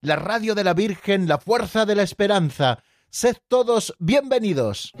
la 0.00 0.16
radio 0.16 0.54
de 0.54 0.64
la 0.64 0.74
Virgen, 0.74 1.26
la 1.26 1.38
fuerza 1.38 1.84
de 1.84 1.94
la 1.94 2.02
esperanza. 2.02 2.82
Sed 3.10 3.36
todos 3.48 3.94
bienvenidos. 3.98 4.92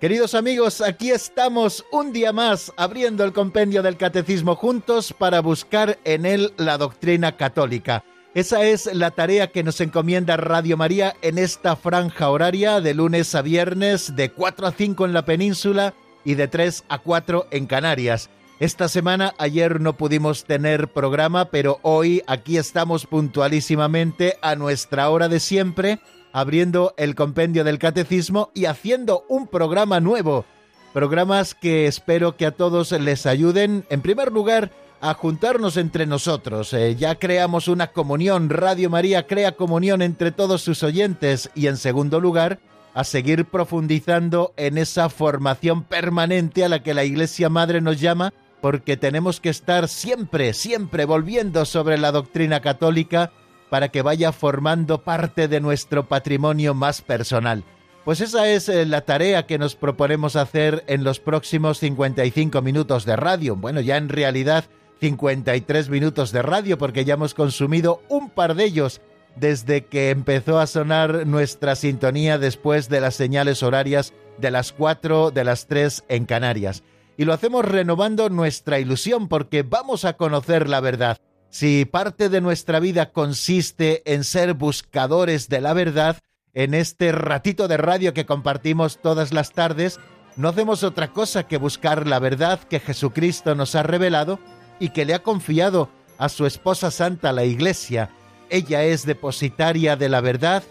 Queridos 0.00 0.34
amigos, 0.34 0.82
aquí 0.82 1.10
estamos 1.10 1.84
un 1.90 2.12
día 2.12 2.32
más 2.32 2.72
abriendo 2.76 3.24
el 3.24 3.32
compendio 3.32 3.82
del 3.82 3.96
catecismo 3.96 4.54
juntos 4.54 5.14
para 5.14 5.40
buscar 5.40 5.98
en 6.04 6.26
él 6.26 6.52
la 6.58 6.76
doctrina 6.76 7.36
católica. 7.38 8.04
Esa 8.34 8.64
es 8.64 8.92
la 8.92 9.12
tarea 9.12 9.52
que 9.52 9.62
nos 9.62 9.80
encomienda 9.80 10.36
Radio 10.36 10.76
María 10.76 11.14
en 11.22 11.38
esta 11.38 11.76
franja 11.76 12.30
horaria 12.30 12.80
de 12.80 12.92
lunes 12.92 13.32
a 13.36 13.42
viernes 13.42 14.16
de 14.16 14.32
4 14.32 14.66
a 14.66 14.72
5 14.72 15.04
en 15.04 15.12
la 15.12 15.24
península 15.24 15.94
y 16.24 16.34
de 16.34 16.48
3 16.48 16.82
a 16.88 16.98
4 16.98 17.46
en 17.52 17.66
Canarias. 17.66 18.30
Esta 18.58 18.88
semana, 18.88 19.34
ayer 19.38 19.80
no 19.80 19.96
pudimos 19.96 20.46
tener 20.46 20.88
programa, 20.88 21.44
pero 21.44 21.78
hoy 21.82 22.24
aquí 22.26 22.56
estamos 22.56 23.06
puntualísimamente 23.06 24.36
a 24.42 24.56
nuestra 24.56 25.10
hora 25.10 25.28
de 25.28 25.38
siempre 25.38 26.00
abriendo 26.32 26.92
el 26.96 27.14
compendio 27.14 27.62
del 27.62 27.78
catecismo 27.78 28.50
y 28.52 28.64
haciendo 28.64 29.24
un 29.28 29.46
programa 29.46 30.00
nuevo. 30.00 30.44
Programas 30.92 31.54
que 31.54 31.86
espero 31.86 32.36
que 32.36 32.46
a 32.46 32.50
todos 32.50 32.90
les 32.90 33.26
ayuden, 33.26 33.84
en 33.90 34.00
primer 34.00 34.32
lugar, 34.32 34.72
a 35.04 35.12
juntarnos 35.12 35.76
entre 35.76 36.06
nosotros. 36.06 36.72
Eh, 36.72 36.96
ya 36.96 37.16
creamos 37.16 37.68
una 37.68 37.88
comunión, 37.88 38.48
Radio 38.48 38.88
María 38.88 39.26
crea 39.26 39.52
comunión 39.52 40.00
entre 40.00 40.32
todos 40.32 40.62
sus 40.62 40.82
oyentes 40.82 41.50
y 41.54 41.66
en 41.66 41.76
segundo 41.76 42.20
lugar, 42.20 42.58
a 42.94 43.04
seguir 43.04 43.44
profundizando 43.44 44.54
en 44.56 44.78
esa 44.78 45.10
formación 45.10 45.82
permanente 45.82 46.64
a 46.64 46.70
la 46.70 46.82
que 46.82 46.94
la 46.94 47.04
Iglesia 47.04 47.50
Madre 47.50 47.82
nos 47.82 48.00
llama, 48.00 48.32
porque 48.62 48.96
tenemos 48.96 49.40
que 49.40 49.50
estar 49.50 49.88
siempre, 49.88 50.54
siempre 50.54 51.04
volviendo 51.04 51.66
sobre 51.66 51.98
la 51.98 52.10
doctrina 52.10 52.60
católica 52.60 53.30
para 53.68 53.88
que 53.88 54.00
vaya 54.00 54.32
formando 54.32 55.02
parte 55.02 55.48
de 55.48 55.60
nuestro 55.60 56.08
patrimonio 56.08 56.72
más 56.72 57.02
personal. 57.02 57.62
Pues 58.06 58.22
esa 58.22 58.48
es 58.48 58.70
eh, 58.70 58.86
la 58.86 59.02
tarea 59.02 59.46
que 59.46 59.58
nos 59.58 59.76
proponemos 59.76 60.34
hacer 60.34 60.82
en 60.86 61.04
los 61.04 61.20
próximos 61.20 61.78
55 61.78 62.62
minutos 62.62 63.04
de 63.04 63.16
radio. 63.16 63.54
Bueno, 63.54 63.82
ya 63.82 63.98
en 63.98 64.08
realidad 64.08 64.64
53 65.00 65.88
minutos 65.88 66.32
de 66.32 66.42
radio 66.42 66.78
porque 66.78 67.04
ya 67.04 67.14
hemos 67.14 67.34
consumido 67.34 68.02
un 68.08 68.30
par 68.30 68.54
de 68.54 68.64
ellos 68.64 69.00
desde 69.36 69.86
que 69.86 70.10
empezó 70.10 70.58
a 70.58 70.66
sonar 70.66 71.26
nuestra 71.26 71.76
sintonía 71.76 72.38
después 72.38 72.88
de 72.88 73.00
las 73.00 73.14
señales 73.14 73.62
horarias 73.62 74.12
de 74.38 74.50
las 74.50 74.72
4, 74.72 75.30
de 75.30 75.44
las 75.44 75.66
3 75.66 76.04
en 76.08 76.24
Canarias. 76.26 76.82
Y 77.16 77.24
lo 77.24 77.32
hacemos 77.32 77.64
renovando 77.64 78.28
nuestra 78.28 78.78
ilusión 78.78 79.28
porque 79.28 79.62
vamos 79.62 80.04
a 80.04 80.14
conocer 80.16 80.68
la 80.68 80.80
verdad 80.80 81.18
si 81.54 81.84
parte 81.84 82.30
de 82.30 82.40
nuestra 82.40 82.80
vida 82.80 83.12
consiste 83.12 84.02
en 84.12 84.24
ser 84.24 84.54
buscadores 84.54 85.48
de 85.48 85.60
la 85.60 85.72
verdad, 85.72 86.18
en 86.52 86.74
este 86.74 87.12
ratito 87.12 87.68
de 87.68 87.76
radio 87.76 88.12
que 88.12 88.26
compartimos 88.26 89.00
todas 89.00 89.32
las 89.32 89.52
tardes, 89.52 90.00
no 90.34 90.48
hacemos 90.48 90.82
otra 90.82 91.12
cosa 91.12 91.46
que 91.46 91.56
buscar 91.56 92.08
la 92.08 92.18
verdad 92.18 92.58
que 92.58 92.80
Jesucristo 92.80 93.54
nos 93.54 93.76
ha 93.76 93.84
revelado 93.84 94.40
y 94.78 94.90
que 94.90 95.04
le 95.04 95.14
ha 95.14 95.22
confiado 95.22 95.88
a 96.18 96.28
su 96.28 96.46
esposa 96.46 96.90
santa, 96.90 97.32
la 97.32 97.44
Iglesia. 97.44 98.10
Ella 98.50 98.84
es 98.84 99.06
depositaria 99.06 99.96
de 99.96 100.08
la 100.08 100.20
verdad 100.20 100.62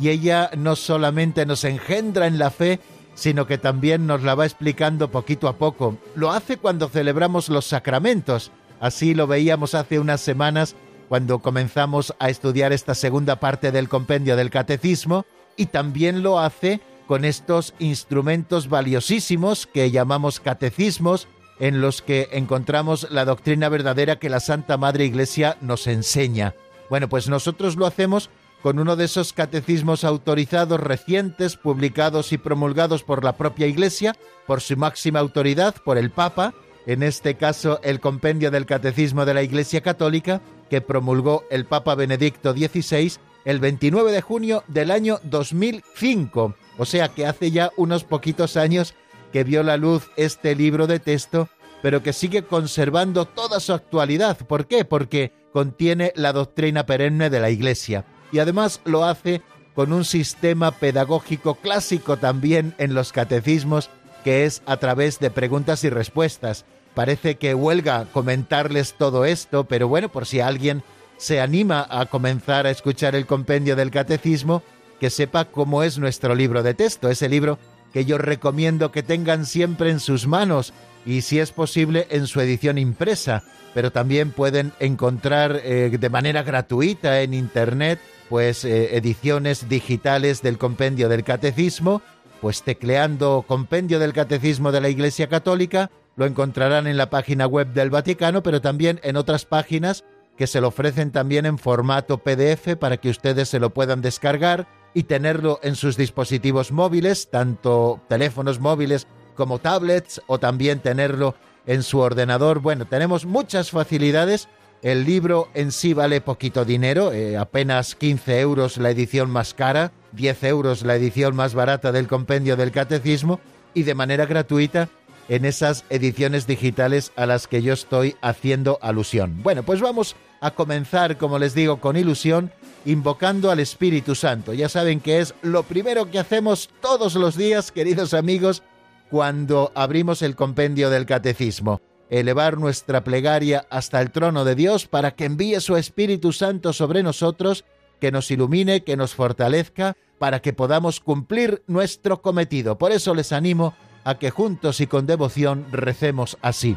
y 0.00 0.08
ella 0.08 0.50
no 0.56 0.76
solamente 0.76 1.46
nos 1.46 1.64
engendra 1.64 2.26
en 2.26 2.38
la 2.38 2.50
fe, 2.50 2.80
sino 3.14 3.46
que 3.46 3.58
también 3.58 4.06
nos 4.06 4.22
la 4.22 4.34
va 4.34 4.46
explicando 4.46 5.10
poquito 5.10 5.48
a 5.48 5.56
poco. 5.58 5.98
Lo 6.14 6.30
hace 6.30 6.56
cuando 6.56 6.88
celebramos 6.88 7.48
los 7.48 7.66
sacramentos, 7.66 8.52
Así 8.82 9.14
lo 9.14 9.28
veíamos 9.28 9.76
hace 9.76 10.00
unas 10.00 10.20
semanas 10.20 10.74
cuando 11.08 11.38
comenzamos 11.38 12.16
a 12.18 12.30
estudiar 12.30 12.72
esta 12.72 12.96
segunda 12.96 13.38
parte 13.38 13.70
del 13.70 13.88
compendio 13.88 14.34
del 14.34 14.50
catecismo 14.50 15.24
y 15.56 15.66
también 15.66 16.24
lo 16.24 16.40
hace 16.40 16.80
con 17.06 17.24
estos 17.24 17.74
instrumentos 17.78 18.68
valiosísimos 18.68 19.68
que 19.68 19.92
llamamos 19.92 20.40
catecismos, 20.40 21.28
en 21.58 21.80
los 21.80 22.02
que 22.02 22.28
encontramos 22.32 23.08
la 23.10 23.24
doctrina 23.24 23.68
verdadera 23.68 24.18
que 24.18 24.30
la 24.30 24.40
Santa 24.40 24.76
Madre 24.76 25.04
Iglesia 25.04 25.56
nos 25.60 25.86
enseña. 25.86 26.54
Bueno, 26.90 27.08
pues 27.08 27.28
nosotros 27.28 27.76
lo 27.76 27.86
hacemos 27.86 28.30
con 28.62 28.78
uno 28.78 28.96
de 28.96 29.04
esos 29.04 29.32
catecismos 29.32 30.04
autorizados 30.04 30.80
recientes, 30.80 31.56
publicados 31.56 32.32
y 32.32 32.38
promulgados 32.38 33.02
por 33.02 33.24
la 33.24 33.36
propia 33.36 33.66
Iglesia, 33.66 34.14
por 34.46 34.60
su 34.60 34.76
máxima 34.76 35.18
autoridad, 35.18 35.74
por 35.84 35.98
el 35.98 36.10
Papa, 36.10 36.54
en 36.86 37.02
este 37.02 37.36
caso 37.36 37.80
el 37.82 38.00
compendio 38.00 38.50
del 38.50 38.66
Catecismo 38.66 39.24
de 39.24 39.34
la 39.34 39.42
Iglesia 39.42 39.80
Católica, 39.80 40.40
que 40.70 40.80
promulgó 40.80 41.44
el 41.50 41.64
Papa 41.64 41.94
Benedicto 41.94 42.52
XVI 42.52 43.12
el 43.44 43.58
29 43.58 44.12
de 44.12 44.20
junio 44.20 44.62
del 44.68 44.90
año 44.90 45.18
2005, 45.24 46.54
o 46.78 46.84
sea 46.84 47.08
que 47.08 47.26
hace 47.26 47.50
ya 47.50 47.70
unos 47.76 48.04
poquitos 48.04 48.56
años 48.56 48.94
que 49.32 49.44
vio 49.44 49.62
la 49.62 49.76
luz 49.76 50.10
este 50.16 50.54
libro 50.54 50.86
de 50.86 51.00
texto, 51.00 51.48
pero 51.82 52.02
que 52.02 52.12
sigue 52.12 52.42
conservando 52.42 53.24
toda 53.24 53.58
su 53.60 53.72
actualidad. 53.72 54.36
¿Por 54.36 54.66
qué? 54.66 54.84
Porque 54.84 55.32
contiene 55.52 56.12
la 56.14 56.32
doctrina 56.32 56.86
perenne 56.86 57.30
de 57.30 57.40
la 57.40 57.50
Iglesia 57.50 58.04
y 58.30 58.38
además 58.38 58.80
lo 58.84 59.04
hace 59.04 59.42
con 59.74 59.92
un 59.92 60.04
sistema 60.04 60.70
pedagógico 60.70 61.56
clásico 61.56 62.16
también 62.18 62.74
en 62.78 62.94
los 62.94 63.12
catecismos 63.12 63.90
que 64.22 64.44
es 64.44 64.62
a 64.66 64.76
través 64.76 65.18
de 65.18 65.30
preguntas 65.30 65.84
y 65.84 65.90
respuestas. 65.90 66.64
Parece 66.94 67.36
que 67.36 67.54
huelga 67.54 68.06
comentarles 68.12 68.94
todo 68.94 69.24
esto, 69.24 69.64
pero 69.64 69.88
bueno, 69.88 70.10
por 70.10 70.26
si 70.26 70.40
alguien 70.40 70.82
se 71.16 71.40
anima 71.40 71.86
a 71.88 72.06
comenzar 72.06 72.66
a 72.66 72.70
escuchar 72.70 73.14
el 73.14 73.26
compendio 73.26 73.76
del 73.76 73.90
catecismo, 73.90 74.62
que 75.00 75.10
sepa 75.10 75.46
cómo 75.46 75.82
es 75.82 75.98
nuestro 75.98 76.34
libro 76.34 76.62
de 76.62 76.74
texto, 76.74 77.08
ese 77.08 77.28
libro 77.28 77.58
que 77.92 78.04
yo 78.04 78.18
recomiendo 78.18 78.92
que 78.92 79.02
tengan 79.02 79.46
siempre 79.46 79.90
en 79.90 80.00
sus 80.00 80.26
manos 80.26 80.72
y 81.04 81.22
si 81.22 81.38
es 81.40 81.52
posible 81.52 82.06
en 82.10 82.26
su 82.26 82.40
edición 82.40 82.78
impresa, 82.78 83.42
pero 83.74 83.90
también 83.90 84.30
pueden 84.30 84.72
encontrar 84.80 85.60
eh, 85.64 85.96
de 85.98 86.10
manera 86.10 86.42
gratuita 86.42 87.22
en 87.22 87.34
internet 87.34 87.98
pues 88.28 88.64
eh, 88.64 88.96
ediciones 88.96 89.68
digitales 89.68 90.42
del 90.42 90.58
compendio 90.58 91.08
del 91.08 91.24
catecismo. 91.24 92.02
Pues 92.40 92.62
tecleando 92.62 93.44
Compendio 93.46 94.00
del 94.00 94.12
Catecismo 94.12 94.72
de 94.72 94.80
la 94.80 94.88
Iglesia 94.88 95.28
Católica, 95.28 95.92
lo 96.16 96.26
encontrarán 96.26 96.88
en 96.88 96.96
la 96.96 97.08
página 97.08 97.46
web 97.46 97.68
del 97.68 97.90
Vaticano, 97.90 98.42
pero 98.42 98.60
también 98.60 98.98
en 99.04 99.16
otras 99.16 99.44
páginas 99.44 100.02
que 100.36 100.46
se 100.46 100.60
lo 100.60 100.68
ofrecen 100.68 101.12
también 101.12 101.46
en 101.46 101.58
formato 101.58 102.18
PDF 102.18 102.76
para 102.80 102.96
que 102.96 103.10
ustedes 103.10 103.48
se 103.48 103.60
lo 103.60 103.70
puedan 103.70 104.00
descargar 104.00 104.66
y 104.94 105.04
tenerlo 105.04 105.60
en 105.62 105.76
sus 105.76 105.96
dispositivos 105.96 106.72
móviles, 106.72 107.30
tanto 107.30 108.00
teléfonos 108.08 108.60
móviles 108.60 109.06
como 109.34 109.58
tablets, 109.58 110.20
o 110.26 110.38
también 110.38 110.80
tenerlo 110.80 111.34
en 111.66 111.82
su 111.82 111.98
ordenador. 111.98 112.60
Bueno, 112.60 112.86
tenemos 112.86 113.24
muchas 113.24 113.70
facilidades 113.70 114.48
el 114.82 115.04
libro 115.04 115.48
en 115.54 115.70
sí 115.70 115.94
vale 115.94 116.20
poquito 116.20 116.64
dinero, 116.64 117.12
eh, 117.12 117.36
apenas 117.36 117.94
15 117.94 118.40
euros 118.40 118.78
la 118.78 118.90
edición 118.90 119.30
más 119.30 119.54
cara, 119.54 119.92
10 120.12 120.42
euros 120.44 120.82
la 120.82 120.96
edición 120.96 121.36
más 121.36 121.54
barata 121.54 121.92
del 121.92 122.08
compendio 122.08 122.56
del 122.56 122.72
catecismo 122.72 123.40
y 123.74 123.84
de 123.84 123.94
manera 123.94 124.26
gratuita 124.26 124.88
en 125.28 125.44
esas 125.44 125.84
ediciones 125.88 126.48
digitales 126.48 127.12
a 127.14 127.26
las 127.26 127.46
que 127.46 127.62
yo 127.62 127.72
estoy 127.72 128.16
haciendo 128.20 128.78
alusión. 128.82 129.40
Bueno, 129.44 129.62
pues 129.62 129.80
vamos 129.80 130.16
a 130.40 130.50
comenzar, 130.50 131.16
como 131.16 131.38
les 131.38 131.54
digo, 131.54 131.78
con 131.78 131.96
ilusión, 131.96 132.50
invocando 132.84 133.50
al 133.50 133.60
Espíritu 133.60 134.14
Santo. 134.14 134.52
Ya 134.52 134.68
saben 134.68 135.00
que 135.00 135.20
es 135.20 135.34
lo 135.42 135.62
primero 135.62 136.10
que 136.10 136.18
hacemos 136.18 136.70
todos 136.80 137.14
los 137.14 137.36
días, 137.36 137.72
queridos 137.72 138.14
amigos, 138.14 138.62
cuando 139.10 139.72
abrimos 139.74 140.22
el 140.22 140.36
compendio 140.36 140.90
del 140.90 141.06
catecismo 141.06 141.80
elevar 142.12 142.58
nuestra 142.58 143.04
plegaria 143.04 143.66
hasta 143.70 144.02
el 144.02 144.10
trono 144.10 144.44
de 144.44 144.54
Dios 144.54 144.86
para 144.86 145.12
que 145.12 145.24
envíe 145.24 145.58
su 145.60 145.76
Espíritu 145.76 146.32
Santo 146.32 146.74
sobre 146.74 147.02
nosotros, 147.02 147.64
que 148.00 148.12
nos 148.12 148.30
ilumine, 148.30 148.84
que 148.84 148.98
nos 148.98 149.14
fortalezca, 149.14 149.96
para 150.18 150.42
que 150.42 150.52
podamos 150.52 151.00
cumplir 151.00 151.62
nuestro 151.66 152.20
cometido. 152.20 152.76
Por 152.76 152.92
eso 152.92 153.14
les 153.14 153.32
animo 153.32 153.74
a 154.04 154.18
que 154.18 154.30
juntos 154.30 154.82
y 154.82 154.86
con 154.86 155.06
devoción 155.06 155.66
recemos 155.72 156.36
así. 156.42 156.76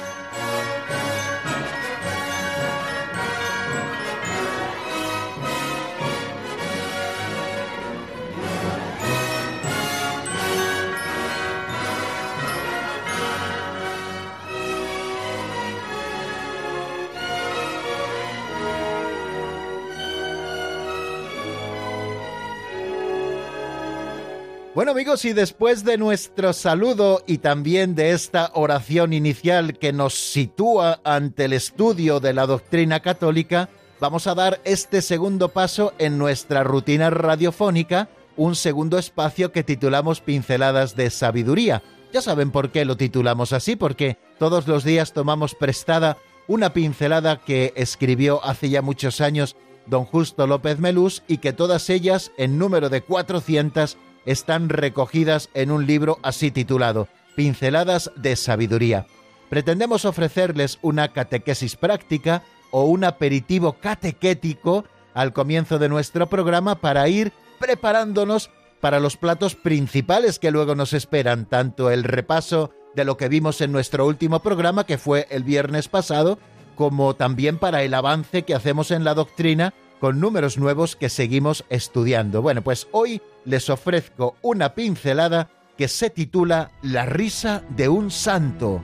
Bueno 24.73 24.91
amigos, 24.91 25.25
y 25.25 25.33
después 25.33 25.83
de 25.83 25.97
nuestro 25.97 26.53
saludo 26.53 27.23
y 27.27 27.39
también 27.39 27.93
de 27.93 28.11
esta 28.11 28.51
oración 28.53 29.11
inicial 29.11 29.77
que 29.77 29.91
nos 29.91 30.13
sitúa 30.13 31.01
ante 31.03 31.43
el 31.43 31.51
estudio 31.51 32.21
de 32.21 32.31
la 32.31 32.45
doctrina 32.45 33.01
católica, 33.01 33.67
vamos 33.99 34.27
a 34.27 34.33
dar 34.33 34.61
este 34.63 35.01
segundo 35.01 35.49
paso 35.49 35.91
en 35.97 36.17
nuestra 36.17 36.63
rutina 36.63 37.09
radiofónica, 37.09 38.07
un 38.37 38.55
segundo 38.55 38.97
espacio 38.97 39.51
que 39.51 39.65
titulamos 39.65 40.21
Pinceladas 40.21 40.95
de 40.95 41.09
Sabiduría. 41.09 41.83
Ya 42.13 42.21
saben 42.21 42.49
por 42.49 42.71
qué 42.71 42.85
lo 42.85 42.95
titulamos 42.95 43.51
así, 43.51 43.75
porque 43.75 44.17
todos 44.39 44.69
los 44.69 44.85
días 44.85 45.11
tomamos 45.11 45.53
prestada 45.53 46.17
una 46.47 46.71
pincelada 46.71 47.41
que 47.41 47.73
escribió 47.75 48.41
hace 48.45 48.69
ya 48.69 48.81
muchos 48.81 49.19
años 49.19 49.57
don 49.85 50.05
Justo 50.05 50.47
López 50.47 50.79
Melús 50.79 51.23
y 51.27 51.39
que 51.39 51.51
todas 51.51 51.89
ellas, 51.89 52.31
en 52.37 52.57
número 52.57 52.89
de 52.89 53.01
400, 53.01 53.97
están 54.25 54.69
recogidas 54.69 55.49
en 55.53 55.71
un 55.71 55.85
libro 55.85 56.19
así 56.23 56.51
titulado 56.51 57.07
Pinceladas 57.35 58.11
de 58.15 58.35
Sabiduría. 58.35 59.07
Pretendemos 59.49 60.05
ofrecerles 60.05 60.79
una 60.81 61.09
catequesis 61.09 61.75
práctica 61.75 62.43
o 62.71 62.85
un 62.85 63.03
aperitivo 63.03 63.73
catequético 63.73 64.85
al 65.13 65.33
comienzo 65.33 65.77
de 65.77 65.89
nuestro 65.89 66.27
programa 66.27 66.75
para 66.75 67.07
ir 67.09 67.33
preparándonos 67.59 68.49
para 68.79 68.99
los 68.99 69.17
platos 69.17 69.55
principales 69.55 70.39
que 70.39 70.51
luego 70.51 70.75
nos 70.75 70.93
esperan, 70.93 71.45
tanto 71.45 71.91
el 71.91 72.03
repaso 72.03 72.71
de 72.95 73.05
lo 73.05 73.17
que 73.17 73.29
vimos 73.29 73.61
en 73.61 73.71
nuestro 73.71 74.07
último 74.07 74.41
programa, 74.41 74.85
que 74.85 74.97
fue 74.97 75.27
el 75.29 75.43
viernes 75.43 75.87
pasado, 75.87 76.39
como 76.75 77.15
también 77.15 77.57
para 77.57 77.83
el 77.83 77.93
avance 77.93 78.43
que 78.43 78.55
hacemos 78.55 78.91
en 78.91 79.03
la 79.03 79.13
doctrina 79.13 79.73
con 80.01 80.19
números 80.19 80.57
nuevos 80.57 80.95
que 80.95 81.09
seguimos 81.09 81.63
estudiando. 81.69 82.41
Bueno, 82.41 82.63
pues 82.63 82.87
hoy 82.91 83.21
les 83.45 83.69
ofrezco 83.69 84.35
una 84.41 84.73
pincelada 84.73 85.51
que 85.77 85.87
se 85.87 86.09
titula 86.09 86.71
La 86.81 87.05
risa 87.05 87.63
de 87.69 87.87
un 87.87 88.09
santo. 88.09 88.81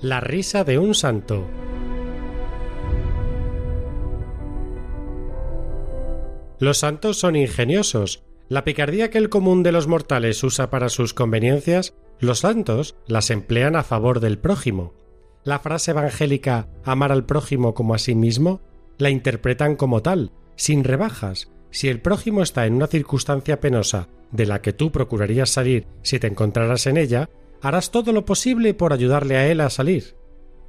La 0.00 0.18
risa 0.18 0.64
de 0.64 0.78
un 0.80 0.96
santo. 0.96 1.46
Los 6.58 6.78
santos 6.78 7.16
son 7.20 7.36
ingeniosos, 7.36 8.23
la 8.48 8.64
picardía 8.64 9.10
que 9.10 9.18
el 9.18 9.30
común 9.30 9.62
de 9.62 9.72
los 9.72 9.86
mortales 9.86 10.42
usa 10.44 10.70
para 10.70 10.88
sus 10.88 11.14
conveniencias, 11.14 11.94
los 12.20 12.40
santos 12.40 12.96
las 13.06 13.30
emplean 13.30 13.76
a 13.76 13.82
favor 13.82 14.20
del 14.20 14.38
prójimo. 14.38 14.92
La 15.44 15.58
frase 15.58 15.92
evangélica 15.92 16.68
amar 16.84 17.12
al 17.12 17.24
prójimo 17.24 17.74
como 17.74 17.94
a 17.94 17.98
sí 17.98 18.14
mismo 18.14 18.60
la 18.98 19.10
interpretan 19.10 19.76
como 19.76 20.02
tal, 20.02 20.32
sin 20.56 20.84
rebajas. 20.84 21.50
Si 21.70 21.88
el 21.88 22.00
prójimo 22.00 22.42
está 22.42 22.66
en 22.66 22.74
una 22.74 22.86
circunstancia 22.86 23.60
penosa 23.60 24.08
de 24.30 24.46
la 24.46 24.62
que 24.62 24.72
tú 24.72 24.92
procurarías 24.92 25.50
salir 25.50 25.86
si 26.02 26.18
te 26.18 26.26
encontraras 26.26 26.86
en 26.86 26.96
ella, 26.96 27.28
harás 27.60 27.90
todo 27.90 28.12
lo 28.12 28.24
posible 28.24 28.74
por 28.74 28.92
ayudarle 28.92 29.36
a 29.36 29.48
él 29.48 29.60
a 29.60 29.70
salir. 29.70 30.16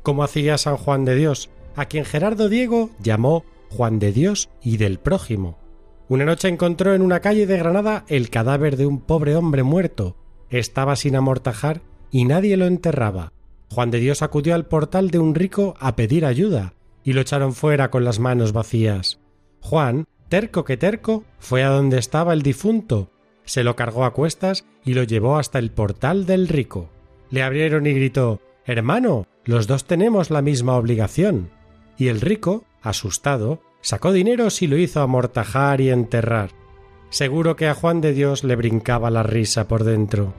Como 0.01 0.23
hacía 0.23 0.57
San 0.57 0.77
Juan 0.77 1.05
de 1.05 1.15
Dios, 1.15 1.49
a 1.75 1.85
quien 1.85 2.05
Gerardo 2.05 2.49
Diego 2.49 2.89
llamó 2.99 3.43
Juan 3.69 3.99
de 3.99 4.11
Dios 4.11 4.49
y 4.61 4.77
del 4.77 4.99
prójimo. 4.99 5.64
Una 6.07 6.25
noche 6.25 6.47
encontró 6.47 6.93
en 6.93 7.01
una 7.01 7.19
calle 7.19 7.47
de 7.47 7.57
Granada 7.57 8.05
el 8.07 8.29
cadáver 8.29 8.77
de 8.77 8.85
un 8.85 8.99
pobre 8.99 9.35
hombre 9.35 9.63
muerto. 9.63 10.15
Estaba 10.49 10.95
sin 10.95 11.15
amortajar 11.15 11.81
y 12.11 12.25
nadie 12.25 12.57
lo 12.57 12.65
enterraba. 12.65 13.31
Juan 13.71 13.89
de 13.89 13.99
Dios 13.99 14.21
acudió 14.21 14.53
al 14.53 14.67
portal 14.67 15.09
de 15.09 15.19
un 15.19 15.33
rico 15.33 15.75
a 15.79 15.95
pedir 15.95 16.25
ayuda 16.25 16.73
y 17.03 17.13
lo 17.13 17.21
echaron 17.21 17.53
fuera 17.53 17.89
con 17.89 18.03
las 18.03 18.19
manos 18.19 18.53
vacías. 18.53 19.19
Juan, 19.61 20.05
terco 20.29 20.63
que 20.63 20.77
terco, 20.77 21.23
fue 21.39 21.63
a 21.63 21.69
donde 21.69 21.97
estaba 21.97 22.33
el 22.33 22.43
difunto, 22.43 23.09
se 23.45 23.63
lo 23.63 23.75
cargó 23.75 24.05
a 24.05 24.13
cuestas 24.13 24.65
y 24.83 24.93
lo 24.93 25.03
llevó 25.03 25.37
hasta 25.37 25.59
el 25.59 25.71
portal 25.71 26.25
del 26.25 26.47
rico. 26.47 26.89
Le 27.29 27.43
abrieron 27.43 27.87
y 27.87 27.93
gritó 27.93 28.41
Hermano, 28.65 29.27
los 29.43 29.67
dos 29.67 29.85
tenemos 29.85 30.31
la 30.31 30.41
misma 30.41 30.75
obligación. 30.75 31.49
Y 31.97 32.07
el 32.07 32.21
rico, 32.21 32.65
asustado, 32.81 33.61
Sacó 33.85 34.11
dineros 34.11 34.63
y 34.63 34.67
lo 34.67 34.79
hizo 34.79 34.99
amortajar 34.99 35.79
y 35.79 35.91
enterrar. 35.91 36.49
Seguro 37.11 37.55
que 37.55 37.67
a 37.67 37.75
Juan 37.75 38.01
de 38.01 38.13
Dios 38.13 38.43
le 38.43 38.55
brincaba 38.55 39.11
la 39.11 39.21
risa 39.21 39.67
por 39.67 39.83
dentro. 39.83 40.33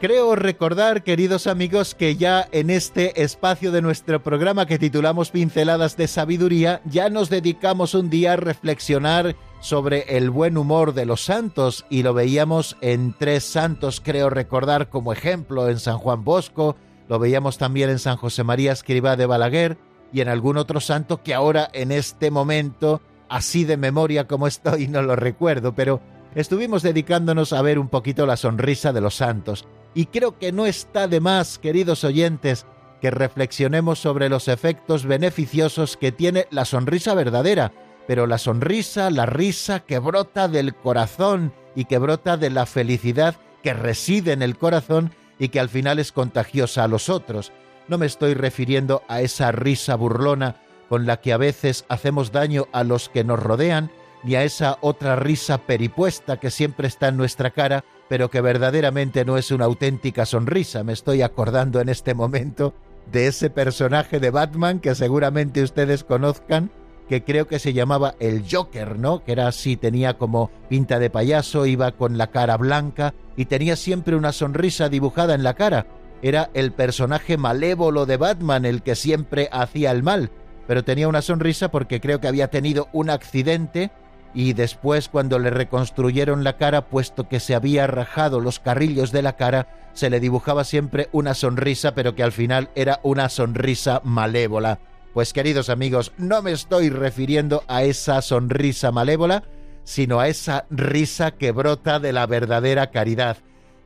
Creo 0.00 0.36
recordar, 0.36 1.02
queridos 1.02 1.48
amigos, 1.48 1.96
que 1.96 2.14
ya 2.14 2.48
en 2.52 2.70
este 2.70 3.20
espacio 3.20 3.72
de 3.72 3.82
nuestro 3.82 4.22
programa 4.22 4.66
que 4.66 4.78
titulamos 4.78 5.32
Pinceladas 5.32 5.96
de 5.96 6.06
Sabiduría, 6.06 6.82
ya 6.84 7.10
nos 7.10 7.30
dedicamos 7.30 7.94
un 7.94 8.10
día 8.10 8.34
a 8.34 8.36
reflexionar 8.36 9.34
sobre 9.58 10.16
el 10.16 10.30
buen 10.30 10.56
humor 10.56 10.94
de 10.94 11.04
los 11.04 11.24
santos 11.24 11.84
y 11.90 12.04
lo 12.04 12.14
veíamos 12.14 12.76
en 12.80 13.12
tres 13.18 13.42
santos, 13.42 14.00
creo 14.00 14.30
recordar 14.30 14.88
como 14.88 15.12
ejemplo, 15.12 15.68
en 15.68 15.80
San 15.80 15.98
Juan 15.98 16.22
Bosco, 16.22 16.76
lo 17.08 17.18
veíamos 17.18 17.58
también 17.58 17.90
en 17.90 17.98
San 17.98 18.16
José 18.16 18.44
María 18.44 18.72
Escribá 18.72 19.16
de 19.16 19.26
Balaguer 19.26 19.76
y 20.12 20.20
en 20.20 20.28
algún 20.28 20.56
otro 20.56 20.80
santo 20.80 21.22
que 21.22 21.34
ahora 21.34 21.68
en 21.72 21.92
este 21.92 22.30
momento, 22.30 23.00
así 23.28 23.64
de 23.64 23.76
memoria 23.76 24.26
como 24.26 24.46
estoy, 24.46 24.88
no 24.88 25.02
lo 25.02 25.16
recuerdo, 25.16 25.74
pero 25.74 26.00
estuvimos 26.34 26.82
dedicándonos 26.82 27.52
a 27.52 27.62
ver 27.62 27.78
un 27.78 27.88
poquito 27.88 28.26
la 28.26 28.36
sonrisa 28.36 28.92
de 28.92 29.00
los 29.00 29.16
santos. 29.16 29.66
Y 29.94 30.06
creo 30.06 30.38
que 30.38 30.52
no 30.52 30.66
está 30.66 31.08
de 31.08 31.20
más, 31.20 31.58
queridos 31.58 32.04
oyentes, 32.04 32.66
que 33.00 33.10
reflexionemos 33.10 33.98
sobre 33.98 34.28
los 34.28 34.48
efectos 34.48 35.04
beneficiosos 35.04 35.96
que 35.96 36.10
tiene 36.10 36.46
la 36.50 36.64
sonrisa 36.64 37.14
verdadera, 37.14 37.72
pero 38.06 38.26
la 38.26 38.38
sonrisa, 38.38 39.10
la 39.10 39.26
risa 39.26 39.80
que 39.80 39.98
brota 39.98 40.48
del 40.48 40.74
corazón 40.74 41.52
y 41.74 41.84
que 41.84 41.98
brota 41.98 42.36
de 42.36 42.50
la 42.50 42.66
felicidad 42.66 43.36
que 43.62 43.74
reside 43.74 44.32
en 44.32 44.42
el 44.42 44.56
corazón 44.56 45.12
y 45.44 45.50
que 45.50 45.60
al 45.60 45.68
final 45.68 45.98
es 45.98 46.10
contagiosa 46.10 46.84
a 46.84 46.88
los 46.88 47.10
otros. 47.10 47.52
No 47.86 47.98
me 47.98 48.06
estoy 48.06 48.32
refiriendo 48.32 49.02
a 49.08 49.20
esa 49.20 49.52
risa 49.52 49.94
burlona 49.94 50.56
con 50.88 51.06
la 51.06 51.20
que 51.20 51.34
a 51.34 51.36
veces 51.36 51.84
hacemos 51.88 52.32
daño 52.32 52.66
a 52.72 52.82
los 52.82 53.10
que 53.10 53.24
nos 53.24 53.38
rodean, 53.38 53.90
ni 54.22 54.36
a 54.36 54.42
esa 54.42 54.78
otra 54.80 55.16
risa 55.16 55.58
peripuesta 55.58 56.38
que 56.38 56.50
siempre 56.50 56.88
está 56.88 57.08
en 57.08 57.18
nuestra 57.18 57.50
cara, 57.50 57.84
pero 58.08 58.30
que 58.30 58.40
verdaderamente 58.40 59.26
no 59.26 59.36
es 59.36 59.50
una 59.50 59.66
auténtica 59.66 60.24
sonrisa. 60.24 60.82
Me 60.82 60.94
estoy 60.94 61.20
acordando 61.20 61.80
en 61.80 61.90
este 61.90 62.14
momento 62.14 62.74
de 63.12 63.26
ese 63.26 63.50
personaje 63.50 64.20
de 64.20 64.30
Batman 64.30 64.80
que 64.80 64.94
seguramente 64.94 65.62
ustedes 65.62 66.04
conozcan, 66.04 66.70
que 67.08 67.22
creo 67.22 67.46
que 67.46 67.58
se 67.58 67.72
llamaba 67.72 68.14
el 68.18 68.44
Joker, 68.50 68.98
¿no? 68.98 69.24
Que 69.24 69.32
era 69.32 69.48
así, 69.48 69.76
tenía 69.76 70.14
como 70.14 70.50
pinta 70.68 70.98
de 70.98 71.10
payaso, 71.10 71.66
iba 71.66 71.92
con 71.92 72.18
la 72.18 72.28
cara 72.28 72.56
blanca 72.56 73.14
y 73.36 73.46
tenía 73.46 73.76
siempre 73.76 74.16
una 74.16 74.32
sonrisa 74.32 74.88
dibujada 74.88 75.34
en 75.34 75.42
la 75.42 75.54
cara. 75.54 75.86
Era 76.22 76.50
el 76.54 76.72
personaje 76.72 77.36
malévolo 77.36 78.06
de 78.06 78.16
Batman 78.16 78.64
el 78.64 78.82
que 78.82 78.94
siempre 78.94 79.48
hacía 79.52 79.90
el 79.90 80.02
mal, 80.02 80.30
pero 80.66 80.82
tenía 80.82 81.08
una 81.08 81.20
sonrisa 81.20 81.70
porque 81.70 82.00
creo 82.00 82.20
que 82.20 82.28
había 82.28 82.48
tenido 82.48 82.88
un 82.92 83.10
accidente 83.10 83.90
y 84.32 84.54
después 84.54 85.08
cuando 85.08 85.38
le 85.38 85.50
reconstruyeron 85.50 86.42
la 86.42 86.56
cara, 86.56 86.86
puesto 86.86 87.28
que 87.28 87.40
se 87.40 87.54
había 87.54 87.86
rajado 87.86 88.40
los 88.40 88.58
carrillos 88.58 89.12
de 89.12 89.22
la 89.22 89.36
cara, 89.36 89.68
se 89.92 90.10
le 90.10 90.18
dibujaba 90.18 90.64
siempre 90.64 91.08
una 91.12 91.34
sonrisa, 91.34 91.94
pero 91.94 92.16
que 92.16 92.24
al 92.24 92.32
final 92.32 92.70
era 92.74 92.98
una 93.04 93.28
sonrisa 93.28 94.00
malévola. 94.02 94.80
Pues 95.14 95.32
queridos 95.32 95.70
amigos, 95.70 96.10
no 96.18 96.42
me 96.42 96.50
estoy 96.50 96.90
refiriendo 96.90 97.62
a 97.68 97.84
esa 97.84 98.20
sonrisa 98.20 98.90
malévola, 98.90 99.44
sino 99.84 100.18
a 100.18 100.26
esa 100.26 100.66
risa 100.70 101.30
que 101.30 101.52
brota 101.52 102.00
de 102.00 102.12
la 102.12 102.26
verdadera 102.26 102.90
caridad, 102.90 103.36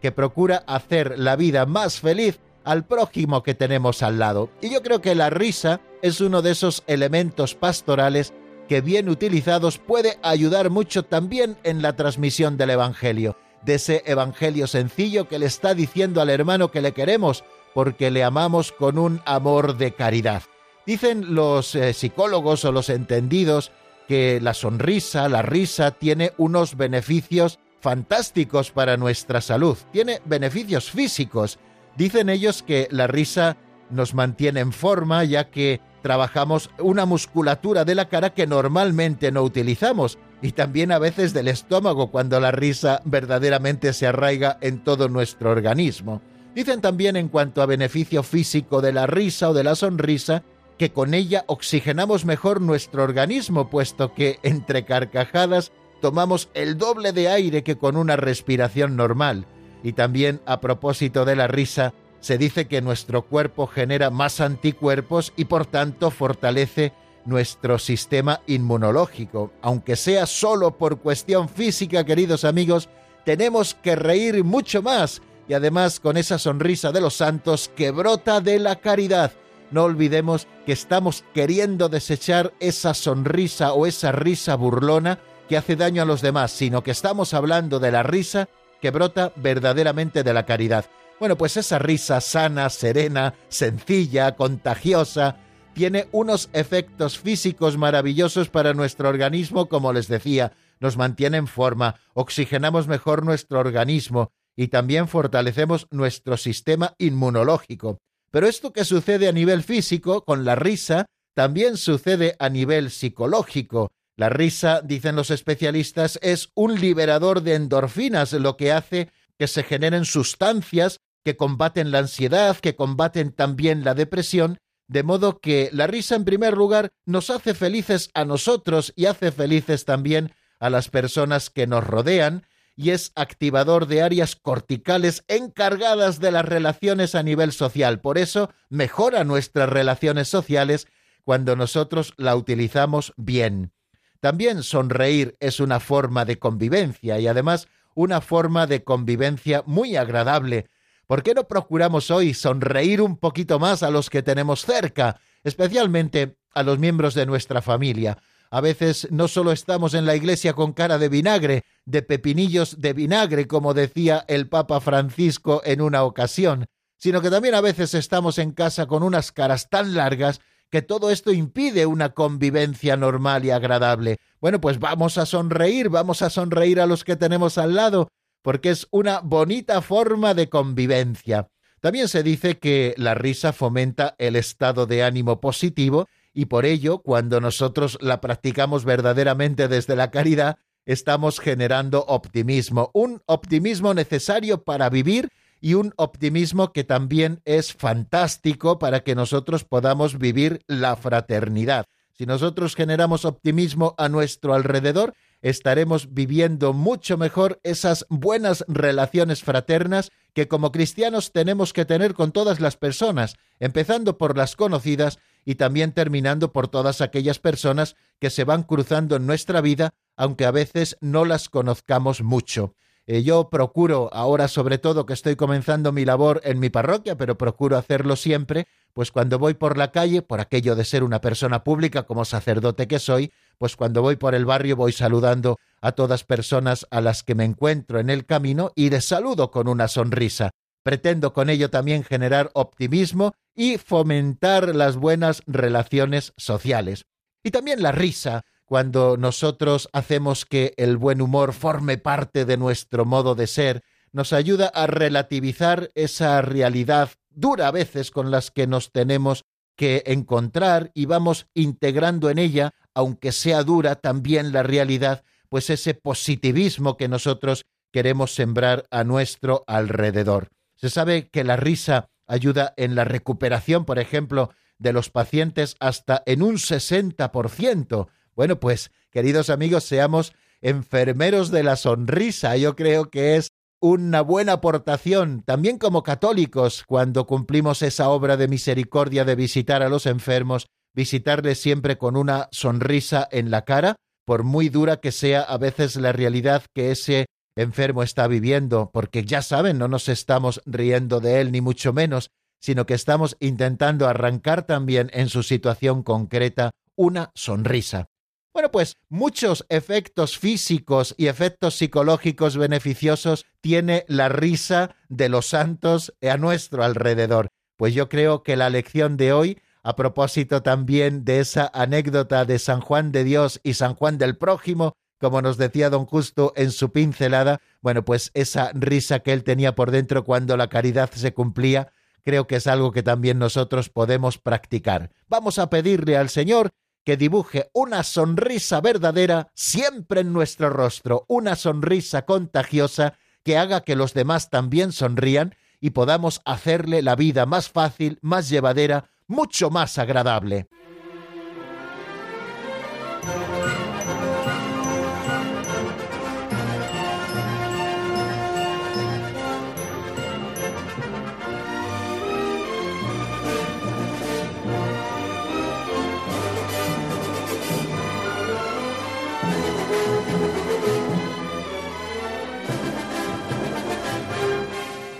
que 0.00 0.10
procura 0.10 0.64
hacer 0.66 1.18
la 1.18 1.36
vida 1.36 1.66
más 1.66 2.00
feliz 2.00 2.40
al 2.64 2.86
prójimo 2.86 3.42
que 3.42 3.54
tenemos 3.54 4.02
al 4.02 4.18
lado. 4.18 4.48
Y 4.62 4.70
yo 4.70 4.82
creo 4.82 5.02
que 5.02 5.14
la 5.14 5.28
risa 5.28 5.82
es 6.00 6.22
uno 6.22 6.40
de 6.40 6.52
esos 6.52 6.82
elementos 6.86 7.54
pastorales 7.54 8.32
que 8.66 8.80
bien 8.80 9.10
utilizados 9.10 9.76
puede 9.76 10.18
ayudar 10.22 10.70
mucho 10.70 11.02
también 11.02 11.58
en 11.62 11.82
la 11.82 11.94
transmisión 11.94 12.56
del 12.56 12.70
Evangelio, 12.70 13.36
de 13.66 13.74
ese 13.74 14.02
Evangelio 14.06 14.66
sencillo 14.66 15.28
que 15.28 15.38
le 15.38 15.44
está 15.44 15.74
diciendo 15.74 16.22
al 16.22 16.30
hermano 16.30 16.70
que 16.70 16.80
le 16.80 16.92
queremos 16.92 17.44
porque 17.74 18.10
le 18.10 18.24
amamos 18.24 18.72
con 18.72 18.96
un 18.96 19.20
amor 19.26 19.76
de 19.76 19.92
caridad. 19.92 20.42
Dicen 20.88 21.34
los 21.34 21.74
eh, 21.74 21.92
psicólogos 21.92 22.64
o 22.64 22.72
los 22.72 22.88
entendidos 22.88 23.72
que 24.08 24.40
la 24.40 24.54
sonrisa, 24.54 25.28
la 25.28 25.42
risa, 25.42 25.90
tiene 25.90 26.32
unos 26.38 26.78
beneficios 26.78 27.58
fantásticos 27.78 28.70
para 28.70 28.96
nuestra 28.96 29.42
salud, 29.42 29.76
tiene 29.92 30.22
beneficios 30.24 30.90
físicos. 30.90 31.58
Dicen 31.98 32.30
ellos 32.30 32.62
que 32.62 32.88
la 32.90 33.06
risa 33.06 33.58
nos 33.90 34.14
mantiene 34.14 34.60
en 34.60 34.72
forma 34.72 35.22
ya 35.24 35.50
que 35.50 35.82
trabajamos 36.00 36.70
una 36.78 37.04
musculatura 37.04 37.84
de 37.84 37.94
la 37.94 38.08
cara 38.08 38.32
que 38.32 38.46
normalmente 38.46 39.30
no 39.30 39.42
utilizamos 39.42 40.18
y 40.40 40.52
también 40.52 40.90
a 40.90 40.98
veces 40.98 41.34
del 41.34 41.48
estómago 41.48 42.10
cuando 42.10 42.40
la 42.40 42.50
risa 42.50 43.02
verdaderamente 43.04 43.92
se 43.92 44.06
arraiga 44.06 44.56
en 44.62 44.82
todo 44.82 45.10
nuestro 45.10 45.50
organismo. 45.50 46.22
Dicen 46.54 46.80
también 46.80 47.16
en 47.16 47.28
cuanto 47.28 47.60
a 47.60 47.66
beneficio 47.66 48.22
físico 48.22 48.80
de 48.80 48.94
la 48.94 49.06
risa 49.06 49.50
o 49.50 49.52
de 49.52 49.64
la 49.64 49.74
sonrisa 49.74 50.44
que 50.78 50.92
con 50.92 51.12
ella 51.12 51.44
oxigenamos 51.48 52.24
mejor 52.24 52.60
nuestro 52.60 53.02
organismo, 53.02 53.68
puesto 53.68 54.14
que 54.14 54.38
entre 54.42 54.84
carcajadas 54.84 55.72
tomamos 56.00 56.48
el 56.54 56.78
doble 56.78 57.12
de 57.12 57.28
aire 57.28 57.62
que 57.64 57.76
con 57.76 57.96
una 57.96 58.16
respiración 58.16 58.96
normal. 58.96 59.46
Y 59.82 59.92
también 59.92 60.40
a 60.46 60.60
propósito 60.60 61.24
de 61.24 61.36
la 61.36 61.48
risa, 61.48 61.92
se 62.20 62.38
dice 62.38 62.66
que 62.66 62.80
nuestro 62.80 63.22
cuerpo 63.22 63.66
genera 63.66 64.10
más 64.10 64.40
anticuerpos 64.40 65.32
y 65.36 65.44
por 65.44 65.66
tanto 65.66 66.10
fortalece 66.10 66.92
nuestro 67.24 67.78
sistema 67.78 68.40
inmunológico. 68.46 69.52
Aunque 69.62 69.96
sea 69.96 70.26
solo 70.26 70.78
por 70.78 70.98
cuestión 71.00 71.48
física, 71.48 72.04
queridos 72.04 72.44
amigos, 72.44 72.88
tenemos 73.24 73.74
que 73.74 73.94
reír 73.94 74.42
mucho 74.44 74.82
más 74.82 75.20
y 75.48 75.54
además 75.54 76.00
con 76.00 76.16
esa 76.16 76.38
sonrisa 76.38 76.92
de 76.92 77.00
los 77.00 77.14
santos 77.14 77.70
que 77.74 77.90
brota 77.90 78.40
de 78.40 78.58
la 78.58 78.76
caridad. 78.76 79.32
No 79.70 79.84
olvidemos 79.84 80.46
que 80.64 80.72
estamos 80.72 81.24
queriendo 81.34 81.88
desechar 81.88 82.54
esa 82.60 82.94
sonrisa 82.94 83.72
o 83.72 83.86
esa 83.86 84.12
risa 84.12 84.54
burlona 84.54 85.18
que 85.48 85.56
hace 85.56 85.76
daño 85.76 86.02
a 86.02 86.06
los 86.06 86.22
demás, 86.22 86.52
sino 86.52 86.82
que 86.82 86.90
estamos 86.90 87.34
hablando 87.34 87.78
de 87.78 87.90
la 87.90 88.02
risa 88.02 88.48
que 88.80 88.90
brota 88.90 89.32
verdaderamente 89.36 90.22
de 90.22 90.32
la 90.32 90.46
caridad. 90.46 90.86
Bueno, 91.18 91.36
pues 91.36 91.56
esa 91.56 91.78
risa 91.78 92.20
sana, 92.20 92.70
serena, 92.70 93.34
sencilla, 93.48 94.36
contagiosa, 94.36 95.36
tiene 95.74 96.08
unos 96.12 96.48
efectos 96.52 97.18
físicos 97.18 97.76
maravillosos 97.76 98.48
para 98.48 98.74
nuestro 98.74 99.08
organismo, 99.08 99.68
como 99.68 99.92
les 99.92 100.08
decía, 100.08 100.52
nos 100.80 100.96
mantiene 100.96 101.38
en 101.38 101.46
forma, 101.46 101.96
oxigenamos 102.14 102.86
mejor 102.86 103.24
nuestro 103.24 103.58
organismo 103.58 104.32
y 104.56 104.68
también 104.68 105.08
fortalecemos 105.08 105.86
nuestro 105.90 106.36
sistema 106.36 106.94
inmunológico. 106.98 108.00
Pero 108.30 108.46
esto 108.46 108.72
que 108.72 108.84
sucede 108.84 109.28
a 109.28 109.32
nivel 109.32 109.62
físico, 109.62 110.24
con 110.24 110.44
la 110.44 110.54
risa, 110.54 111.06
también 111.34 111.76
sucede 111.76 112.36
a 112.38 112.48
nivel 112.48 112.90
psicológico. 112.90 113.90
La 114.16 114.28
risa, 114.28 114.80
dicen 114.82 115.14
los 115.14 115.30
especialistas, 115.30 116.18
es 116.22 116.50
un 116.54 116.80
liberador 116.80 117.42
de 117.42 117.54
endorfinas, 117.54 118.32
lo 118.32 118.56
que 118.56 118.72
hace 118.72 119.10
que 119.38 119.46
se 119.46 119.62
generen 119.62 120.04
sustancias 120.04 120.98
que 121.24 121.36
combaten 121.36 121.90
la 121.90 122.00
ansiedad, 122.00 122.56
que 122.56 122.74
combaten 122.74 123.32
también 123.32 123.84
la 123.84 123.94
depresión, 123.94 124.58
de 124.88 125.02
modo 125.02 125.38
que 125.40 125.70
la 125.72 125.86
risa 125.86 126.16
en 126.16 126.24
primer 126.24 126.56
lugar 126.56 126.90
nos 127.04 127.30
hace 127.30 127.54
felices 127.54 128.10
a 128.14 128.24
nosotros 128.24 128.92
y 128.96 129.06
hace 129.06 129.30
felices 129.30 129.84
también 129.84 130.32
a 130.58 130.70
las 130.70 130.88
personas 130.88 131.50
que 131.50 131.66
nos 131.66 131.86
rodean, 131.86 132.46
y 132.78 132.90
es 132.90 133.10
activador 133.16 133.88
de 133.88 134.02
áreas 134.02 134.36
corticales 134.36 135.24
encargadas 135.26 136.20
de 136.20 136.30
las 136.30 136.44
relaciones 136.44 137.16
a 137.16 137.24
nivel 137.24 137.50
social. 137.50 138.00
Por 138.00 138.18
eso 138.18 138.50
mejora 138.68 139.24
nuestras 139.24 139.68
relaciones 139.68 140.28
sociales 140.28 140.86
cuando 141.24 141.56
nosotros 141.56 142.14
la 142.16 142.36
utilizamos 142.36 143.12
bien. 143.16 143.72
También 144.20 144.62
sonreír 144.62 145.36
es 145.40 145.58
una 145.58 145.80
forma 145.80 146.24
de 146.24 146.38
convivencia 146.38 147.18
y 147.18 147.26
además 147.26 147.66
una 147.96 148.20
forma 148.20 148.68
de 148.68 148.84
convivencia 148.84 149.64
muy 149.66 149.96
agradable, 149.96 150.70
¿Por 151.08 151.22
qué 151.22 151.32
no 151.32 151.48
procuramos 151.48 152.10
hoy 152.10 152.34
sonreír 152.34 153.00
un 153.00 153.16
poquito 153.16 153.58
más 153.58 153.82
a 153.82 153.90
los 153.90 154.10
que 154.10 154.22
tenemos 154.22 154.66
cerca, 154.66 155.18
especialmente 155.42 156.36
a 156.52 156.62
los 156.62 156.78
miembros 156.78 157.14
de 157.14 157.24
nuestra 157.24 157.62
familia? 157.62 158.18
A 158.50 158.60
veces 158.60 159.08
no 159.10 159.28
solo 159.28 159.52
estamos 159.52 159.92
en 159.94 160.06
la 160.06 160.16
iglesia 160.16 160.54
con 160.54 160.72
cara 160.72 160.98
de 160.98 161.08
vinagre, 161.08 161.64
de 161.84 162.02
pepinillos 162.02 162.80
de 162.80 162.94
vinagre, 162.94 163.46
como 163.46 163.74
decía 163.74 164.24
el 164.26 164.48
Papa 164.48 164.80
Francisco 164.80 165.60
en 165.64 165.82
una 165.82 166.02
ocasión, 166.04 166.66
sino 166.96 167.20
que 167.20 167.30
también 167.30 167.54
a 167.54 167.60
veces 167.60 167.94
estamos 167.94 168.38
en 168.38 168.52
casa 168.52 168.86
con 168.86 169.02
unas 169.02 169.32
caras 169.32 169.68
tan 169.68 169.94
largas 169.94 170.40
que 170.70 170.82
todo 170.82 171.10
esto 171.10 171.32
impide 171.32 171.86
una 171.86 172.10
convivencia 172.10 172.96
normal 172.96 173.44
y 173.44 173.50
agradable. 173.50 174.18
Bueno, 174.40 174.60
pues 174.60 174.78
vamos 174.78 175.18
a 175.18 175.26
sonreír, 175.26 175.88
vamos 175.88 176.22
a 176.22 176.30
sonreír 176.30 176.80
a 176.80 176.86
los 176.86 177.04
que 177.04 177.16
tenemos 177.16 177.58
al 177.58 177.74
lado, 177.74 178.08
porque 178.42 178.70
es 178.70 178.86
una 178.90 179.20
bonita 179.20 179.82
forma 179.82 180.34
de 180.34 180.48
convivencia. 180.48 181.48
También 181.80 182.08
se 182.08 182.22
dice 182.22 182.58
que 182.58 182.94
la 182.96 183.14
risa 183.14 183.52
fomenta 183.52 184.14
el 184.18 184.36
estado 184.36 184.86
de 184.86 185.04
ánimo 185.04 185.40
positivo 185.40 186.08
y 186.38 186.44
por 186.44 186.66
ello, 186.66 186.98
cuando 186.98 187.40
nosotros 187.40 187.98
la 188.00 188.20
practicamos 188.20 188.84
verdaderamente 188.84 189.66
desde 189.66 189.96
la 189.96 190.12
caridad, 190.12 190.58
estamos 190.86 191.40
generando 191.40 192.04
optimismo, 192.06 192.92
un 192.94 193.20
optimismo 193.26 193.92
necesario 193.92 194.62
para 194.62 194.88
vivir 194.88 195.30
y 195.60 195.74
un 195.74 195.92
optimismo 195.96 196.72
que 196.72 196.84
también 196.84 197.40
es 197.44 197.72
fantástico 197.72 198.78
para 198.78 199.00
que 199.00 199.16
nosotros 199.16 199.64
podamos 199.64 200.16
vivir 200.16 200.60
la 200.68 200.94
fraternidad. 200.94 201.86
Si 202.12 202.24
nosotros 202.24 202.76
generamos 202.76 203.24
optimismo 203.24 203.96
a 203.98 204.08
nuestro 204.08 204.54
alrededor, 204.54 205.14
estaremos 205.42 206.14
viviendo 206.14 206.72
mucho 206.72 207.16
mejor 207.16 207.58
esas 207.64 208.06
buenas 208.10 208.64
relaciones 208.68 209.42
fraternas 209.42 210.12
que 210.34 210.46
como 210.46 210.70
cristianos 210.70 211.32
tenemos 211.32 211.72
que 211.72 211.84
tener 211.84 212.14
con 212.14 212.30
todas 212.30 212.60
las 212.60 212.76
personas, 212.76 213.34
empezando 213.58 214.18
por 214.18 214.36
las 214.36 214.54
conocidas 214.54 215.18
y 215.48 215.54
también 215.54 215.92
terminando 215.92 216.52
por 216.52 216.68
todas 216.68 217.00
aquellas 217.00 217.38
personas 217.38 217.96
que 218.20 218.28
se 218.28 218.44
van 218.44 218.64
cruzando 218.64 219.16
en 219.16 219.26
nuestra 219.26 219.62
vida, 219.62 219.94
aunque 220.14 220.44
a 220.44 220.50
veces 220.50 220.98
no 221.00 221.24
las 221.24 221.48
conozcamos 221.48 222.20
mucho. 222.20 222.74
Eh, 223.06 223.22
yo 223.22 223.48
procuro, 223.48 224.10
ahora 224.12 224.46
sobre 224.48 224.76
todo 224.76 225.06
que 225.06 225.14
estoy 225.14 225.36
comenzando 225.36 225.90
mi 225.90 226.04
labor 226.04 226.42
en 226.44 226.60
mi 226.60 226.68
parroquia, 226.68 227.16
pero 227.16 227.38
procuro 227.38 227.78
hacerlo 227.78 228.14
siempre, 228.16 228.66
pues 228.92 229.10
cuando 229.10 229.38
voy 229.38 229.54
por 229.54 229.78
la 229.78 229.90
calle, 229.90 230.20
por 230.20 230.40
aquello 230.40 230.76
de 230.76 230.84
ser 230.84 231.02
una 231.02 231.22
persona 231.22 231.64
pública 231.64 232.02
como 232.02 232.26
sacerdote 232.26 232.86
que 232.86 232.98
soy, 232.98 233.32
pues 233.56 233.74
cuando 233.74 234.02
voy 234.02 234.16
por 234.16 234.34
el 234.34 234.44
barrio 234.44 234.76
voy 234.76 234.92
saludando 234.92 235.56
a 235.80 235.92
todas 235.92 236.24
personas 236.24 236.86
a 236.90 237.00
las 237.00 237.22
que 237.22 237.34
me 237.34 237.44
encuentro 237.44 238.00
en 238.00 238.10
el 238.10 238.26
camino 238.26 238.72
y 238.74 238.90
les 238.90 239.06
saludo 239.06 239.50
con 239.50 239.66
una 239.66 239.88
sonrisa. 239.88 240.50
Pretendo 240.82 241.32
con 241.32 241.48
ello 241.48 241.70
también 241.70 242.04
generar 242.04 242.50
optimismo 242.52 243.32
y 243.58 243.76
fomentar 243.76 244.72
las 244.76 244.96
buenas 244.96 245.42
relaciones 245.48 246.32
sociales. 246.36 247.06
Y 247.42 247.50
también 247.50 247.82
la 247.82 247.90
risa, 247.90 248.44
cuando 248.64 249.16
nosotros 249.16 249.88
hacemos 249.92 250.44
que 250.44 250.74
el 250.76 250.96
buen 250.96 251.20
humor 251.20 251.52
forme 251.52 251.98
parte 251.98 252.44
de 252.44 252.56
nuestro 252.56 253.04
modo 253.04 253.34
de 253.34 253.48
ser, 253.48 253.82
nos 254.12 254.32
ayuda 254.32 254.68
a 254.68 254.86
relativizar 254.86 255.90
esa 255.96 256.40
realidad 256.40 257.10
dura 257.30 257.66
a 257.66 257.72
veces 257.72 258.12
con 258.12 258.30
las 258.30 258.52
que 258.52 258.68
nos 258.68 258.92
tenemos 258.92 259.44
que 259.74 260.04
encontrar 260.06 260.92
y 260.94 261.06
vamos 261.06 261.48
integrando 261.52 262.30
en 262.30 262.38
ella, 262.38 262.70
aunque 262.94 263.32
sea 263.32 263.64
dura 263.64 263.96
también 263.96 264.52
la 264.52 264.62
realidad, 264.62 265.24
pues 265.48 265.68
ese 265.68 265.94
positivismo 265.94 266.96
que 266.96 267.08
nosotros 267.08 267.64
queremos 267.90 268.36
sembrar 268.36 268.84
a 268.92 269.02
nuestro 269.02 269.64
alrededor. 269.66 270.48
Se 270.76 270.90
sabe 270.90 271.28
que 271.28 271.42
la 271.42 271.56
risa 271.56 272.08
ayuda 272.28 272.74
en 272.76 272.94
la 272.94 273.04
recuperación, 273.04 273.84
por 273.84 273.98
ejemplo, 273.98 274.50
de 274.78 274.92
los 274.92 275.10
pacientes 275.10 275.74
hasta 275.80 276.22
en 276.26 276.42
un 276.42 276.54
60%, 276.56 278.08
bueno, 278.38 278.60
pues, 278.60 278.92
queridos 279.10 279.50
amigos, 279.50 279.82
seamos 279.82 280.32
enfermeros 280.60 281.50
de 281.50 281.64
la 281.64 281.74
sonrisa. 281.74 282.56
Yo 282.56 282.76
creo 282.76 283.10
que 283.10 283.34
es 283.34 283.48
una 283.80 284.20
buena 284.20 284.52
aportación, 284.52 285.42
también 285.42 285.76
como 285.76 286.04
católicos, 286.04 286.84
cuando 286.86 287.26
cumplimos 287.26 287.82
esa 287.82 288.08
obra 288.10 288.36
de 288.36 288.46
misericordia 288.46 289.24
de 289.24 289.34
visitar 289.34 289.82
a 289.82 289.88
los 289.88 290.06
enfermos, 290.06 290.68
visitarles 290.94 291.60
siempre 291.60 291.98
con 291.98 292.16
una 292.16 292.48
sonrisa 292.52 293.26
en 293.32 293.50
la 293.50 293.64
cara, 293.64 293.96
por 294.24 294.44
muy 294.44 294.68
dura 294.68 294.98
que 294.98 295.10
sea 295.10 295.42
a 295.42 295.58
veces 295.58 295.96
la 295.96 296.12
realidad 296.12 296.62
que 296.72 296.92
ese 296.92 297.26
enfermo 297.58 298.02
está 298.02 298.26
viviendo, 298.28 298.90
porque 298.92 299.24
ya 299.24 299.42
saben, 299.42 299.78
no 299.78 299.88
nos 299.88 300.08
estamos 300.08 300.62
riendo 300.64 301.20
de 301.20 301.40
él, 301.40 301.52
ni 301.52 301.60
mucho 301.60 301.92
menos, 301.92 302.30
sino 302.60 302.86
que 302.86 302.94
estamos 302.94 303.36
intentando 303.40 304.08
arrancar 304.08 304.62
también 304.62 305.10
en 305.12 305.28
su 305.28 305.42
situación 305.42 306.02
concreta 306.02 306.70
una 306.96 307.30
sonrisa. 307.34 308.06
Bueno, 308.52 308.70
pues 308.70 308.96
muchos 309.08 309.64
efectos 309.68 310.38
físicos 310.38 311.14
y 311.16 311.26
efectos 311.26 311.76
psicológicos 311.76 312.56
beneficiosos 312.56 313.46
tiene 313.60 314.04
la 314.08 314.28
risa 314.28 314.96
de 315.08 315.28
los 315.28 315.46
santos 315.46 316.14
a 316.22 316.36
nuestro 316.36 316.82
alrededor. 316.82 317.48
Pues 317.76 317.94
yo 317.94 318.08
creo 318.08 318.42
que 318.42 318.56
la 318.56 318.70
lección 318.70 319.16
de 319.16 319.32
hoy, 319.32 319.58
a 319.84 319.94
propósito 319.94 320.62
también 320.62 321.24
de 321.24 321.40
esa 321.40 321.70
anécdota 321.72 322.44
de 322.44 322.58
San 322.58 322.80
Juan 322.80 323.12
de 323.12 323.22
Dios 323.22 323.60
y 323.62 323.74
San 323.74 323.94
Juan 323.94 324.18
del 324.18 324.36
Prójimo, 324.36 324.94
como 325.18 325.42
nos 325.42 325.56
decía 325.56 325.90
don 325.90 326.06
Justo 326.06 326.52
en 326.56 326.70
su 326.70 326.92
pincelada, 326.92 327.60
bueno, 327.80 328.04
pues 328.04 328.30
esa 328.34 328.70
risa 328.74 329.20
que 329.20 329.32
él 329.32 329.44
tenía 329.44 329.74
por 329.74 329.90
dentro 329.90 330.24
cuando 330.24 330.56
la 330.56 330.68
caridad 330.68 331.10
se 331.12 331.32
cumplía, 331.34 331.92
creo 332.24 332.46
que 332.46 332.56
es 332.56 332.66
algo 332.66 332.92
que 332.92 333.02
también 333.02 333.38
nosotros 333.38 333.88
podemos 333.88 334.38
practicar. 334.38 335.10
Vamos 335.28 335.58
a 335.58 335.70
pedirle 335.70 336.16
al 336.16 336.28
Señor 336.28 336.70
que 337.04 337.16
dibuje 337.16 337.70
una 337.72 338.02
sonrisa 338.02 338.80
verdadera 338.80 339.48
siempre 339.54 340.20
en 340.20 340.32
nuestro 340.32 340.68
rostro, 340.68 341.24
una 341.26 341.56
sonrisa 341.56 342.26
contagiosa 342.26 343.14
que 343.42 343.56
haga 343.56 343.82
que 343.82 343.96
los 343.96 344.12
demás 344.12 344.50
también 344.50 344.92
sonrían 344.92 345.54
y 345.80 345.90
podamos 345.90 346.42
hacerle 346.44 347.02
la 347.02 347.16
vida 347.16 347.46
más 347.46 347.70
fácil, 347.70 348.18
más 348.20 348.50
llevadera, 348.50 349.10
mucho 349.26 349.70
más 349.70 349.96
agradable. 349.98 350.68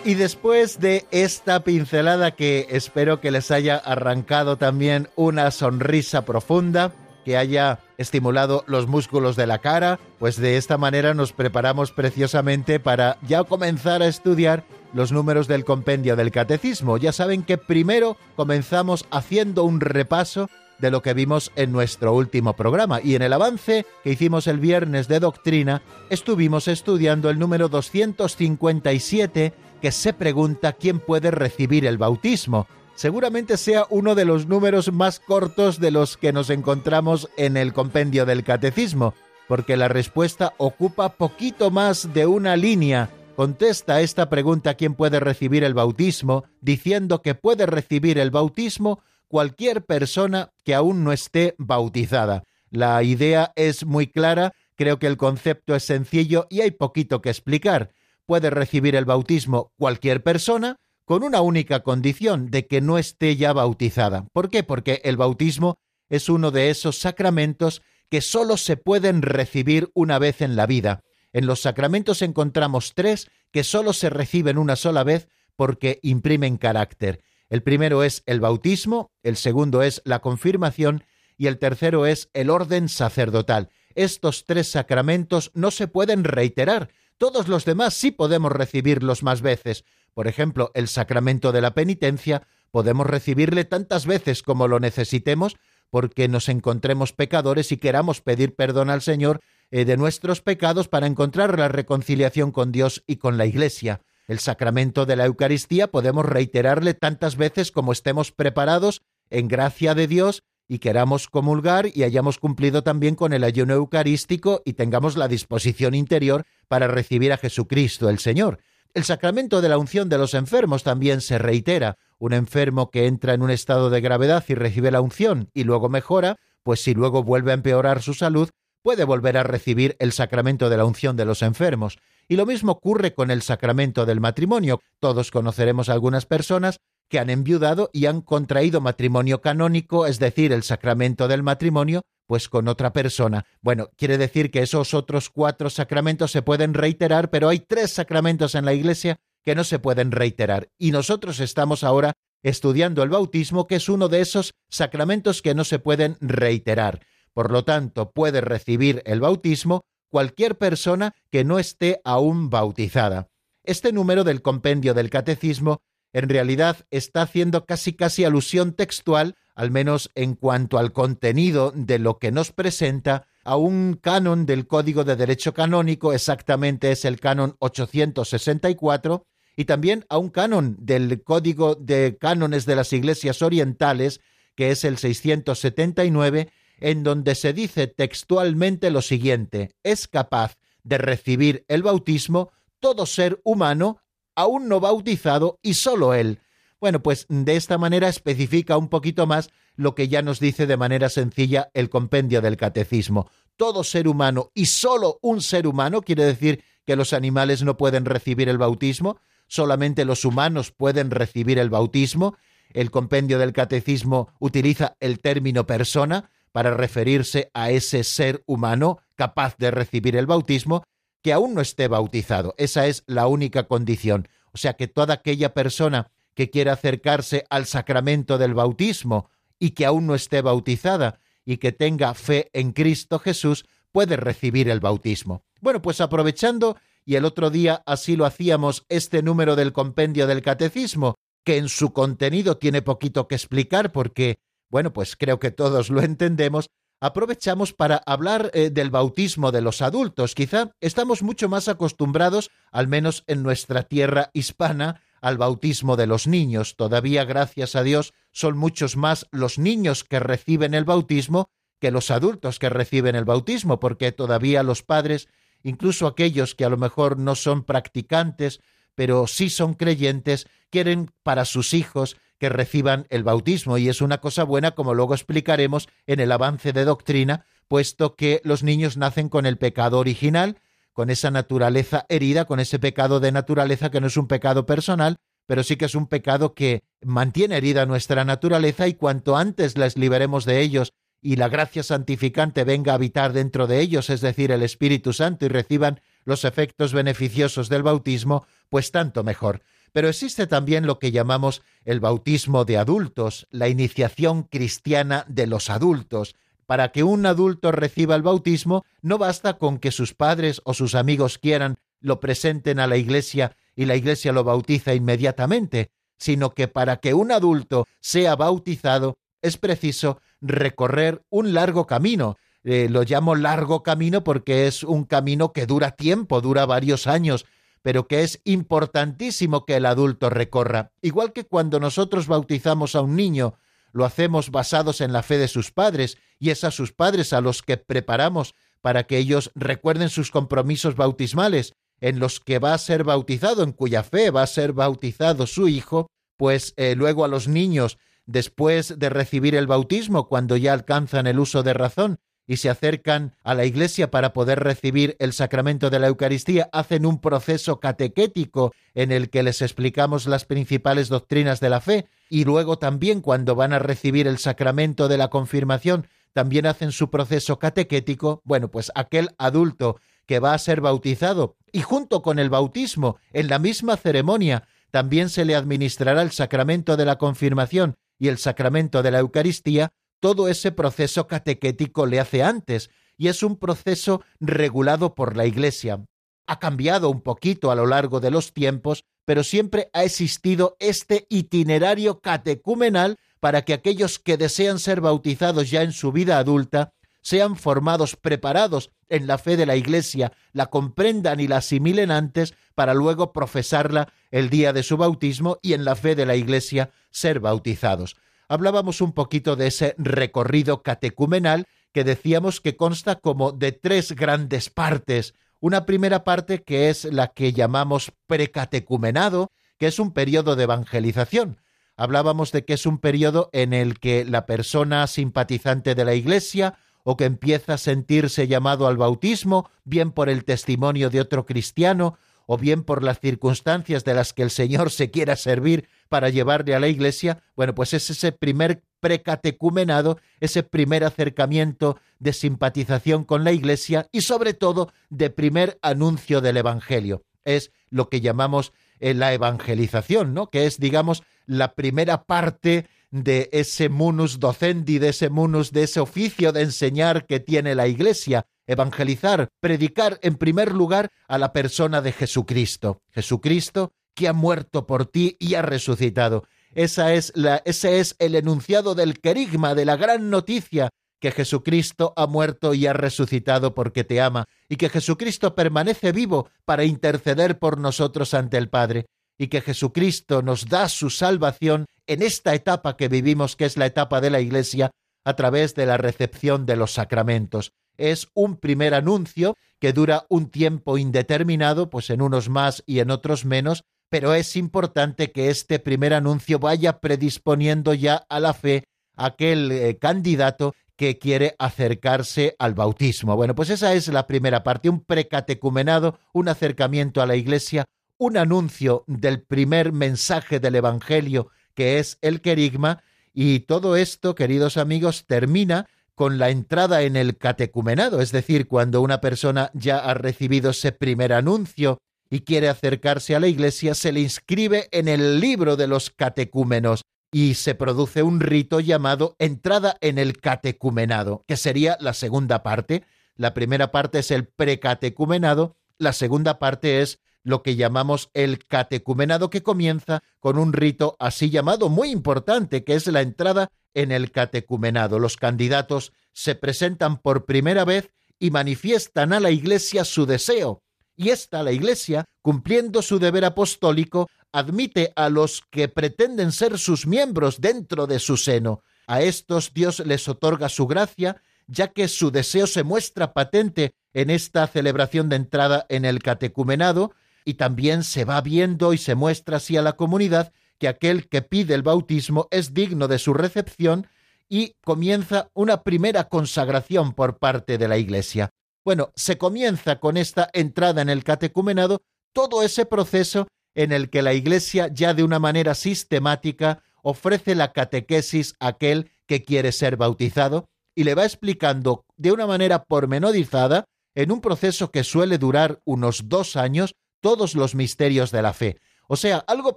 Y 0.08 0.14
después 0.14 0.80
de 0.80 1.04
esta 1.10 1.60
pincelada 1.60 2.30
que 2.30 2.66
espero 2.70 3.20
que 3.20 3.30
les 3.30 3.50
haya 3.50 3.76
arrancado 3.76 4.56
también 4.56 5.10
una 5.16 5.50
sonrisa 5.50 6.24
profunda, 6.24 6.94
que 7.26 7.36
haya 7.36 7.80
estimulado 7.98 8.64
los 8.66 8.86
músculos 8.86 9.36
de 9.36 9.46
la 9.46 9.58
cara, 9.58 10.00
pues 10.18 10.38
de 10.38 10.56
esta 10.56 10.78
manera 10.78 11.12
nos 11.12 11.34
preparamos 11.34 11.92
preciosamente 11.92 12.80
para 12.80 13.18
ya 13.20 13.44
comenzar 13.44 14.00
a 14.00 14.06
estudiar 14.06 14.64
los 14.94 15.12
números 15.12 15.46
del 15.46 15.66
compendio 15.66 16.16
del 16.16 16.30
catecismo. 16.30 16.96
Ya 16.96 17.12
saben 17.12 17.42
que 17.42 17.58
primero 17.58 18.16
comenzamos 18.34 19.04
haciendo 19.10 19.64
un 19.64 19.78
repaso 19.78 20.48
de 20.78 20.90
lo 20.90 21.02
que 21.02 21.12
vimos 21.12 21.52
en 21.54 21.70
nuestro 21.70 22.14
último 22.14 22.54
programa. 22.54 23.00
Y 23.02 23.14
en 23.14 23.22
el 23.22 23.32
avance 23.34 23.84
que 24.02 24.12
hicimos 24.12 24.46
el 24.46 24.58
viernes 24.58 25.06
de 25.06 25.20
doctrina, 25.20 25.82
estuvimos 26.08 26.66
estudiando 26.66 27.28
el 27.28 27.38
número 27.38 27.68
257 27.68 29.52
que 29.80 29.92
se 29.92 30.12
pregunta 30.12 30.72
quién 30.72 31.00
puede 31.00 31.30
recibir 31.30 31.86
el 31.86 31.98
bautismo. 31.98 32.66
Seguramente 32.94 33.56
sea 33.56 33.86
uno 33.90 34.14
de 34.14 34.24
los 34.24 34.46
números 34.46 34.92
más 34.92 35.20
cortos 35.20 35.78
de 35.78 35.90
los 35.90 36.16
que 36.16 36.32
nos 36.32 36.50
encontramos 36.50 37.28
en 37.36 37.56
el 37.56 37.72
compendio 37.72 38.26
del 38.26 38.42
catecismo, 38.42 39.14
porque 39.46 39.76
la 39.76 39.88
respuesta 39.88 40.52
ocupa 40.56 41.10
poquito 41.10 41.70
más 41.70 42.12
de 42.12 42.26
una 42.26 42.56
línea. 42.56 43.10
Contesta 43.36 44.00
esta 44.00 44.28
pregunta 44.28 44.74
quién 44.74 44.94
puede 44.94 45.20
recibir 45.20 45.62
el 45.62 45.74
bautismo, 45.74 46.44
diciendo 46.60 47.22
que 47.22 47.36
puede 47.36 47.66
recibir 47.66 48.18
el 48.18 48.32
bautismo 48.32 49.00
cualquier 49.28 49.84
persona 49.84 50.50
que 50.64 50.74
aún 50.74 51.04
no 51.04 51.12
esté 51.12 51.54
bautizada. 51.58 52.42
La 52.70 53.00
idea 53.04 53.52
es 53.54 53.86
muy 53.86 54.08
clara, 54.08 54.54
creo 54.74 54.98
que 54.98 55.06
el 55.06 55.16
concepto 55.16 55.76
es 55.76 55.84
sencillo 55.84 56.48
y 56.50 56.62
hay 56.62 56.72
poquito 56.72 57.22
que 57.22 57.30
explicar 57.30 57.90
puede 58.28 58.50
recibir 58.50 58.94
el 58.94 59.06
bautismo 59.06 59.72
cualquier 59.78 60.22
persona 60.22 60.76
con 61.06 61.22
una 61.22 61.40
única 61.40 61.82
condición 61.82 62.50
de 62.50 62.66
que 62.66 62.82
no 62.82 62.98
esté 62.98 63.36
ya 63.36 63.54
bautizada. 63.54 64.26
¿Por 64.34 64.50
qué? 64.50 64.62
Porque 64.62 65.00
el 65.04 65.16
bautismo 65.16 65.78
es 66.10 66.28
uno 66.28 66.50
de 66.50 66.68
esos 66.68 66.98
sacramentos 66.98 67.80
que 68.10 68.20
sólo 68.20 68.58
se 68.58 68.76
pueden 68.76 69.22
recibir 69.22 69.90
una 69.94 70.18
vez 70.18 70.42
en 70.42 70.56
la 70.56 70.66
vida. 70.66 71.00
En 71.32 71.46
los 71.46 71.62
sacramentos 71.62 72.20
encontramos 72.20 72.92
tres 72.94 73.30
que 73.50 73.64
sólo 73.64 73.94
se 73.94 74.10
reciben 74.10 74.58
una 74.58 74.76
sola 74.76 75.04
vez 75.04 75.28
porque 75.56 75.98
imprimen 76.02 76.58
carácter. 76.58 77.22
El 77.48 77.62
primero 77.62 78.04
es 78.04 78.22
el 78.26 78.40
bautismo, 78.40 79.10
el 79.22 79.36
segundo 79.36 79.82
es 79.82 80.02
la 80.04 80.18
confirmación 80.18 81.02
y 81.38 81.46
el 81.46 81.58
tercero 81.58 82.04
es 82.04 82.28
el 82.34 82.50
orden 82.50 82.90
sacerdotal. 82.90 83.70
Estos 83.94 84.44
tres 84.44 84.70
sacramentos 84.70 85.50
no 85.54 85.70
se 85.70 85.88
pueden 85.88 86.24
reiterar, 86.24 86.90
todos 87.18 87.48
los 87.48 87.64
demás 87.64 87.94
sí 87.94 88.10
podemos 88.10 88.52
recibirlos 88.52 89.22
más 89.22 89.42
veces. 89.42 89.84
Por 90.14 90.26
ejemplo, 90.26 90.70
el 90.74 90.88
sacramento 90.88 91.52
de 91.52 91.60
la 91.60 91.74
penitencia 91.74 92.46
podemos 92.70 93.06
recibirle 93.06 93.64
tantas 93.64 94.06
veces 94.06 94.42
como 94.42 94.68
lo 94.68 94.80
necesitemos 94.80 95.56
porque 95.90 96.28
nos 96.28 96.48
encontremos 96.48 97.12
pecadores 97.12 97.72
y 97.72 97.78
queramos 97.78 98.20
pedir 98.20 98.54
perdón 98.54 98.90
al 98.90 99.02
Señor 99.02 99.40
eh, 99.70 99.84
de 99.84 99.96
nuestros 99.96 100.42
pecados 100.42 100.88
para 100.88 101.06
encontrar 101.06 101.58
la 101.58 101.68
reconciliación 101.68 102.52
con 102.52 102.72
Dios 102.72 103.02
y 103.06 103.16
con 103.16 103.38
la 103.38 103.46
Iglesia. 103.46 104.02
El 104.26 104.38
sacramento 104.38 105.06
de 105.06 105.16
la 105.16 105.24
Eucaristía 105.24 105.90
podemos 105.90 106.26
reiterarle 106.26 106.94
tantas 106.94 107.36
veces 107.36 107.72
como 107.72 107.92
estemos 107.92 108.32
preparados 108.32 109.02
en 109.30 109.48
gracia 109.48 109.94
de 109.94 110.06
Dios 110.06 110.42
y 110.68 110.78
queramos 110.78 111.28
comulgar 111.28 111.88
y 111.92 112.04
hayamos 112.04 112.38
cumplido 112.38 112.82
también 112.82 113.14
con 113.14 113.32
el 113.32 113.42
ayuno 113.42 113.74
eucarístico 113.74 114.62
y 114.64 114.74
tengamos 114.74 115.16
la 115.16 115.26
disposición 115.26 115.94
interior 115.94 116.44
para 116.68 116.86
recibir 116.86 117.32
a 117.32 117.38
Jesucristo 117.38 118.10
el 118.10 118.18
Señor. 118.18 118.60
El 118.94 119.04
sacramento 119.04 119.60
de 119.60 119.68
la 119.68 119.78
unción 119.78 120.08
de 120.08 120.18
los 120.18 120.34
enfermos 120.34 120.82
también 120.82 121.20
se 121.20 121.38
reitera. 121.38 121.96
Un 122.18 122.32
enfermo 122.32 122.90
que 122.90 123.06
entra 123.06 123.34
en 123.34 123.42
un 123.42 123.50
estado 123.50 123.90
de 123.90 124.00
gravedad 124.00 124.44
y 124.48 124.54
recibe 124.54 124.90
la 124.90 125.00
unción 125.00 125.50
y 125.54 125.64
luego 125.64 125.88
mejora, 125.88 126.36
pues 126.62 126.82
si 126.82 126.94
luego 126.94 127.22
vuelve 127.22 127.52
a 127.52 127.54
empeorar 127.54 128.02
su 128.02 128.14
salud, 128.14 128.50
puede 128.82 129.04
volver 129.04 129.36
a 129.36 129.42
recibir 129.42 129.96
el 129.98 130.12
sacramento 130.12 130.68
de 130.68 130.76
la 130.76 130.84
unción 130.84 131.16
de 131.16 131.24
los 131.24 131.42
enfermos. 131.42 131.98
Y 132.28 132.36
lo 132.36 132.44
mismo 132.44 132.72
ocurre 132.72 133.14
con 133.14 133.30
el 133.30 133.42
sacramento 133.42 134.04
del 134.04 134.20
matrimonio. 134.20 134.80
Todos 135.00 135.30
conoceremos 135.30 135.88
a 135.88 135.94
algunas 135.94 136.26
personas 136.26 136.80
que 137.08 137.18
han 137.18 137.30
enviudado 137.30 137.90
y 137.92 138.06
han 138.06 138.20
contraído 138.20 138.80
matrimonio 138.80 139.40
canónico, 139.40 140.06
es 140.06 140.18
decir, 140.18 140.52
el 140.52 140.62
sacramento 140.62 141.28
del 141.28 141.42
matrimonio, 141.42 142.02
pues 142.26 142.48
con 142.48 142.68
otra 142.68 142.92
persona. 142.92 143.46
Bueno, 143.62 143.88
quiere 143.96 144.18
decir 144.18 144.50
que 144.50 144.62
esos 144.62 144.92
otros 144.94 145.30
cuatro 145.30 145.70
sacramentos 145.70 146.30
se 146.30 146.42
pueden 146.42 146.74
reiterar, 146.74 147.30
pero 147.30 147.48
hay 147.48 147.60
tres 147.60 147.92
sacramentos 147.92 148.54
en 148.54 148.64
la 148.64 148.74
Iglesia 148.74 149.18
que 149.42 149.54
no 149.54 149.64
se 149.64 149.78
pueden 149.78 150.12
reiterar. 150.12 150.68
Y 150.78 150.90
nosotros 150.90 151.40
estamos 151.40 151.84
ahora 151.84 152.12
estudiando 152.42 153.02
el 153.02 153.08
bautismo, 153.08 153.66
que 153.66 153.76
es 153.76 153.88
uno 153.88 154.08
de 154.08 154.20
esos 154.20 154.52
sacramentos 154.68 155.42
que 155.42 155.54
no 155.54 155.64
se 155.64 155.78
pueden 155.78 156.16
reiterar. 156.20 157.00
Por 157.32 157.50
lo 157.50 157.64
tanto, 157.64 158.10
puede 158.10 158.40
recibir 158.40 159.02
el 159.06 159.20
bautismo 159.20 159.82
cualquier 160.10 160.58
persona 160.58 161.14
que 161.30 161.44
no 161.44 161.58
esté 161.58 162.00
aún 162.04 162.50
bautizada. 162.50 163.28
Este 163.64 163.92
número 163.92 164.24
del 164.24 164.42
compendio 164.42 164.94
del 164.94 165.10
catecismo 165.10 165.80
en 166.12 166.28
realidad 166.28 166.86
está 166.90 167.22
haciendo 167.22 167.66
casi 167.66 167.92
casi 167.92 168.24
alusión 168.24 168.72
textual, 168.72 169.36
al 169.54 169.70
menos 169.70 170.10
en 170.14 170.34
cuanto 170.34 170.78
al 170.78 170.92
contenido 170.92 171.72
de 171.74 171.98
lo 171.98 172.18
que 172.18 172.32
nos 172.32 172.52
presenta, 172.52 173.26
a 173.44 173.56
un 173.56 173.98
canon 174.00 174.46
del 174.46 174.66
Código 174.66 175.04
de 175.04 175.16
Derecho 175.16 175.54
Canónico, 175.54 176.12
exactamente 176.12 176.90
es 176.90 177.04
el 177.04 177.18
canon 177.18 177.56
864, 177.60 179.26
y 179.56 179.64
también 179.64 180.04
a 180.08 180.18
un 180.18 180.28
canon 180.28 180.76
del 180.78 181.22
Código 181.22 181.74
de 181.74 182.16
Cánones 182.20 182.66
de 182.66 182.76
las 182.76 182.92
Iglesias 182.92 183.42
Orientales, 183.42 184.20
que 184.54 184.70
es 184.70 184.84
el 184.84 184.98
679, 184.98 186.50
en 186.80 187.02
donde 187.02 187.34
se 187.34 187.52
dice 187.52 187.86
textualmente 187.86 188.90
lo 188.90 189.02
siguiente, 189.02 189.72
es 189.82 190.08
capaz 190.08 190.56
de 190.84 190.98
recibir 190.98 191.64
el 191.68 191.82
bautismo 191.82 192.50
todo 192.80 193.06
ser 193.06 193.40
humano 193.44 194.00
aún 194.38 194.68
no 194.68 194.78
bautizado 194.78 195.58
y 195.62 195.74
solo 195.74 196.14
él. 196.14 196.38
Bueno, 196.80 197.02
pues 197.02 197.26
de 197.28 197.56
esta 197.56 197.76
manera 197.76 198.08
especifica 198.08 198.76
un 198.76 198.88
poquito 198.88 199.26
más 199.26 199.50
lo 199.74 199.96
que 199.96 200.06
ya 200.06 200.22
nos 200.22 200.38
dice 200.38 200.68
de 200.68 200.76
manera 200.76 201.08
sencilla 201.08 201.70
el 201.74 201.90
compendio 201.90 202.40
del 202.40 202.56
catecismo. 202.56 203.28
todo 203.56 203.82
ser 203.82 204.06
humano 204.06 204.52
y 204.54 204.66
solo 204.66 205.18
un 205.20 205.42
ser 205.42 205.66
humano, 205.66 206.02
quiere 206.02 206.24
decir 206.24 206.62
que 206.86 206.94
los 206.94 207.12
animales 207.12 207.64
no 207.64 207.76
pueden 207.76 208.04
recibir 208.04 208.48
el 208.48 208.56
bautismo, 208.56 209.18
solamente 209.48 210.04
los 210.04 210.24
humanos 210.24 210.70
pueden 210.70 211.10
recibir 211.10 211.58
el 211.58 211.68
bautismo. 211.68 212.36
El 212.72 212.92
compendio 212.92 213.40
del 213.40 213.52
catecismo 213.52 214.28
utiliza 214.38 214.96
el 215.00 215.18
término 215.18 215.66
persona 215.66 216.30
para 216.52 216.74
referirse 216.74 217.50
a 217.54 217.72
ese 217.72 218.04
ser 218.04 218.44
humano 218.46 219.00
capaz 219.16 219.56
de 219.58 219.72
recibir 219.72 220.14
el 220.14 220.26
bautismo 220.26 220.84
que 221.22 221.32
aún 221.32 221.54
no 221.54 221.60
esté 221.60 221.88
bautizado. 221.88 222.54
Esa 222.58 222.86
es 222.86 223.04
la 223.06 223.26
única 223.26 223.64
condición. 223.64 224.28
O 224.52 224.58
sea 224.58 224.74
que 224.74 224.88
toda 224.88 225.14
aquella 225.14 225.54
persona 225.54 226.10
que 226.34 226.50
quiera 226.50 226.72
acercarse 226.74 227.44
al 227.50 227.66
sacramento 227.66 228.38
del 228.38 228.54
bautismo 228.54 229.30
y 229.58 229.70
que 229.70 229.86
aún 229.86 230.06
no 230.06 230.14
esté 230.14 230.40
bautizada 230.40 231.20
y 231.44 231.56
que 231.56 231.72
tenga 231.72 232.14
fe 232.14 232.50
en 232.52 232.72
Cristo 232.72 233.18
Jesús, 233.18 233.66
puede 233.90 234.16
recibir 234.16 234.68
el 234.68 234.80
bautismo. 234.80 235.42
Bueno, 235.60 235.82
pues 235.82 236.00
aprovechando, 236.00 236.76
y 237.04 237.16
el 237.16 237.24
otro 237.24 237.50
día 237.50 237.82
así 237.86 238.16
lo 238.16 238.26
hacíamos, 238.26 238.84
este 238.88 239.22
número 239.22 239.56
del 239.56 239.72
compendio 239.72 240.26
del 240.26 240.42
catecismo, 240.42 241.16
que 241.44 241.56
en 241.56 241.68
su 241.68 241.92
contenido 241.92 242.58
tiene 242.58 242.82
poquito 242.82 243.26
que 243.26 243.34
explicar 243.34 243.90
porque, 243.92 244.38
bueno, 244.68 244.92
pues 244.92 245.16
creo 245.16 245.38
que 245.38 245.50
todos 245.50 245.88
lo 245.88 246.02
entendemos, 246.02 246.68
aprovechamos 247.00 247.72
para 247.72 248.02
hablar 248.06 248.50
eh, 248.54 248.70
del 248.70 248.90
bautismo 248.90 249.52
de 249.52 249.60
los 249.60 249.82
adultos. 249.82 250.34
Quizá 250.34 250.72
estamos 250.80 251.22
mucho 251.22 251.48
más 251.48 251.68
acostumbrados, 251.68 252.50
al 252.70 252.88
menos 252.88 253.24
en 253.26 253.42
nuestra 253.42 253.84
tierra 253.84 254.30
hispana, 254.32 255.00
al 255.20 255.38
bautismo 255.38 255.96
de 255.96 256.06
los 256.06 256.26
niños. 256.26 256.76
Todavía, 256.76 257.24
gracias 257.24 257.76
a 257.76 257.82
Dios, 257.82 258.14
son 258.32 258.56
muchos 258.56 258.96
más 258.96 259.26
los 259.30 259.58
niños 259.58 260.04
que 260.04 260.20
reciben 260.20 260.74
el 260.74 260.84
bautismo 260.84 261.50
que 261.78 261.90
los 261.90 262.10
adultos 262.10 262.58
que 262.58 262.68
reciben 262.68 263.14
el 263.14 263.24
bautismo, 263.24 263.80
porque 263.80 264.12
todavía 264.12 264.62
los 264.62 264.82
padres, 264.82 265.28
incluso 265.62 266.06
aquellos 266.06 266.54
que 266.54 266.64
a 266.64 266.68
lo 266.68 266.76
mejor 266.76 267.18
no 267.18 267.34
son 267.34 267.64
practicantes, 267.64 268.60
pero 268.94 269.26
sí 269.26 269.48
son 269.48 269.74
creyentes, 269.74 270.46
quieren 270.70 271.10
para 271.22 271.44
sus 271.44 271.74
hijos 271.74 272.16
que 272.38 272.48
reciban 272.48 273.06
el 273.10 273.24
bautismo 273.24 273.78
y 273.78 273.88
es 273.88 274.00
una 274.00 274.18
cosa 274.18 274.44
buena 274.44 274.72
como 274.72 274.94
luego 274.94 275.14
explicaremos 275.14 275.88
en 276.06 276.20
el 276.20 276.32
avance 276.32 276.72
de 276.72 276.84
doctrina, 276.84 277.44
puesto 277.66 278.16
que 278.16 278.40
los 278.44 278.62
niños 278.62 278.96
nacen 278.96 279.28
con 279.28 279.46
el 279.46 279.58
pecado 279.58 279.98
original, 279.98 280.58
con 280.92 281.10
esa 281.10 281.30
naturaleza 281.30 282.06
herida, 282.08 282.44
con 282.44 282.60
ese 282.60 282.78
pecado 282.78 283.20
de 283.20 283.32
naturaleza 283.32 283.90
que 283.90 284.00
no 284.00 284.06
es 284.06 284.16
un 284.16 284.26
pecado 284.26 284.66
personal, 284.66 285.18
pero 285.46 285.62
sí 285.62 285.76
que 285.76 285.86
es 285.86 285.94
un 285.94 286.06
pecado 286.06 286.54
que 286.54 286.82
mantiene 287.02 287.56
herida 287.56 287.86
nuestra 287.86 288.24
naturaleza 288.24 288.86
y 288.88 288.94
cuanto 288.94 289.36
antes 289.36 289.78
les 289.78 289.96
liberemos 289.96 290.44
de 290.44 290.60
ellos 290.60 290.92
y 291.20 291.36
la 291.36 291.48
gracia 291.48 291.82
santificante 291.82 292.64
venga 292.64 292.92
a 292.92 292.94
habitar 292.96 293.32
dentro 293.32 293.66
de 293.66 293.80
ellos, 293.80 294.10
es 294.10 294.20
decir, 294.20 294.52
el 294.52 294.62
Espíritu 294.62 295.12
Santo, 295.12 295.46
y 295.46 295.48
reciban 295.48 296.00
los 296.24 296.44
efectos 296.44 296.92
beneficiosos 296.92 297.68
del 297.68 297.82
bautismo, 297.82 298.46
pues 298.68 298.92
tanto 298.92 299.24
mejor. 299.24 299.62
Pero 299.92 300.08
existe 300.08 300.46
también 300.46 300.86
lo 300.86 300.98
que 300.98 301.12
llamamos 301.12 301.62
el 301.84 302.00
bautismo 302.00 302.64
de 302.64 302.78
adultos, 302.78 303.46
la 303.50 303.68
iniciación 303.68 304.42
cristiana 304.44 305.24
de 305.28 305.46
los 305.46 305.70
adultos. 305.70 306.34
Para 306.66 306.92
que 306.92 307.02
un 307.02 307.24
adulto 307.24 307.72
reciba 307.72 308.14
el 308.14 308.22
bautismo, 308.22 308.84
no 309.00 309.18
basta 309.18 309.54
con 309.54 309.78
que 309.78 309.90
sus 309.90 310.14
padres 310.14 310.60
o 310.64 310.74
sus 310.74 310.94
amigos 310.94 311.38
quieran, 311.38 311.78
lo 312.00 312.20
presenten 312.20 312.78
a 312.78 312.86
la 312.86 312.96
iglesia 312.96 313.56
y 313.74 313.86
la 313.86 313.96
iglesia 313.96 314.32
lo 314.32 314.44
bautiza 314.44 314.94
inmediatamente, 314.94 315.90
sino 316.18 316.50
que 316.50 316.68
para 316.68 316.98
que 316.98 317.14
un 317.14 317.32
adulto 317.32 317.86
sea 318.00 318.36
bautizado 318.36 319.18
es 319.40 319.56
preciso 319.56 320.20
recorrer 320.40 321.22
un 321.30 321.54
largo 321.54 321.86
camino. 321.86 322.36
Eh, 322.64 322.88
lo 322.90 323.02
llamo 323.04 323.34
largo 323.34 323.82
camino 323.82 324.24
porque 324.24 324.66
es 324.66 324.82
un 324.82 325.04
camino 325.04 325.52
que 325.52 325.66
dura 325.66 325.92
tiempo, 325.92 326.40
dura 326.40 326.66
varios 326.66 327.06
años, 327.06 327.46
pero 327.88 328.06
que 328.06 328.22
es 328.22 328.42
importantísimo 328.44 329.64
que 329.64 329.76
el 329.76 329.86
adulto 329.86 330.28
recorra. 330.28 330.92
Igual 331.00 331.32
que 331.32 331.44
cuando 331.44 331.80
nosotros 331.80 332.26
bautizamos 332.26 332.94
a 332.94 333.00
un 333.00 333.16
niño, 333.16 333.54
lo 333.92 334.04
hacemos 334.04 334.50
basados 334.50 335.00
en 335.00 335.10
la 335.10 335.22
fe 335.22 335.38
de 335.38 335.48
sus 335.48 335.70
padres, 335.72 336.18
y 336.38 336.50
es 336.50 336.64
a 336.64 336.70
sus 336.70 336.92
padres 336.92 337.32
a 337.32 337.40
los 337.40 337.62
que 337.62 337.78
preparamos 337.78 338.54
para 338.82 339.04
que 339.04 339.16
ellos 339.16 339.52
recuerden 339.54 340.10
sus 340.10 340.30
compromisos 340.30 340.96
bautismales, 340.96 341.72
en 342.02 342.18
los 342.18 342.40
que 342.40 342.58
va 342.58 342.74
a 342.74 342.78
ser 342.78 343.04
bautizado, 343.04 343.62
en 343.62 343.72
cuya 343.72 344.02
fe 344.02 344.30
va 344.30 344.42
a 344.42 344.46
ser 344.46 344.74
bautizado 344.74 345.46
su 345.46 345.66
hijo, 345.66 346.10
pues 346.36 346.74
eh, 346.76 346.94
luego 346.94 347.24
a 347.24 347.28
los 347.28 347.48
niños, 347.48 347.96
después 348.26 348.98
de 348.98 349.08
recibir 349.08 349.54
el 349.54 349.66
bautismo, 349.66 350.28
cuando 350.28 350.58
ya 350.58 350.74
alcanzan 350.74 351.26
el 351.26 351.38
uso 351.38 351.62
de 351.62 351.72
razón, 351.72 352.20
y 352.48 352.56
se 352.56 352.70
acercan 352.70 353.36
a 353.44 353.54
la 353.54 353.66
iglesia 353.66 354.10
para 354.10 354.32
poder 354.32 354.58
recibir 354.60 355.14
el 355.20 355.32
sacramento 355.32 355.90
de 355.90 356.00
la 356.00 356.08
Eucaristía, 356.08 356.68
hacen 356.72 357.06
un 357.06 357.20
proceso 357.20 357.78
catequético 357.78 358.72
en 358.94 359.12
el 359.12 359.28
que 359.28 359.44
les 359.44 359.62
explicamos 359.62 360.26
las 360.26 360.46
principales 360.46 361.08
doctrinas 361.08 361.60
de 361.60 361.68
la 361.68 361.80
fe 361.80 362.06
y 362.30 362.44
luego 362.44 362.78
también 362.78 363.20
cuando 363.20 363.54
van 363.54 363.74
a 363.74 363.78
recibir 363.78 364.26
el 364.26 364.38
sacramento 364.38 365.08
de 365.08 365.18
la 365.18 365.28
confirmación, 365.28 366.08
también 366.32 366.66
hacen 366.66 366.90
su 366.90 367.10
proceso 367.10 367.58
catequético, 367.58 368.40
bueno, 368.44 368.70
pues 368.70 368.90
aquel 368.94 369.30
adulto 369.38 370.00
que 370.26 370.40
va 370.40 370.54
a 370.54 370.58
ser 370.58 370.80
bautizado 370.80 371.56
y 371.70 371.82
junto 371.82 372.22
con 372.22 372.38
el 372.38 372.48
bautismo, 372.48 373.18
en 373.32 373.48
la 373.48 373.58
misma 373.58 373.96
ceremonia, 373.96 374.66
también 374.90 375.28
se 375.28 375.44
le 375.44 375.54
administrará 375.54 376.22
el 376.22 376.30
sacramento 376.30 376.96
de 376.96 377.04
la 377.04 377.18
confirmación 377.18 377.96
y 378.18 378.28
el 378.28 378.38
sacramento 378.38 379.02
de 379.02 379.10
la 379.10 379.18
Eucaristía, 379.18 379.92
todo 380.20 380.48
ese 380.48 380.72
proceso 380.72 381.26
catequético 381.26 382.06
le 382.06 382.20
hace 382.20 382.42
antes 382.42 382.90
y 383.16 383.28
es 383.28 383.42
un 383.42 383.56
proceso 383.56 384.22
regulado 384.40 385.14
por 385.14 385.36
la 385.36 385.46
Iglesia. 385.46 386.04
Ha 386.46 386.58
cambiado 386.58 387.10
un 387.10 387.20
poquito 387.20 387.70
a 387.70 387.74
lo 387.74 387.86
largo 387.86 388.20
de 388.20 388.30
los 388.30 388.52
tiempos, 388.52 389.04
pero 389.24 389.44
siempre 389.44 389.90
ha 389.92 390.04
existido 390.04 390.76
este 390.78 391.26
itinerario 391.28 392.20
catecumenal 392.20 393.18
para 393.40 393.62
que 393.62 393.74
aquellos 393.74 394.18
que 394.18 394.36
desean 394.36 394.78
ser 394.78 395.00
bautizados 395.00 395.70
ya 395.70 395.82
en 395.82 395.92
su 395.92 396.12
vida 396.12 396.38
adulta 396.38 396.92
sean 397.20 397.56
formados, 397.56 398.16
preparados 398.16 398.90
en 399.08 399.26
la 399.26 399.36
fe 399.36 399.56
de 399.56 399.66
la 399.66 399.76
Iglesia, 399.76 400.32
la 400.52 400.66
comprendan 400.66 401.40
y 401.40 401.48
la 401.48 401.58
asimilen 401.58 402.10
antes 402.10 402.54
para 402.74 402.94
luego 402.94 403.32
profesarla 403.32 404.12
el 404.30 404.48
día 404.48 404.72
de 404.72 404.82
su 404.82 404.96
bautismo 404.96 405.58
y 405.60 405.74
en 405.74 405.84
la 405.84 405.96
fe 405.96 406.14
de 406.14 406.24
la 406.24 406.36
Iglesia 406.36 406.90
ser 407.10 407.40
bautizados 407.40 408.16
hablábamos 408.48 409.00
un 409.00 409.12
poquito 409.12 409.56
de 409.56 409.68
ese 409.68 409.94
recorrido 409.98 410.82
catecumenal 410.82 411.66
que 411.92 412.04
decíamos 412.04 412.60
que 412.60 412.76
consta 412.76 413.16
como 413.16 413.52
de 413.52 413.72
tres 413.72 414.12
grandes 414.12 414.70
partes. 414.70 415.34
Una 415.60 415.86
primera 415.86 416.24
parte 416.24 416.62
que 416.62 416.88
es 416.88 417.04
la 417.04 417.28
que 417.28 417.52
llamamos 417.52 418.12
precatecumenado, 418.26 419.50
que 419.78 419.86
es 419.86 419.98
un 419.98 420.12
periodo 420.12 420.56
de 420.56 420.64
evangelización. 420.64 421.60
Hablábamos 421.96 422.52
de 422.52 422.64
que 422.64 422.74
es 422.74 422.86
un 422.86 422.98
periodo 422.98 423.50
en 423.52 423.72
el 423.72 423.98
que 423.98 424.24
la 424.24 424.46
persona 424.46 425.06
simpatizante 425.06 425.94
de 425.94 426.04
la 426.04 426.14
Iglesia 426.14 426.78
o 427.02 427.16
que 427.16 427.24
empieza 427.24 427.74
a 427.74 427.78
sentirse 427.78 428.46
llamado 428.46 428.86
al 428.86 428.96
bautismo, 428.96 429.70
bien 429.84 430.12
por 430.12 430.28
el 430.28 430.44
testimonio 430.44 431.10
de 431.10 431.20
otro 431.20 431.46
cristiano, 431.46 432.18
o 432.46 432.56
bien 432.56 432.82
por 432.84 433.02
las 433.02 433.20
circunstancias 433.20 434.04
de 434.04 434.14
las 434.14 434.32
que 434.32 434.42
el 434.42 434.50
Señor 434.50 434.90
se 434.90 435.10
quiera 435.10 435.36
servir 435.36 435.88
para 436.08 436.28
llevarle 436.30 436.74
a 436.74 436.80
la 436.80 436.88
iglesia, 436.88 437.42
bueno, 437.56 437.74
pues 437.74 437.94
es 437.94 438.10
ese 438.10 438.32
primer 438.32 438.82
precatecumenado, 439.00 440.18
ese 440.40 440.62
primer 440.62 441.04
acercamiento 441.04 441.98
de 442.18 442.32
simpatización 442.32 443.24
con 443.24 443.44
la 443.44 443.52
iglesia 443.52 444.08
y 444.12 444.22
sobre 444.22 444.54
todo 444.54 444.92
de 445.10 445.30
primer 445.30 445.78
anuncio 445.82 446.40
del 446.40 446.56
Evangelio. 446.56 447.24
Es 447.44 447.70
lo 447.90 448.08
que 448.08 448.20
llamamos 448.20 448.72
eh, 449.00 449.14
la 449.14 449.32
evangelización, 449.32 450.34
¿no? 450.34 450.50
Que 450.50 450.66
es, 450.66 450.78
digamos, 450.78 451.22
la 451.46 451.74
primera 451.74 452.24
parte 452.24 452.86
de 453.10 453.48
ese 453.52 453.88
munus 453.88 454.38
docendi, 454.38 454.98
de 454.98 455.10
ese 455.10 455.30
munus, 455.30 455.72
de 455.72 455.84
ese 455.84 456.00
oficio 456.00 456.52
de 456.52 456.62
enseñar 456.62 457.26
que 457.26 457.40
tiene 457.40 457.74
la 457.74 457.86
Iglesia, 457.86 458.46
evangelizar, 458.66 459.48
predicar 459.60 460.18
en 460.22 460.34
primer 460.34 460.72
lugar 460.72 461.10
a 461.26 461.38
la 461.38 461.52
persona 461.52 462.02
de 462.02 462.12
Jesucristo. 462.12 463.00
Jesucristo 463.10 463.92
que 464.18 464.26
ha 464.26 464.32
muerto 464.32 464.84
por 464.84 465.06
ti 465.06 465.36
y 465.38 465.54
ha 465.54 465.62
resucitado. 465.62 466.42
Esa 466.74 467.14
es 467.14 467.30
la, 467.36 467.62
ese 467.64 468.00
es 468.00 468.16
el 468.18 468.34
enunciado 468.34 468.96
del 468.96 469.20
querigma, 469.20 469.76
de 469.76 469.84
la 469.84 469.96
gran 469.96 470.28
noticia, 470.28 470.90
que 471.20 471.30
Jesucristo 471.30 472.14
ha 472.16 472.26
muerto 472.26 472.74
y 472.74 472.88
ha 472.88 472.92
resucitado 472.92 473.76
porque 473.76 474.02
te 474.02 474.20
ama, 474.20 474.46
y 474.68 474.74
que 474.74 474.88
Jesucristo 474.88 475.54
permanece 475.54 476.10
vivo 476.10 476.50
para 476.64 476.82
interceder 476.82 477.60
por 477.60 477.78
nosotros 477.78 478.34
ante 478.34 478.56
el 478.56 478.68
Padre, 478.68 479.06
y 479.38 479.46
que 479.46 479.60
Jesucristo 479.60 480.42
nos 480.42 480.68
da 480.68 480.88
su 480.88 481.10
salvación 481.10 481.86
en 482.08 482.20
esta 482.22 482.54
etapa 482.54 482.96
que 482.96 483.06
vivimos, 483.06 483.54
que 483.54 483.66
es 483.66 483.76
la 483.76 483.86
etapa 483.86 484.20
de 484.20 484.30
la 484.30 484.40
Iglesia, 484.40 484.90
a 485.24 485.36
través 485.36 485.76
de 485.76 485.86
la 485.86 485.96
recepción 485.96 486.66
de 486.66 486.74
los 486.74 486.92
sacramentos. 486.92 487.70
Es 487.96 488.28
un 488.34 488.56
primer 488.56 488.94
anuncio 488.94 489.54
que 489.78 489.92
dura 489.92 490.26
un 490.28 490.50
tiempo 490.50 490.98
indeterminado, 490.98 491.88
pues 491.88 492.10
en 492.10 492.20
unos 492.20 492.48
más 492.48 492.82
y 492.84 492.98
en 492.98 493.12
otros 493.12 493.44
menos, 493.44 493.84
pero 494.10 494.34
es 494.34 494.56
importante 494.56 495.32
que 495.32 495.50
este 495.50 495.78
primer 495.78 496.14
anuncio 496.14 496.58
vaya 496.58 497.00
predisponiendo 497.00 497.94
ya 497.94 498.24
a 498.28 498.40
la 498.40 498.54
fe 498.54 498.84
aquel 499.16 499.72
eh, 499.72 499.98
candidato 499.98 500.74
que 500.96 501.18
quiere 501.18 501.54
acercarse 501.58 502.56
al 502.58 502.74
bautismo. 502.74 503.36
Bueno, 503.36 503.54
pues 503.54 503.70
esa 503.70 503.94
es 503.94 504.08
la 504.08 504.26
primera 504.26 504.64
parte, 504.64 504.88
un 504.88 505.00
precatecumenado, 505.04 506.18
un 506.32 506.48
acercamiento 506.48 507.22
a 507.22 507.26
la 507.26 507.36
Iglesia, 507.36 507.84
un 508.16 508.36
anuncio 508.36 509.04
del 509.06 509.42
primer 509.42 509.92
mensaje 509.92 510.58
del 510.58 510.74
Evangelio, 510.74 511.50
que 511.74 512.00
es 512.00 512.18
el 512.20 512.40
querigma, 512.40 513.02
y 513.32 513.60
todo 513.60 513.96
esto, 513.96 514.34
queridos 514.34 514.76
amigos, 514.76 515.26
termina 515.26 515.86
con 516.16 516.38
la 516.38 516.50
entrada 516.50 517.02
en 517.02 517.14
el 517.14 517.38
catecumenado, 517.38 518.20
es 518.20 518.32
decir, 518.32 518.66
cuando 518.66 519.00
una 519.00 519.20
persona 519.20 519.70
ya 519.74 519.98
ha 519.98 520.14
recibido 520.14 520.70
ese 520.70 520.90
primer 520.90 521.32
anuncio 521.32 522.00
y 522.30 522.40
quiere 522.40 522.68
acercarse 522.68 523.34
a 523.34 523.40
la 523.40 523.48
Iglesia, 523.48 523.94
se 523.94 524.12
le 524.12 524.20
inscribe 524.20 524.88
en 524.90 525.08
el 525.08 525.40
libro 525.40 525.76
de 525.76 525.86
los 525.86 526.10
catecúmenos 526.10 527.02
y 527.32 527.54
se 527.54 527.74
produce 527.74 528.22
un 528.22 528.40
rito 528.40 528.80
llamado 528.80 529.36
entrada 529.38 529.96
en 530.00 530.18
el 530.18 530.38
catecumenado, 530.38 531.44
que 531.46 531.56
sería 531.56 531.96
la 532.00 532.14
segunda 532.14 532.62
parte. 532.62 533.04
La 533.36 533.54
primera 533.54 533.92
parte 533.92 534.20
es 534.20 534.30
el 534.30 534.46
precatecumenado, 534.46 535.76
la 535.98 536.12
segunda 536.12 536.58
parte 536.58 537.02
es 537.02 537.20
lo 537.42 537.62
que 537.62 537.76
llamamos 537.76 538.30
el 538.34 538.64
catecumenado, 538.66 539.50
que 539.50 539.62
comienza 539.62 540.22
con 540.40 540.58
un 540.58 540.72
rito 540.72 541.16
así 541.18 541.50
llamado 541.50 541.88
muy 541.88 542.10
importante, 542.10 542.84
que 542.84 542.94
es 542.94 543.06
la 543.06 543.22
entrada 543.22 543.68
en 543.94 544.12
el 544.12 544.30
catecumenado. 544.30 545.18
Los 545.18 545.36
candidatos 545.36 546.12
se 546.32 546.54
presentan 546.54 547.18
por 547.18 547.46
primera 547.46 547.84
vez 547.84 548.10
y 548.38 548.50
manifiestan 548.50 549.32
a 549.32 549.40
la 549.40 549.50
Iglesia 549.50 550.04
su 550.04 550.26
deseo. 550.26 550.82
Y 551.18 551.30
esta, 551.30 551.64
la 551.64 551.72
Iglesia, 551.72 552.24
cumpliendo 552.42 553.02
su 553.02 553.18
deber 553.18 553.44
apostólico, 553.44 554.30
admite 554.52 555.12
a 555.16 555.28
los 555.28 555.64
que 555.68 555.88
pretenden 555.88 556.52
ser 556.52 556.78
sus 556.78 557.08
miembros 557.08 557.60
dentro 557.60 558.06
de 558.06 558.20
su 558.20 558.36
seno. 558.36 558.84
A 559.08 559.20
estos 559.22 559.74
Dios 559.74 559.98
les 559.98 560.28
otorga 560.28 560.68
su 560.68 560.86
gracia, 560.86 561.42
ya 561.66 561.88
que 561.88 562.06
su 562.06 562.30
deseo 562.30 562.68
se 562.68 562.84
muestra 562.84 563.32
patente 563.32 563.94
en 564.14 564.30
esta 564.30 564.68
celebración 564.68 565.28
de 565.28 565.36
entrada 565.36 565.86
en 565.88 566.04
el 566.04 566.20
catecumenado, 566.20 567.12
y 567.44 567.54
también 567.54 568.04
se 568.04 568.24
va 568.24 568.40
viendo 568.40 568.92
y 568.92 568.98
se 568.98 569.16
muestra 569.16 569.56
así 569.56 569.76
a 569.76 569.82
la 569.82 569.94
comunidad 569.94 570.52
que 570.78 570.86
aquel 570.86 571.28
que 571.28 571.42
pide 571.42 571.74
el 571.74 571.82
bautismo 571.82 572.46
es 572.52 572.74
digno 572.74 573.08
de 573.08 573.18
su 573.18 573.34
recepción 573.34 574.06
y 574.48 574.76
comienza 574.84 575.50
una 575.52 575.82
primera 575.82 576.28
consagración 576.28 577.12
por 577.12 577.38
parte 577.38 577.76
de 577.76 577.88
la 577.88 577.98
Iglesia. 577.98 578.50
Bueno, 578.88 579.12
se 579.16 579.36
comienza 579.36 580.00
con 580.00 580.16
esta 580.16 580.48
entrada 580.54 581.02
en 581.02 581.10
el 581.10 581.22
catecumenado 581.22 582.00
todo 582.32 582.62
ese 582.62 582.86
proceso 582.86 583.46
en 583.74 583.92
el 583.92 584.08
que 584.08 584.22
la 584.22 584.32
Iglesia 584.32 584.88
ya 584.90 585.12
de 585.12 585.22
una 585.24 585.38
manera 585.38 585.74
sistemática 585.74 586.82
ofrece 587.02 587.54
la 587.54 587.74
catequesis 587.74 588.54
a 588.60 588.68
aquel 588.68 589.10
que 589.26 589.44
quiere 589.44 589.72
ser 589.72 589.98
bautizado 589.98 590.70
y 590.94 591.04
le 591.04 591.14
va 591.14 591.26
explicando 591.26 592.06
de 592.16 592.32
una 592.32 592.46
manera 592.46 592.84
pormenorizada, 592.84 593.84
en 594.14 594.32
un 594.32 594.40
proceso 594.40 594.90
que 594.90 595.04
suele 595.04 595.36
durar 595.36 595.82
unos 595.84 596.30
dos 596.30 596.56
años, 596.56 596.94
todos 597.20 597.54
los 597.54 597.74
misterios 597.74 598.30
de 598.30 598.40
la 598.40 598.54
fe. 598.54 598.78
O 599.06 599.16
sea, 599.16 599.44
algo 599.48 599.76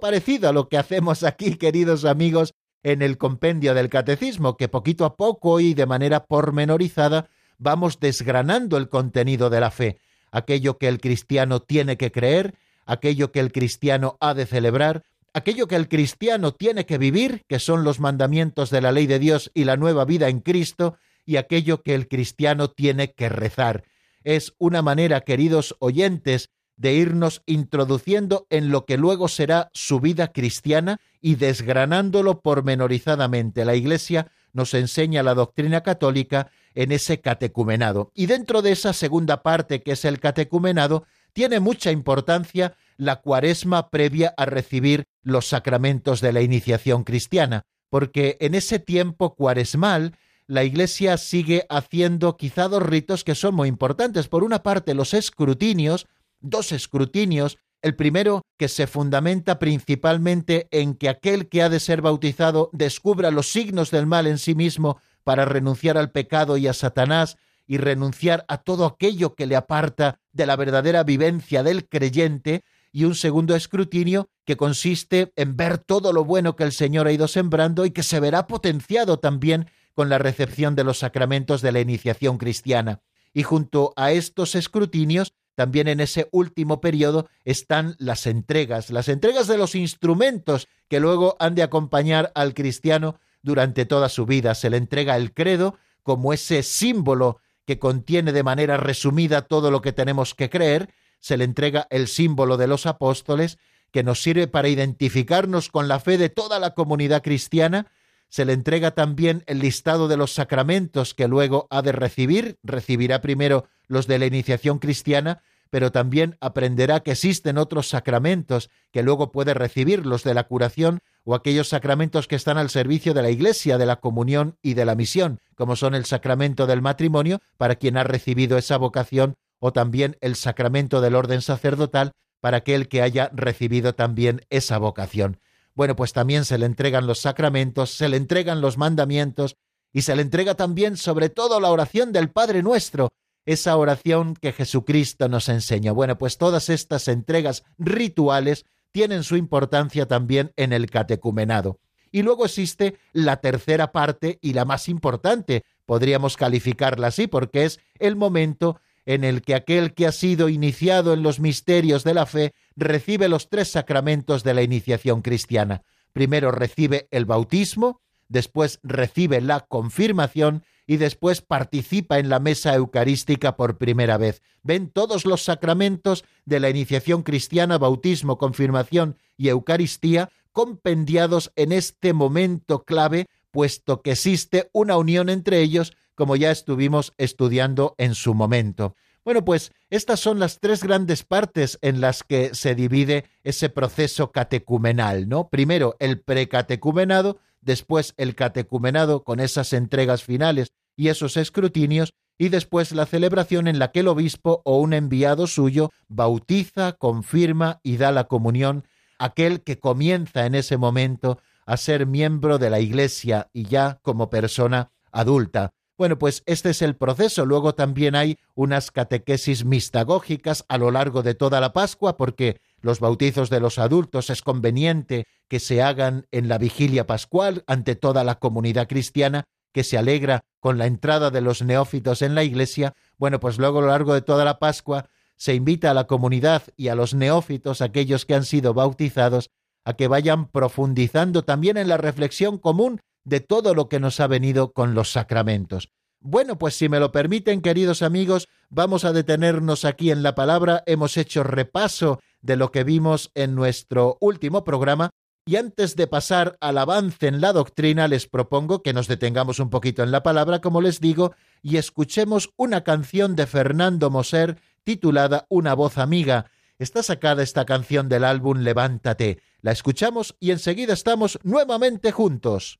parecido 0.00 0.48
a 0.48 0.54
lo 0.54 0.70
que 0.70 0.78
hacemos 0.78 1.22
aquí, 1.22 1.56
queridos 1.56 2.06
amigos, 2.06 2.54
en 2.82 3.02
el 3.02 3.18
compendio 3.18 3.74
del 3.74 3.90
catecismo, 3.90 4.56
que 4.56 4.68
poquito 4.68 5.04
a 5.04 5.16
poco 5.16 5.60
y 5.60 5.74
de 5.74 5.84
manera 5.84 6.24
pormenorizada 6.24 7.28
vamos 7.58 8.00
desgranando 8.00 8.76
el 8.76 8.88
contenido 8.88 9.50
de 9.50 9.60
la 9.60 9.70
fe, 9.70 9.98
aquello 10.30 10.78
que 10.78 10.88
el 10.88 11.00
cristiano 11.00 11.60
tiene 11.60 11.96
que 11.96 12.10
creer, 12.10 12.54
aquello 12.86 13.32
que 13.32 13.40
el 13.40 13.52
cristiano 13.52 14.16
ha 14.20 14.34
de 14.34 14.46
celebrar, 14.46 15.04
aquello 15.34 15.66
que 15.68 15.76
el 15.76 15.88
cristiano 15.88 16.52
tiene 16.52 16.86
que 16.86 16.98
vivir, 16.98 17.44
que 17.48 17.58
son 17.58 17.84
los 17.84 18.00
mandamientos 18.00 18.70
de 18.70 18.80
la 18.80 18.92
ley 18.92 19.06
de 19.06 19.18
Dios 19.18 19.50
y 19.54 19.64
la 19.64 19.76
nueva 19.76 20.04
vida 20.04 20.28
en 20.28 20.40
Cristo, 20.40 20.96
y 21.24 21.36
aquello 21.36 21.82
que 21.82 21.94
el 21.94 22.08
cristiano 22.08 22.70
tiene 22.70 23.12
que 23.12 23.28
rezar. 23.28 23.84
Es 24.24 24.54
una 24.58 24.82
manera, 24.82 25.20
queridos 25.22 25.76
oyentes, 25.78 26.50
de 26.76 26.94
irnos 26.94 27.42
introduciendo 27.46 28.46
en 28.50 28.70
lo 28.70 28.86
que 28.86 28.96
luego 28.96 29.28
será 29.28 29.70
su 29.72 30.00
vida 30.00 30.32
cristiana 30.32 30.98
y 31.20 31.36
desgranándolo 31.36 32.40
pormenorizadamente. 32.40 33.64
La 33.64 33.76
Iglesia 33.76 34.32
nos 34.52 34.74
enseña 34.74 35.22
la 35.22 35.34
doctrina 35.34 35.82
católica 35.82 36.50
en 36.74 36.92
ese 36.92 37.20
catecumenado. 37.20 38.10
Y 38.14 38.26
dentro 38.26 38.62
de 38.62 38.72
esa 38.72 38.92
segunda 38.92 39.42
parte 39.42 39.82
que 39.82 39.92
es 39.92 40.04
el 40.04 40.20
catecumenado, 40.20 41.04
tiene 41.32 41.60
mucha 41.60 41.90
importancia 41.90 42.76
la 42.96 43.16
cuaresma 43.16 43.90
previa 43.90 44.34
a 44.36 44.44
recibir 44.44 45.06
los 45.22 45.46
sacramentos 45.48 46.20
de 46.20 46.32
la 46.32 46.42
iniciación 46.42 47.04
cristiana, 47.04 47.64
porque 47.88 48.36
en 48.40 48.54
ese 48.54 48.78
tiempo 48.78 49.34
cuaresmal 49.34 50.16
la 50.46 50.64
Iglesia 50.64 51.16
sigue 51.16 51.64
haciendo 51.68 52.36
quizá 52.36 52.68
dos 52.68 52.82
ritos 52.82 53.24
que 53.24 53.34
son 53.34 53.54
muy 53.54 53.68
importantes. 53.68 54.28
Por 54.28 54.44
una 54.44 54.62
parte, 54.62 54.94
los 54.94 55.14
escrutinios, 55.14 56.06
dos 56.40 56.72
escrutinios, 56.72 57.58
el 57.82 57.94
primero 57.96 58.42
que 58.56 58.68
se 58.68 58.86
fundamenta 58.86 59.58
principalmente 59.58 60.68
en 60.70 60.94
que 60.94 61.08
aquel 61.08 61.48
que 61.48 61.62
ha 61.62 61.68
de 61.68 61.80
ser 61.80 62.00
bautizado 62.00 62.70
descubra 62.72 63.30
los 63.30 63.50
signos 63.50 63.90
del 63.90 64.06
mal 64.06 64.26
en 64.26 64.38
sí 64.38 64.54
mismo 64.54 64.98
para 65.24 65.44
renunciar 65.44 65.98
al 65.98 66.10
pecado 66.10 66.56
y 66.56 66.68
a 66.68 66.72
Satanás 66.72 67.36
y 67.66 67.76
renunciar 67.76 68.44
a 68.48 68.58
todo 68.58 68.86
aquello 68.86 69.34
que 69.34 69.46
le 69.46 69.56
aparta 69.56 70.18
de 70.32 70.46
la 70.46 70.56
verdadera 70.56 71.04
vivencia 71.04 71.62
del 71.62 71.88
creyente, 71.88 72.64
y 72.92 73.04
un 73.04 73.14
segundo 73.14 73.56
escrutinio 73.56 74.28
que 74.44 74.56
consiste 74.56 75.32
en 75.36 75.56
ver 75.56 75.78
todo 75.78 76.12
lo 76.12 76.24
bueno 76.24 76.56
que 76.56 76.64
el 76.64 76.72
Señor 76.72 77.06
ha 77.06 77.12
ido 77.12 77.26
sembrando 77.26 77.86
y 77.86 77.90
que 77.90 78.02
se 78.02 78.20
verá 78.20 78.46
potenciado 78.46 79.18
también 79.18 79.70
con 79.94 80.08
la 80.08 80.18
recepción 80.18 80.74
de 80.74 80.84
los 80.84 80.98
sacramentos 80.98 81.62
de 81.62 81.72
la 81.72 81.80
iniciación 81.80 82.36
cristiana. 82.36 83.00
Y 83.32 83.44
junto 83.44 83.94
a 83.96 84.12
estos 84.12 84.54
escrutinios, 84.54 85.32
también 85.54 85.88
en 85.88 86.00
ese 86.00 86.28
último 86.32 86.80
periodo 86.80 87.28
están 87.44 87.94
las 87.98 88.26
entregas, 88.26 88.90
las 88.90 89.08
entregas 89.08 89.46
de 89.46 89.58
los 89.58 89.74
instrumentos 89.74 90.68
que 90.88 91.00
luego 91.00 91.36
han 91.38 91.54
de 91.54 91.62
acompañar 91.62 92.32
al 92.34 92.54
cristiano 92.54 93.18
durante 93.42 93.84
toda 93.84 94.08
su 94.08 94.26
vida. 94.26 94.54
Se 94.54 94.70
le 94.70 94.76
entrega 94.76 95.16
el 95.16 95.32
credo 95.32 95.76
como 96.02 96.32
ese 96.32 96.62
símbolo 96.62 97.40
que 97.66 97.78
contiene 97.78 98.32
de 98.32 98.42
manera 98.42 98.76
resumida 98.76 99.42
todo 99.42 99.70
lo 99.70 99.82
que 99.82 99.92
tenemos 99.92 100.34
que 100.34 100.50
creer, 100.50 100.90
se 101.20 101.36
le 101.36 101.44
entrega 101.44 101.86
el 101.90 102.08
símbolo 102.08 102.56
de 102.56 102.66
los 102.66 102.86
apóstoles, 102.86 103.58
que 103.92 104.02
nos 104.02 104.22
sirve 104.22 104.48
para 104.48 104.68
identificarnos 104.68 105.68
con 105.68 105.86
la 105.86 106.00
fe 106.00 106.18
de 106.18 106.30
toda 106.30 106.58
la 106.58 106.74
comunidad 106.74 107.22
cristiana, 107.22 107.92
se 108.28 108.46
le 108.46 108.54
entrega 108.54 108.92
también 108.92 109.44
el 109.46 109.58
listado 109.58 110.08
de 110.08 110.16
los 110.16 110.32
sacramentos 110.32 111.12
que 111.12 111.28
luego 111.28 111.66
ha 111.70 111.82
de 111.82 111.92
recibir, 111.92 112.58
recibirá 112.62 113.20
primero 113.20 113.68
los 113.92 114.06
de 114.06 114.18
la 114.18 114.26
iniciación 114.26 114.78
cristiana, 114.78 115.42
pero 115.68 115.92
también 115.92 116.36
aprenderá 116.40 117.00
que 117.00 117.12
existen 117.12 117.58
otros 117.58 117.88
sacramentos 117.88 118.70
que 118.90 119.02
luego 119.02 119.32
puede 119.32 119.52
recibir, 119.54 120.06
los 120.06 120.24
de 120.24 120.34
la 120.34 120.44
curación 120.44 121.00
o 121.24 121.34
aquellos 121.34 121.68
sacramentos 121.68 122.26
que 122.26 122.36
están 122.36 122.56
al 122.56 122.70
servicio 122.70 123.12
de 123.12 123.22
la 123.22 123.30
Iglesia, 123.30 123.76
de 123.76 123.86
la 123.86 123.96
comunión 123.96 124.56
y 124.62 124.74
de 124.74 124.86
la 124.86 124.94
misión, 124.94 125.40
como 125.54 125.76
son 125.76 125.94
el 125.94 126.06
sacramento 126.06 126.66
del 126.66 126.80
matrimonio 126.80 127.40
para 127.58 127.76
quien 127.76 127.96
ha 127.98 128.04
recibido 128.04 128.56
esa 128.56 128.78
vocación, 128.78 129.34
o 129.58 129.72
también 129.72 130.16
el 130.20 130.36
sacramento 130.36 131.00
del 131.00 131.14
orden 131.14 131.42
sacerdotal 131.42 132.12
para 132.40 132.58
aquel 132.58 132.88
que 132.88 133.02
haya 133.02 133.30
recibido 133.34 133.94
también 133.94 134.40
esa 134.50 134.78
vocación. 134.78 135.38
Bueno, 135.74 135.96
pues 135.96 136.12
también 136.12 136.44
se 136.44 136.58
le 136.58 136.66
entregan 136.66 137.06
los 137.06 137.20
sacramentos, 137.20 137.90
se 137.90 138.08
le 138.08 138.16
entregan 138.16 138.60
los 138.60 138.78
mandamientos 138.78 139.56
y 139.92 140.02
se 140.02 140.16
le 140.16 140.22
entrega 140.22 140.54
también 140.54 140.96
sobre 140.96 141.28
todo 141.28 141.60
la 141.60 141.70
oración 141.70 142.12
del 142.12 142.30
Padre 142.30 142.62
nuestro, 142.62 143.12
esa 143.46 143.76
oración 143.76 144.34
que 144.34 144.52
Jesucristo 144.52 145.28
nos 145.28 145.48
enseñó. 145.48 145.94
Bueno, 145.94 146.18
pues 146.18 146.38
todas 146.38 146.68
estas 146.68 147.08
entregas 147.08 147.64
rituales 147.78 148.66
tienen 148.92 149.24
su 149.24 149.36
importancia 149.36 150.06
también 150.06 150.52
en 150.56 150.72
el 150.72 150.90
catecumenado. 150.90 151.80
Y 152.12 152.22
luego 152.22 152.44
existe 152.44 152.98
la 153.12 153.38
tercera 153.38 153.90
parte 153.90 154.38
y 154.42 154.52
la 154.52 154.66
más 154.66 154.88
importante, 154.88 155.64
podríamos 155.86 156.36
calificarla 156.36 157.08
así, 157.08 157.26
porque 157.26 157.64
es 157.64 157.80
el 157.98 158.16
momento 158.16 158.78
en 159.06 159.24
el 159.24 159.42
que 159.42 159.54
aquel 159.54 159.94
que 159.94 160.06
ha 160.06 160.12
sido 160.12 160.48
iniciado 160.48 161.14
en 161.14 161.22
los 161.22 161.40
misterios 161.40 162.04
de 162.04 162.14
la 162.14 162.26
fe 162.26 162.54
recibe 162.76 163.28
los 163.28 163.48
tres 163.48 163.68
sacramentos 163.68 164.44
de 164.44 164.54
la 164.54 164.62
iniciación 164.62 165.22
cristiana. 165.22 165.82
Primero 166.12 166.50
recibe 166.52 167.08
el 167.10 167.24
bautismo, 167.24 168.00
después 168.28 168.78
recibe 168.82 169.40
la 169.40 169.60
confirmación 169.60 170.64
y 170.86 170.96
después 170.96 171.42
participa 171.42 172.18
en 172.18 172.28
la 172.28 172.40
mesa 172.40 172.74
eucarística 172.74 173.56
por 173.56 173.78
primera 173.78 174.18
vez. 174.18 174.42
Ven 174.62 174.90
todos 174.90 175.24
los 175.24 175.44
sacramentos 175.44 176.24
de 176.44 176.60
la 176.60 176.70
iniciación 176.70 177.22
cristiana, 177.22 177.78
bautismo, 177.78 178.38
confirmación 178.38 179.16
y 179.36 179.48
Eucaristía 179.48 180.30
compendiados 180.52 181.52
en 181.56 181.72
este 181.72 182.12
momento 182.12 182.84
clave, 182.84 183.28
puesto 183.50 184.02
que 184.02 184.12
existe 184.12 184.70
una 184.72 184.96
unión 184.96 185.28
entre 185.28 185.60
ellos, 185.60 185.94
como 186.14 186.36
ya 186.36 186.50
estuvimos 186.50 187.12
estudiando 187.16 187.94
en 187.98 188.14
su 188.14 188.34
momento. 188.34 188.94
Bueno, 189.24 189.44
pues 189.44 189.72
estas 189.88 190.18
son 190.20 190.40
las 190.40 190.58
tres 190.58 190.82
grandes 190.82 191.22
partes 191.22 191.78
en 191.80 192.00
las 192.00 192.24
que 192.24 192.54
se 192.54 192.74
divide 192.74 193.26
ese 193.44 193.68
proceso 193.68 194.32
catecumenal, 194.32 195.28
¿no? 195.28 195.48
Primero 195.48 195.96
el 196.00 196.20
precatecumenado, 196.20 197.38
después 197.62 198.14
el 198.18 198.34
catecumenado 198.34 199.24
con 199.24 199.40
esas 199.40 199.72
entregas 199.72 200.22
finales 200.22 200.72
y 200.94 201.08
esos 201.08 201.36
escrutinios, 201.36 202.14
y 202.38 202.48
después 202.48 202.92
la 202.92 203.06
celebración 203.06 203.68
en 203.68 203.78
la 203.78 203.92
que 203.92 204.00
el 204.00 204.08
obispo 204.08 204.62
o 204.64 204.78
un 204.78 204.92
enviado 204.92 205.46
suyo 205.46 205.90
bautiza, 206.08 206.92
confirma 206.92 207.80
y 207.82 207.96
da 207.96 208.12
la 208.12 208.24
comunión, 208.24 208.86
aquel 209.18 209.62
que 209.62 209.78
comienza 209.78 210.44
en 210.44 210.54
ese 210.54 210.76
momento 210.76 211.38
a 211.66 211.76
ser 211.76 212.06
miembro 212.06 212.58
de 212.58 212.70
la 212.70 212.80
Iglesia 212.80 213.48
y 213.52 213.64
ya 213.64 214.00
como 214.02 214.28
persona 214.28 214.90
adulta. 215.12 215.72
Bueno, 215.96 216.18
pues 216.18 216.42
este 216.46 216.70
es 216.70 216.82
el 216.82 216.96
proceso. 216.96 217.46
Luego 217.46 217.74
también 217.74 218.16
hay 218.16 218.38
unas 218.54 218.90
catequesis 218.90 219.64
mistagógicas 219.64 220.64
a 220.68 220.78
lo 220.78 220.90
largo 220.90 221.22
de 221.22 221.34
toda 221.34 221.60
la 221.60 221.72
Pascua, 221.72 222.16
porque 222.16 222.60
los 222.82 223.00
bautizos 223.00 223.48
de 223.48 223.60
los 223.60 223.78
adultos 223.78 224.28
es 224.28 224.42
conveniente 224.42 225.26
que 225.48 225.60
se 225.60 225.82
hagan 225.82 226.26
en 226.30 226.48
la 226.48 226.58
vigilia 226.58 227.06
pascual 227.06 227.64
ante 227.66 227.96
toda 227.96 228.24
la 228.24 228.34
comunidad 228.34 228.88
cristiana 228.88 229.44
que 229.72 229.84
se 229.84 229.96
alegra 229.96 230.44
con 230.60 230.78
la 230.78 230.86
entrada 230.86 231.30
de 231.30 231.40
los 231.40 231.62
neófitos 231.62 232.22
en 232.22 232.34
la 232.34 232.44
iglesia. 232.44 232.94
Bueno, 233.16 233.40
pues 233.40 233.58
luego 233.58 233.78
a 233.78 233.82
lo 233.82 233.88
largo 233.88 234.14
de 234.14 234.22
toda 234.22 234.44
la 234.44 234.58
Pascua 234.58 235.08
se 235.36 235.54
invita 235.54 235.90
a 235.90 235.94
la 235.94 236.06
comunidad 236.06 236.62
y 236.76 236.88
a 236.88 236.94
los 236.94 237.14
neófitos, 237.14 237.80
aquellos 237.80 238.26
que 238.26 238.34
han 238.34 238.44
sido 238.44 238.74
bautizados, 238.74 239.50
a 239.84 239.94
que 239.94 240.08
vayan 240.08 240.46
profundizando 240.48 241.42
también 241.42 241.76
en 241.76 241.88
la 241.88 241.96
reflexión 241.96 242.58
común 242.58 243.00
de 243.24 243.40
todo 243.40 243.74
lo 243.74 243.88
que 243.88 244.00
nos 244.00 244.20
ha 244.20 244.26
venido 244.26 244.72
con 244.72 244.94
los 244.94 245.10
sacramentos. 245.10 245.88
Bueno, 246.20 246.56
pues 246.56 246.76
si 246.76 246.88
me 246.88 247.00
lo 247.00 247.10
permiten, 247.10 247.62
queridos 247.62 248.02
amigos, 248.02 248.48
vamos 248.70 249.04
a 249.04 249.12
detenernos 249.12 249.84
aquí 249.84 250.12
en 250.12 250.22
la 250.22 250.36
palabra. 250.36 250.84
Hemos 250.86 251.16
hecho 251.16 251.42
repaso 251.42 252.20
de 252.42 252.56
lo 252.56 252.70
que 252.70 252.84
vimos 252.84 253.30
en 253.34 253.54
nuestro 253.54 254.18
último 254.20 254.64
programa 254.64 255.10
y 255.44 255.56
antes 255.56 255.96
de 255.96 256.06
pasar 256.06 256.56
al 256.60 256.78
avance 256.78 257.26
en 257.26 257.40
la 257.40 257.52
doctrina, 257.52 258.06
les 258.06 258.28
propongo 258.28 258.82
que 258.82 258.92
nos 258.92 259.08
detengamos 259.08 259.58
un 259.58 259.70
poquito 259.70 260.04
en 260.04 260.12
la 260.12 260.22
palabra, 260.22 260.60
como 260.60 260.80
les 260.80 261.00
digo, 261.00 261.34
y 261.62 261.78
escuchemos 261.78 262.50
una 262.56 262.84
canción 262.84 263.34
de 263.34 263.46
Fernando 263.46 264.08
Moser 264.08 264.60
titulada 264.84 265.46
Una 265.48 265.74
voz 265.74 265.98
amiga. 265.98 266.50
Está 266.78 267.02
sacada 267.02 267.42
esta 267.42 267.64
canción 267.64 268.08
del 268.08 268.24
álbum 268.24 268.58
Levántate. 268.58 269.40
La 269.60 269.72
escuchamos 269.72 270.36
y 270.38 270.52
enseguida 270.52 270.92
estamos 270.92 271.38
nuevamente 271.42 272.12
juntos. 272.12 272.78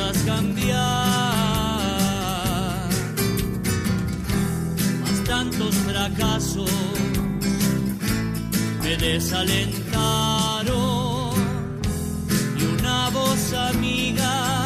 Cosas 0.00 0.22
cambiar. 0.24 0.80
Mas 5.00 5.24
tantos 5.24 5.74
fracasos 5.76 6.70
me 8.82 8.96
desalentaron 8.96 11.34
y 12.58 12.62
una 12.78 13.10
voz 13.10 13.52
amiga 13.52 14.59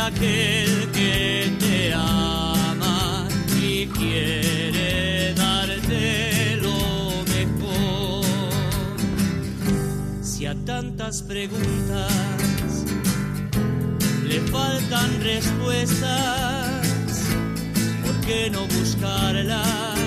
aquel 0.00 0.90
que 0.92 1.52
te 1.58 1.92
ama 1.92 3.28
y 3.60 3.86
quiere 3.86 5.34
darte 5.34 6.56
lo 6.56 6.78
mejor. 7.34 8.24
Si 10.22 10.46
a 10.46 10.54
tantas 10.64 11.22
preguntas 11.22 12.84
le 14.26 14.40
faltan 14.52 15.20
respuestas, 15.22 16.80
¿por 18.02 18.20
qué 18.26 18.50
no 18.50 18.66
buscarlas 18.66 19.98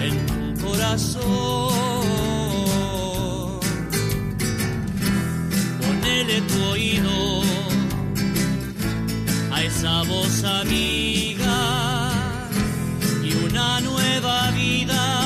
en 0.00 0.26
tu 0.26 0.66
corazón? 0.66 1.26
Ponele 5.80 6.40
tu 6.42 6.64
oído 6.64 7.45
esa 9.76 10.02
voz 10.04 10.42
amiga 10.42 12.10
y 13.22 13.34
una 13.44 13.78
nueva 13.82 14.50
vida 14.52 15.25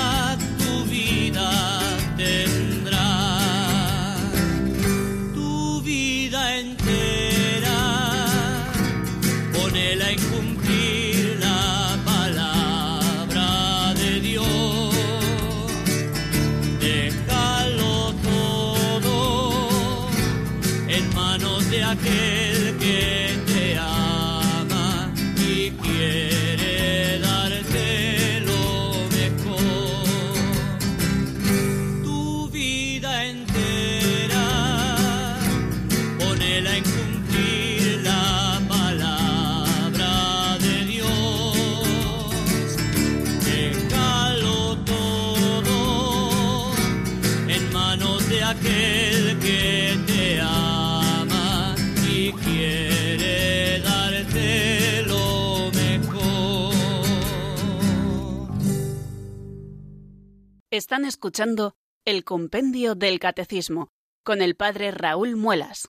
Están 60.72 61.04
escuchando 61.04 61.74
el 62.04 62.22
Compendio 62.22 62.94
del 62.94 63.18
Catecismo 63.18 63.88
con 64.24 64.40
el 64.40 64.54
Padre 64.54 64.92
Raúl 64.92 65.35
Muelas. 65.35 65.88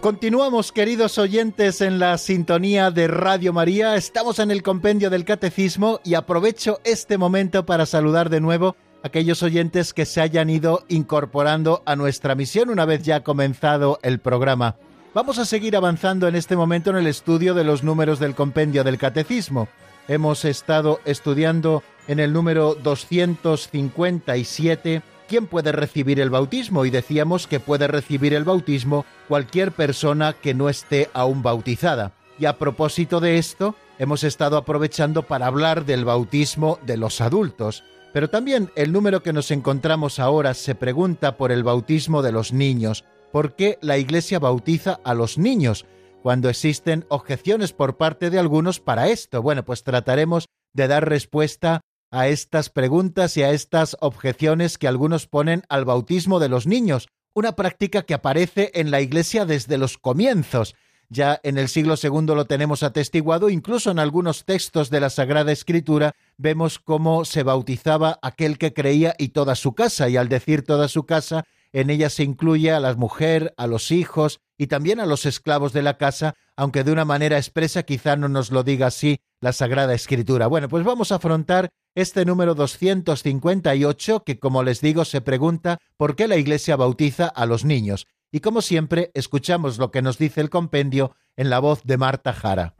Continuamos, 0.00 0.70
queridos 0.70 1.18
oyentes, 1.18 1.80
en 1.80 1.98
la 1.98 2.16
sintonía 2.18 2.92
de 2.92 3.08
Radio 3.08 3.52
María. 3.52 3.96
Estamos 3.96 4.38
en 4.38 4.52
el 4.52 4.62
compendio 4.62 5.10
del 5.10 5.24
Catecismo 5.24 5.98
y 6.04 6.14
aprovecho 6.14 6.78
este 6.84 7.18
momento 7.18 7.66
para 7.66 7.84
saludar 7.84 8.30
de 8.30 8.40
nuevo 8.40 8.76
aquellos 9.02 9.42
oyentes 9.42 9.94
que 9.94 10.06
se 10.06 10.20
hayan 10.20 10.50
ido 10.50 10.84
incorporando 10.88 11.82
a 11.86 11.96
nuestra 11.96 12.34
misión 12.34 12.70
una 12.70 12.84
vez 12.84 13.02
ya 13.02 13.22
comenzado 13.22 13.98
el 14.02 14.18
programa. 14.18 14.76
Vamos 15.14 15.38
a 15.38 15.44
seguir 15.44 15.76
avanzando 15.76 16.28
en 16.28 16.36
este 16.36 16.56
momento 16.56 16.90
en 16.90 16.96
el 16.96 17.06
estudio 17.06 17.54
de 17.54 17.64
los 17.64 17.82
números 17.82 18.20
del 18.20 18.34
compendio 18.34 18.84
del 18.84 18.98
Catecismo. 18.98 19.68
Hemos 20.06 20.44
estado 20.44 21.00
estudiando 21.04 21.82
en 22.06 22.20
el 22.20 22.32
número 22.32 22.74
257 22.74 25.02
quién 25.28 25.46
puede 25.46 25.72
recibir 25.72 26.20
el 26.20 26.30
bautismo 26.30 26.84
y 26.84 26.90
decíamos 26.90 27.46
que 27.46 27.60
puede 27.60 27.86
recibir 27.86 28.34
el 28.34 28.44
bautismo 28.44 29.04
cualquier 29.28 29.72
persona 29.72 30.32
que 30.32 30.54
no 30.54 30.68
esté 30.68 31.10
aún 31.12 31.42
bautizada. 31.42 32.12
Y 32.38 32.46
a 32.46 32.58
propósito 32.58 33.20
de 33.20 33.38
esto, 33.38 33.76
hemos 33.98 34.24
estado 34.24 34.56
aprovechando 34.56 35.22
para 35.22 35.46
hablar 35.46 35.84
del 35.84 36.04
bautismo 36.04 36.78
de 36.82 36.96
los 36.96 37.20
adultos. 37.20 37.84
Pero 38.12 38.28
también 38.28 38.70
el 38.74 38.92
número 38.92 39.22
que 39.22 39.32
nos 39.32 39.50
encontramos 39.50 40.18
ahora 40.18 40.54
se 40.54 40.74
pregunta 40.74 41.36
por 41.36 41.52
el 41.52 41.62
bautismo 41.62 42.22
de 42.22 42.32
los 42.32 42.52
niños. 42.52 43.04
¿Por 43.32 43.54
qué 43.54 43.78
la 43.82 43.98
Iglesia 43.98 44.38
bautiza 44.40 45.00
a 45.04 45.14
los 45.14 45.38
niños? 45.38 45.86
Cuando 46.22 46.48
existen 46.48 47.06
objeciones 47.08 47.72
por 47.72 47.96
parte 47.96 48.30
de 48.30 48.38
algunos 48.38 48.80
para 48.80 49.08
esto. 49.08 49.42
Bueno, 49.42 49.64
pues 49.64 49.84
trataremos 49.84 50.46
de 50.72 50.88
dar 50.88 51.08
respuesta 51.08 51.82
a 52.10 52.26
estas 52.28 52.68
preguntas 52.68 53.36
y 53.36 53.42
a 53.42 53.52
estas 53.52 53.96
objeciones 54.00 54.76
que 54.76 54.88
algunos 54.88 55.26
ponen 55.28 55.62
al 55.68 55.84
bautismo 55.84 56.40
de 56.40 56.48
los 56.48 56.66
niños, 56.66 57.08
una 57.34 57.54
práctica 57.54 58.02
que 58.02 58.14
aparece 58.14 58.72
en 58.74 58.90
la 58.90 59.00
Iglesia 59.00 59.46
desde 59.46 59.78
los 59.78 59.96
comienzos. 59.96 60.74
Ya 61.12 61.40
en 61.42 61.58
el 61.58 61.68
siglo 61.68 61.96
II 62.00 62.26
lo 62.36 62.44
tenemos 62.44 62.84
atestiguado, 62.84 63.50
incluso 63.50 63.90
en 63.90 63.98
algunos 63.98 64.44
textos 64.44 64.90
de 64.90 65.00
la 65.00 65.10
Sagrada 65.10 65.50
Escritura 65.50 66.14
vemos 66.36 66.78
cómo 66.78 67.24
se 67.24 67.42
bautizaba 67.42 68.20
aquel 68.22 68.58
que 68.58 68.72
creía 68.72 69.16
y 69.18 69.30
toda 69.30 69.56
su 69.56 69.74
casa, 69.74 70.08
y 70.08 70.16
al 70.16 70.28
decir 70.28 70.64
toda 70.64 70.86
su 70.86 71.06
casa, 71.06 71.44
en 71.72 71.90
ella 71.90 72.10
se 72.10 72.22
incluye 72.22 72.70
a 72.70 72.78
la 72.78 72.94
mujer, 72.94 73.52
a 73.56 73.66
los 73.66 73.90
hijos 73.90 74.40
y 74.56 74.68
también 74.68 75.00
a 75.00 75.06
los 75.06 75.26
esclavos 75.26 75.72
de 75.72 75.82
la 75.82 75.98
casa, 75.98 76.34
aunque 76.56 76.84
de 76.84 76.92
una 76.92 77.04
manera 77.04 77.38
expresa 77.38 77.82
quizá 77.82 78.14
no 78.14 78.28
nos 78.28 78.52
lo 78.52 78.62
diga 78.62 78.86
así 78.86 79.18
la 79.40 79.52
Sagrada 79.52 79.94
Escritura. 79.94 80.46
Bueno, 80.46 80.68
pues 80.68 80.84
vamos 80.84 81.10
a 81.10 81.16
afrontar 81.16 81.70
este 81.96 82.24
número 82.24 82.54
258 82.54 84.22
que, 84.24 84.38
como 84.38 84.62
les 84.62 84.80
digo, 84.80 85.04
se 85.04 85.20
pregunta 85.20 85.78
por 85.96 86.14
qué 86.14 86.28
la 86.28 86.36
Iglesia 86.36 86.76
bautiza 86.76 87.26
a 87.26 87.46
los 87.46 87.64
niños. 87.64 88.06
Y 88.32 88.40
como 88.40 88.62
siempre, 88.62 89.10
escuchamos 89.14 89.78
lo 89.78 89.90
que 89.90 90.02
nos 90.02 90.16
dice 90.16 90.40
el 90.40 90.50
compendio 90.50 91.16
en 91.36 91.50
la 91.50 91.58
voz 91.58 91.82
de 91.82 91.96
Marta 91.96 92.32
Jara. 92.32 92.74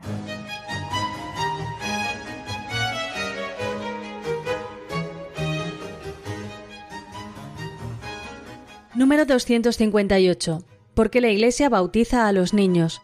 Número 8.95 9.25
258. 9.25 10.63
¿Por 10.95 11.11
qué 11.11 11.21
la 11.21 11.31
Iglesia 11.31 11.69
bautiza 11.69 12.29
a 12.29 12.33
los 12.33 12.55
niños? 12.55 13.01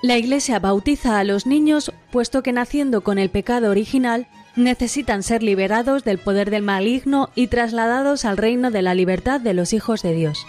La 0.00 0.16
Iglesia 0.16 0.58
bautiza 0.58 1.18
a 1.18 1.24
los 1.24 1.46
niños 1.46 1.92
puesto 2.12 2.42
que 2.42 2.52
naciendo 2.52 3.02
con 3.02 3.18
el 3.18 3.28
pecado 3.28 3.70
original 3.70 4.28
necesitan 4.54 5.22
ser 5.22 5.42
liberados 5.42 6.04
del 6.04 6.18
poder 6.18 6.50
del 6.50 6.62
maligno 6.62 7.30
y 7.34 7.48
trasladados 7.48 8.24
al 8.24 8.36
reino 8.36 8.70
de 8.70 8.82
la 8.82 8.94
libertad 8.94 9.40
de 9.40 9.54
los 9.54 9.72
hijos 9.72 10.02
de 10.02 10.14
Dios. 10.14 10.46